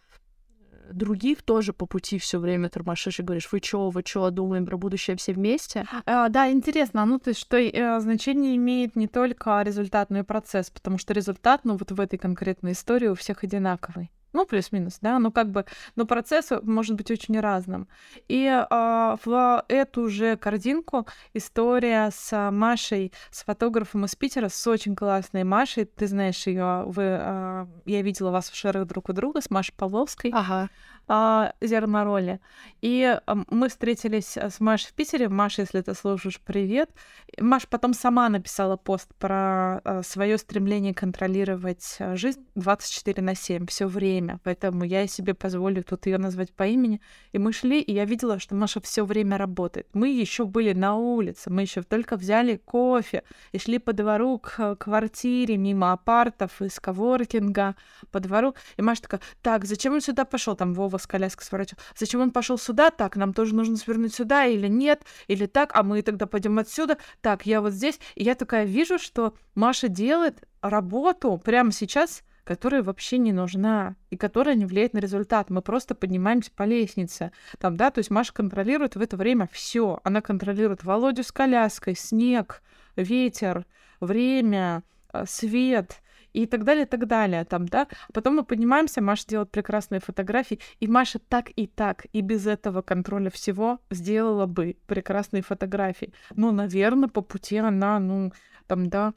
других 0.94 1.42
тоже 1.42 1.74
по 1.74 1.86
пути 1.86 2.18
все 2.20 2.40
время 2.40 2.70
тормошишь 2.70 3.20
и 3.20 3.24
говоришь, 3.24 3.50
вы 3.52 3.60
чё, 3.60 3.90
вы 3.90 4.04
чё, 4.04 4.30
думаем 4.30 4.66
про 4.66 4.78
будущее 4.78 5.16
все 5.18 5.34
вместе? 5.34 5.86
А, 6.06 6.30
да, 6.30 6.52
интересно, 6.52 7.06
ну 7.06 7.20
то 7.20 7.30
есть 7.30 7.40
что 7.40 7.58
э, 7.58 8.00
значение 8.00 8.56
имеет 8.56 8.96
не 8.96 9.08
только 9.08 9.62
результат, 9.62 10.10
но 10.10 10.20
и 10.20 10.24
процесс, 10.24 10.70
потому 10.70 10.98
что 10.98 11.14
результат, 11.14 11.62
ну 11.64 11.78
вот 11.78 11.92
в 11.92 12.00
этой 12.00 12.18
конкретной 12.18 12.74
истории 12.74 13.08
у 13.08 13.16
всех 13.16 13.44
одинаковый. 13.44 14.12
Ну, 14.34 14.46
плюс-минус, 14.46 15.00
да, 15.02 15.20
ну 15.20 15.32
как 15.32 15.52
бы, 15.52 15.66
но 15.96 16.06
процесс 16.06 16.50
может 16.64 16.96
быть 16.96 17.12
очень 17.12 17.40
разным. 17.40 17.88
И 18.28 18.46
э, 18.46 19.16
в 19.26 19.66
эту 19.68 20.10
же 20.10 20.38
картинку 20.38 21.06
история 21.34 22.10
с 22.14 22.52
Машей, 22.52 23.12
с 23.30 23.44
фотографом 23.44 24.06
из 24.06 24.16
Питера, 24.16 24.50
с 24.50 24.68
очень 24.68 24.96
классной 24.96 25.44
Машей, 25.44 25.86
ты 25.86 26.08
знаешь 26.08 26.48
ее, 26.48 26.84
вы, 26.86 27.04
э, 27.04 27.66
я 27.86 28.02
видела 28.02 28.32
вас 28.32 28.50
в 28.50 28.56
шерах 28.56 28.88
друг 28.88 29.10
у 29.10 29.14
друга 29.14 29.42
с 29.42 29.50
Машей 29.50 29.74
Павловской. 29.76 30.32
Ага 30.34 30.70
а, 31.14 31.52
зернороли. 31.60 32.40
И 32.80 33.20
мы 33.50 33.68
встретились 33.68 34.38
с 34.38 34.62
Машей 34.62 34.92
в 34.92 34.94
Питере. 34.94 35.28
Маша, 35.28 35.64
если 35.64 35.82
ты 35.82 35.94
слушаешь, 35.94 36.40
привет. 36.40 36.90
Маша 37.38 37.68
потом 37.70 37.94
сама 37.94 38.30
написала 38.30 38.78
пост 38.78 39.14
про 39.20 39.82
а, 39.84 40.04
свое 40.04 40.38
стремление 40.38 40.94
контролировать 40.94 41.98
а, 42.00 42.16
жизнь 42.16 42.46
24 42.56 43.22
на 43.22 43.36
7 43.36 43.66
все 43.66 43.88
время. 43.88 44.40
Поэтому 44.46 44.86
я 44.86 45.06
себе 45.06 45.34
позволю 45.34 45.84
тут 45.84 46.06
ее 46.06 46.18
назвать 46.18 46.54
по 46.54 46.66
имени. 46.66 47.02
И 47.34 47.40
мы 47.40 47.52
шли, 47.52 47.82
и 47.82 47.92
я 47.92 48.06
видела, 48.06 48.40
что 48.40 48.56
Маша 48.56 48.80
все 48.80 49.04
время 49.04 49.38
работает. 49.38 49.88
Мы 49.92 50.08
еще 50.08 50.46
были 50.46 50.72
на 50.72 50.96
улице, 50.96 51.50
мы 51.50 51.64
еще 51.64 51.84
только 51.84 52.16
взяли 52.16 52.56
кофе 52.56 53.24
и 53.52 53.60
шли 53.60 53.80
по 53.80 53.92
двору 53.92 54.40
к 54.40 54.78
квартире, 54.78 55.58
мимо 55.58 55.92
апартов 55.92 56.62
из 56.62 56.80
коворкинга 56.80 57.76
по 58.12 58.22
двору. 58.22 58.56
И 58.78 58.82
Маша 58.82 59.02
такая, 59.02 59.22
так, 59.42 59.66
зачем 59.66 59.96
он 59.96 60.00
сюда 60.00 60.24
пошел? 60.24 60.56
Там 60.56 60.74
Вова 60.74 61.01
с 61.02 61.08
коляской 61.08 61.46
сворачивал. 61.46 61.82
Зачем 61.98 62.22
он 62.22 62.32
пошел 62.32 62.58
сюда? 62.58 62.92
Так, 62.92 63.16
нам 63.16 63.34
тоже 63.34 63.56
нужно 63.56 63.78
свернуть 63.78 64.14
сюда 64.14 64.46
или 64.46 64.68
нет? 64.68 65.04
Или 65.28 65.46
так, 65.46 65.72
а 65.74 65.84
мы 65.84 66.02
тогда 66.02 66.28
пойдем 66.28 66.60
отсюда? 66.60 66.98
Так, 67.22 67.46
я 67.46 67.62
вот 67.62 67.74
здесь. 67.74 68.00
И 68.16 68.24
я 68.24 68.36
такая 68.36 68.66
вижу, 68.66 68.98
что 68.98 69.34
Маша 69.56 69.88
делает 69.88 70.48
работу 70.62 71.38
прямо 71.44 71.72
сейчас, 71.72 72.24
которая 72.44 72.84
вообще 72.84 73.18
не 73.18 73.32
нужна 73.32 73.96
и 74.10 74.18
которая 74.18 74.56
не 74.56 74.66
влияет 74.66 74.94
на 74.94 75.00
результат. 75.00 75.50
Мы 75.50 75.62
просто 75.62 75.96
поднимаемся 75.96 76.52
по 76.56 76.64
лестнице. 76.64 77.32
Там, 77.60 77.78
да, 77.78 77.92
то 77.92 78.00
есть 78.00 78.10
Маша 78.10 78.34
контролирует 78.34 78.96
в 78.96 79.02
это 79.02 79.18
время 79.18 79.48
все. 79.52 80.00
Она 80.04 80.22
контролирует 80.22 80.84
Володю 80.84 81.24
с 81.24 81.32
коляской, 81.32 81.96
снег, 81.96 82.62
ветер, 82.96 83.66
время, 84.00 84.84
э, 85.14 85.26
свет, 85.28 86.02
и 86.34 86.46
так 86.46 86.64
далее, 86.64 86.86
так 86.86 87.08
далее, 87.08 87.46
там, 87.46 87.68
да. 87.68 87.88
Потом 88.14 88.36
мы 88.36 88.44
поднимаемся, 88.44 89.02
Маша 89.02 89.28
делает 89.28 89.52
прекрасные 89.52 90.00
фотографии, 90.00 90.60
и 90.80 90.88
Маша 90.88 91.20
так 91.20 91.52
и 91.56 91.68
так, 91.68 92.06
и 92.14 92.22
без 92.22 92.48
этого 92.48 92.82
контроля 92.82 93.30
всего 93.30 93.80
сделала 93.90 94.46
бы 94.46 94.78
прекрасные 94.88 95.44
фотографии. 95.44 96.14
Ну, 96.36 96.52
наверное, 96.52 97.10
по 97.10 97.22
пути 97.22 97.58
она, 97.58 98.00
ну, 98.00 98.32
там, 98.68 98.90
да, 98.90 99.14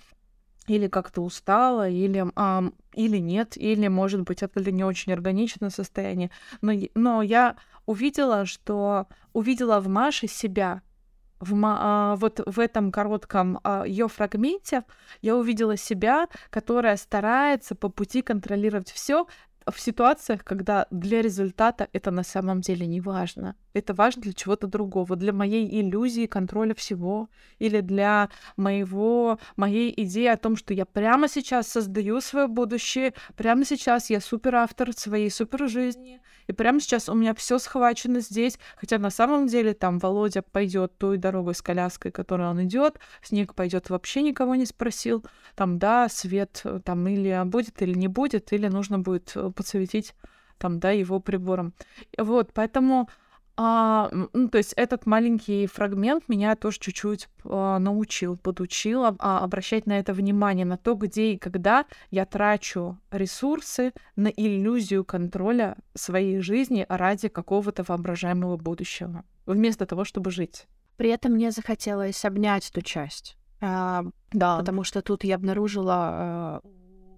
или 0.66 0.88
как-то 0.88 1.22
устала, 1.22 1.88
или, 1.88 2.24
а, 2.36 2.64
или 2.94 3.18
нет, 3.18 3.56
или, 3.56 3.88
может 3.88 4.22
быть, 4.22 4.42
это 4.42 4.70
не 4.70 4.84
очень 4.84 5.12
органичное 5.12 5.70
состояние. 5.70 6.30
Но, 6.62 6.72
но 6.94 7.22
я 7.22 7.56
увидела, 7.86 8.46
что 8.46 9.06
увидела 9.32 9.80
в 9.80 9.88
Маше 9.88 10.26
себя, 10.26 10.82
в, 11.40 11.54
а, 11.64 12.16
вот 12.16 12.40
в 12.46 12.60
этом 12.60 12.92
коротком 12.92 13.60
а, 13.64 13.84
ее 13.84 14.08
фрагменте 14.08 14.84
я 15.22 15.36
увидела 15.36 15.76
себя, 15.76 16.28
которая 16.50 16.96
старается 16.96 17.74
по 17.74 17.88
пути 17.88 18.22
контролировать 18.22 18.90
все 18.90 19.26
в 19.70 19.80
ситуациях, 19.80 20.44
когда 20.44 20.86
для 20.90 21.22
результата 21.22 21.88
это 21.92 22.10
на 22.10 22.22
самом 22.22 22.60
деле 22.60 22.86
не 22.86 23.00
важно. 23.00 23.56
Это 23.72 23.94
важно 23.94 24.22
для 24.22 24.32
чего-то 24.32 24.66
другого, 24.66 25.16
для 25.16 25.32
моей 25.32 25.80
иллюзии 25.80 26.26
контроля 26.26 26.74
всего, 26.74 27.28
или 27.58 27.80
для 27.80 28.28
моего, 28.56 29.38
моей 29.56 29.92
идеи 30.02 30.26
о 30.26 30.36
том, 30.36 30.56
что 30.56 30.74
я 30.74 30.84
прямо 30.84 31.28
сейчас 31.28 31.68
создаю 31.68 32.20
свое 32.20 32.46
будущее, 32.46 33.14
прямо 33.36 33.64
сейчас 33.64 34.10
я 34.10 34.20
супер 34.20 34.54
автор 34.56 34.92
своей 34.92 35.30
супер 35.30 35.68
жизни, 35.68 36.20
и 36.46 36.52
прямо 36.52 36.80
сейчас 36.80 37.08
у 37.08 37.14
меня 37.14 37.34
все 37.34 37.58
схвачено 37.58 38.20
здесь, 38.20 38.58
хотя 38.76 38.98
на 38.98 39.10
самом 39.10 39.46
деле 39.46 39.74
там 39.74 39.98
Володя 39.98 40.42
пойдет 40.42 40.96
той 40.98 41.18
дорогой 41.18 41.54
с 41.54 41.62
коляской, 41.62 42.10
которой 42.10 42.48
он 42.48 42.64
идет, 42.64 42.98
снег 43.22 43.54
пойдет 43.54 43.90
вообще 43.90 44.22
никого 44.22 44.54
не 44.54 44.66
спросил, 44.66 45.24
там 45.54 45.78
да, 45.78 46.08
свет 46.08 46.60
э, 46.64 46.80
там 46.84 47.06
или 47.08 47.42
будет, 47.44 47.80
или 47.82 47.94
не 47.94 48.08
будет, 48.08 48.52
или 48.52 48.68
нужно 48.68 48.98
будет 48.98 49.32
э, 49.34 49.50
подсветить 49.50 50.14
там, 50.58 50.78
да, 50.80 50.90
его 50.90 51.20
прибором. 51.20 51.74
Вот, 52.16 52.52
поэтому 52.52 53.08
а, 53.56 54.10
ну, 54.32 54.48
то 54.48 54.58
есть 54.58 54.72
этот 54.72 55.06
маленький 55.06 55.66
фрагмент 55.66 56.28
меня 56.28 56.56
тоже 56.56 56.78
чуть-чуть 56.80 57.28
а, 57.44 57.78
научил, 57.78 58.36
подучил 58.36 59.04
а, 59.04 59.14
обращать 59.40 59.86
на 59.86 59.98
это 59.98 60.12
внимание, 60.12 60.66
на 60.66 60.76
то, 60.76 60.94
где 60.94 61.32
и 61.32 61.38
когда 61.38 61.86
я 62.10 62.26
трачу 62.26 62.98
ресурсы 63.12 63.92
на 64.16 64.28
иллюзию 64.28 65.04
контроля 65.04 65.76
своей 65.94 66.40
жизни 66.40 66.84
ради 66.88 67.28
какого-то 67.28 67.84
воображаемого 67.86 68.56
будущего, 68.56 69.24
вместо 69.46 69.86
того, 69.86 70.04
чтобы 70.04 70.32
жить. 70.32 70.66
При 70.96 71.10
этом 71.10 71.32
мне 71.32 71.50
захотелось 71.50 72.24
обнять 72.24 72.70
эту 72.70 72.82
часть. 72.82 73.36
А, 73.60 74.04
да. 74.32 74.58
Потому 74.58 74.82
что 74.82 75.00
тут 75.00 75.22
я 75.22 75.36
обнаружила 75.36 75.94
а, 75.94 76.60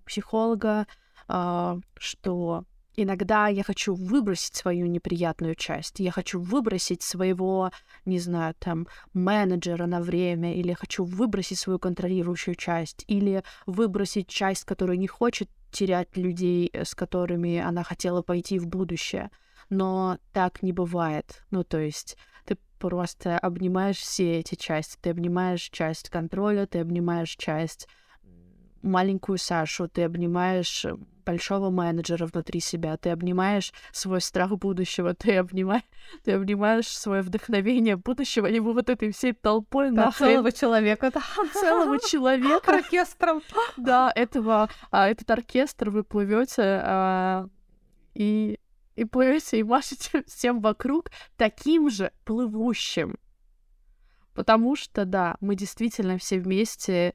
психолога, 0.05 0.87
а, 1.29 1.79
что 1.99 2.65
Иногда 2.99 3.49
я 3.49 3.63
хочу 3.63 3.95
выбросить 3.95 4.55
свою 4.55 4.87
неприятную 4.87 5.55
часть. 5.55 6.01
Я 6.01 6.11
хочу 6.11 6.41
выбросить 6.41 7.03
своего, 7.03 7.71
не 8.07 8.19
знаю, 8.19 8.55
там, 8.59 8.89
менеджера 9.13 9.85
на 9.85 10.01
время, 10.01 10.55
или 10.55 10.73
хочу 10.73 11.05
выбросить 11.05 11.59
свою 11.59 11.79
контролирующую 11.79 12.55
часть, 12.55 13.05
или 13.07 13.43
выбросить 13.67 14.29
часть, 14.29 14.65
которая 14.65 14.97
не 14.97 15.09
хочет 15.09 15.51
терять 15.71 16.17
людей, 16.17 16.71
э, 16.73 16.87
с 16.87 16.95
которыми 16.95 17.59
она 17.59 17.83
хотела 17.83 18.23
пойти 18.23 18.59
в 18.59 18.67
будущее. 18.67 19.31
Но 19.69 20.19
так 20.33 20.63
не 20.63 20.73
бывает. 20.73 21.45
Ну, 21.51 21.65
то 21.65 21.79
есть 21.79 22.17
ты 22.47 22.57
просто 22.79 23.39
обнимаешь 23.39 23.99
все 23.99 24.39
эти 24.39 24.55
части. 24.55 24.97
Ты 25.03 25.11
обнимаешь 25.11 25.69
часть 25.71 26.09
контроля, 26.09 26.67
ты 26.67 26.79
обнимаешь 26.79 27.37
часть 27.37 27.89
маленькую 28.81 29.37
Сашу, 29.37 29.89
ты 29.89 30.05
обнимаешь 30.05 30.87
большого 31.27 31.71
менеджера 31.71 32.27
внутри 32.27 32.61
себя, 32.61 32.97
ты 32.97 33.11
обнимаешь 33.11 33.73
свой 33.93 34.21
страх 34.21 34.57
будущего, 34.57 35.13
ты 35.13 35.37
обнимаешь, 35.37 35.83
ты 36.25 36.33
обнимаешь 36.33 36.87
свое 36.87 37.23
вдохновение 37.23 37.97
будущего, 37.97 38.47
вы 38.47 38.73
вот 38.73 38.89
этой 38.89 39.11
всей 39.13 39.33
толпой 39.33 39.91
да, 39.91 40.07
нахрен... 40.07 40.29
целого 40.29 40.53
человека, 40.53 41.11
да. 41.13 41.23
целого 41.53 41.99
человека. 42.09 42.73
Оркестром. 42.73 43.43
Да, 43.77 44.13
этого, 44.15 44.71
а, 44.91 45.09
этот 45.09 45.31
оркестр 45.31 45.91
вы 45.91 46.05
плывете 46.05 46.81
а, 46.83 47.49
и 48.15 48.59
и 48.95 49.05
плывете 49.05 49.59
и 49.59 49.63
машете 49.63 50.25
всем 50.27 50.61
вокруг 50.61 51.11
таким 51.37 51.91
же 51.91 52.13
плывущим. 52.25 53.19
Потому 54.35 54.77
что, 54.77 55.05
да, 55.05 55.37
мы 55.41 55.55
действительно 55.55 56.19
все 56.19 56.39
вместе 56.39 57.15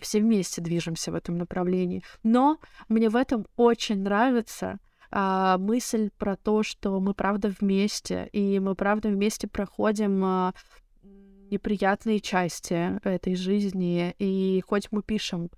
все 0.00 0.20
вместе 0.20 0.60
движемся 0.60 1.12
в 1.12 1.14
этом 1.14 1.38
направлении. 1.38 2.02
Но 2.22 2.58
мне 2.88 3.08
в 3.08 3.16
этом 3.16 3.46
очень 3.56 4.02
нравится 4.02 4.78
а, 5.10 5.58
мысль 5.58 6.10
про 6.18 6.36
то, 6.36 6.62
что 6.62 7.00
мы 7.00 7.14
правда 7.14 7.52
вместе, 7.60 8.28
и 8.32 8.58
мы 8.60 8.74
правда 8.74 9.08
вместе 9.08 9.48
проходим 9.48 10.24
а, 10.24 10.54
неприятные 11.50 12.20
части 12.20 12.98
этой 13.02 13.34
жизни, 13.34 14.14
и 14.18 14.62
хоть 14.66 14.92
мы 14.92 15.02
пишем 15.02 15.50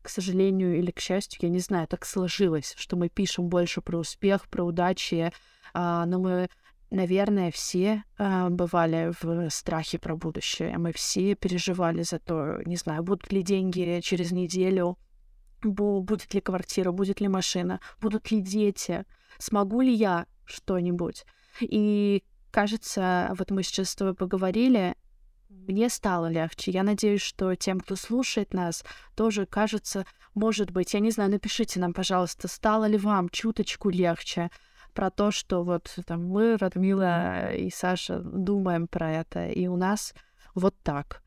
к 0.00 0.08
сожалению 0.08 0.78
или 0.78 0.90
к 0.90 1.00
счастью, 1.00 1.40
я 1.42 1.48
не 1.48 1.58
знаю, 1.58 1.88
так 1.88 2.04
сложилось, 2.04 2.74
что 2.76 2.96
мы 2.96 3.08
пишем 3.08 3.48
больше 3.48 3.80
про 3.80 3.98
успех, 3.98 4.48
про 4.48 4.62
удачи, 4.62 5.32
а, 5.72 6.06
но 6.06 6.20
мы 6.20 6.48
наверное, 6.94 7.50
все 7.50 8.04
э, 8.18 8.48
бывали 8.48 9.12
в 9.20 9.50
страхе 9.50 9.98
про 9.98 10.16
будущее. 10.16 10.78
Мы 10.78 10.92
все 10.92 11.34
переживали 11.34 12.02
за 12.02 12.18
то, 12.18 12.62
не 12.64 12.76
знаю, 12.76 13.02
будут 13.02 13.32
ли 13.32 13.42
деньги 13.42 14.00
через 14.02 14.32
неделю, 14.32 14.98
будет 15.62 16.34
ли 16.34 16.40
квартира, 16.40 16.92
будет 16.92 17.20
ли 17.20 17.28
машина, 17.28 17.80
будут 18.00 18.30
ли 18.30 18.40
дети, 18.40 19.04
смогу 19.38 19.80
ли 19.80 19.92
я 19.92 20.26
что-нибудь. 20.44 21.24
И 21.60 22.22
кажется, 22.50 23.34
вот 23.38 23.50
мы 23.50 23.62
сейчас 23.62 23.90
с 23.90 23.96
тобой 23.96 24.14
поговорили, 24.14 24.94
мне 25.48 25.88
стало 25.88 26.26
легче. 26.26 26.70
Я 26.70 26.82
надеюсь, 26.82 27.22
что 27.22 27.54
тем, 27.54 27.80
кто 27.80 27.96
слушает 27.96 28.52
нас, 28.52 28.84
тоже 29.14 29.46
кажется, 29.46 30.04
может 30.34 30.70
быть, 30.70 30.94
я 30.94 31.00
не 31.00 31.10
знаю, 31.10 31.30
напишите 31.30 31.80
нам, 31.80 31.92
пожалуйста, 31.92 32.48
стало 32.48 32.86
ли 32.86 32.98
вам 32.98 33.28
чуточку 33.28 33.88
легче 33.88 34.50
про 34.94 35.10
то, 35.10 35.30
что 35.30 35.64
вот 35.64 35.94
там 36.06 36.26
мы, 36.26 36.56
Радмила 36.56 37.52
и 37.52 37.70
Саша, 37.70 38.20
думаем 38.20 38.88
про 38.88 39.10
это, 39.10 39.48
и 39.48 39.66
у 39.66 39.76
нас 39.76 40.14
вот 40.54 40.74
так. 40.82 41.22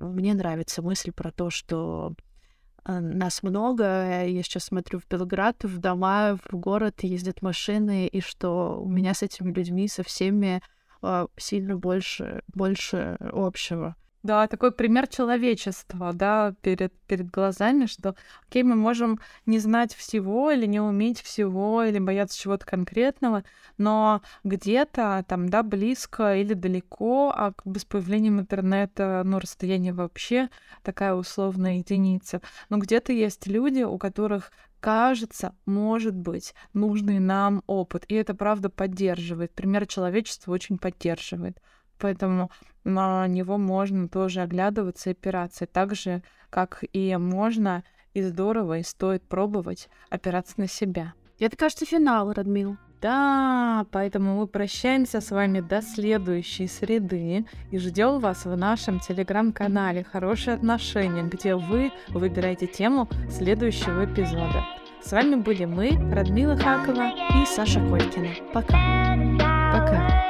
Мне 0.00 0.34
нравится 0.34 0.82
мысль 0.82 1.12
про 1.12 1.30
то, 1.30 1.50
что 1.50 2.14
э, 2.84 2.98
нас 2.98 3.42
много. 3.42 3.84
Я 4.24 4.42
сейчас 4.42 4.64
смотрю 4.64 4.98
в 4.98 5.06
Белград, 5.08 5.62
в 5.64 5.78
дома, 5.78 6.36
в 6.50 6.56
город 6.56 7.02
ездят 7.02 7.42
машины, 7.42 8.06
и 8.06 8.20
что 8.20 8.80
у 8.82 8.88
меня 8.88 9.14
с 9.14 9.22
этими 9.22 9.52
людьми, 9.52 9.86
со 9.86 10.02
всеми 10.02 10.62
а, 11.02 11.26
сильно 11.36 11.76
больше, 11.76 12.42
больше 12.48 13.18
общего. 13.32 13.94
Да, 14.24 14.48
такой 14.48 14.72
пример 14.72 15.06
человечества, 15.06 16.14
да, 16.14 16.54
перед, 16.62 16.94
перед 17.06 17.30
глазами, 17.30 17.84
что, 17.84 18.16
окей, 18.48 18.62
мы 18.62 18.74
можем 18.74 19.20
не 19.44 19.58
знать 19.58 19.94
всего 19.94 20.50
или 20.50 20.64
не 20.64 20.80
уметь 20.80 21.20
всего, 21.20 21.84
или 21.84 21.98
бояться 21.98 22.38
чего-то 22.38 22.64
конкретного, 22.64 23.44
но 23.76 24.22
где-то 24.42 25.26
там, 25.28 25.50
да, 25.50 25.62
близко 25.62 26.36
или 26.36 26.54
далеко, 26.54 27.34
а 27.36 27.52
с 27.76 27.84
появлением 27.84 28.40
интернета, 28.40 29.20
ну, 29.26 29.38
расстояние 29.40 29.92
вообще 29.92 30.48
такая 30.82 31.12
условная 31.12 31.76
единица, 31.76 32.40
но 32.70 32.78
где-то 32.78 33.12
есть 33.12 33.46
люди, 33.46 33.82
у 33.82 33.98
которых 33.98 34.52
кажется, 34.80 35.54
может 35.66 36.14
быть, 36.14 36.54
нужный 36.72 37.18
нам 37.18 37.62
опыт. 37.66 38.06
И 38.08 38.14
это 38.14 38.34
правда 38.34 38.70
поддерживает. 38.70 39.52
Пример 39.52 39.86
человечества 39.86 40.52
очень 40.52 40.78
поддерживает. 40.78 41.58
Поэтому 41.98 42.50
на 42.84 43.26
него 43.26 43.58
можно 43.58 44.08
тоже 44.08 44.42
оглядываться 44.42 45.10
и 45.10 45.12
опираться. 45.12 45.66
Так 45.66 45.94
же, 45.94 46.22
как 46.50 46.84
и 46.92 47.16
можно, 47.16 47.82
и 48.12 48.22
здорово, 48.22 48.78
и 48.78 48.82
стоит 48.82 49.22
пробовать 49.24 49.88
опираться 50.10 50.54
на 50.58 50.68
себя. 50.68 51.14
Это, 51.38 51.56
кажется, 51.56 51.84
финал, 51.84 52.32
Радмил. 52.32 52.76
Да, 53.00 53.84
поэтому 53.90 54.36
мы 54.36 54.46
прощаемся 54.46 55.20
с 55.20 55.30
вами 55.30 55.60
до 55.60 55.82
следующей 55.82 56.66
среды 56.66 57.44
и 57.70 57.78
ждем 57.78 58.18
вас 58.18 58.46
в 58.46 58.56
нашем 58.56 58.98
телеграм-канале 58.98 60.04
«Хорошие 60.04 60.54
отношения», 60.54 61.22
где 61.24 61.54
вы 61.54 61.92
выбираете 62.08 62.66
тему 62.66 63.10
следующего 63.28 64.06
эпизода. 64.06 64.64
С 65.02 65.12
вами 65.12 65.34
были 65.34 65.66
мы, 65.66 65.90
Радмила 66.14 66.56
Хакова 66.56 67.10
и 67.42 67.44
Саша 67.44 67.80
Колькина. 67.80 68.30
Пока. 68.54 68.78
Пока. 69.70 70.23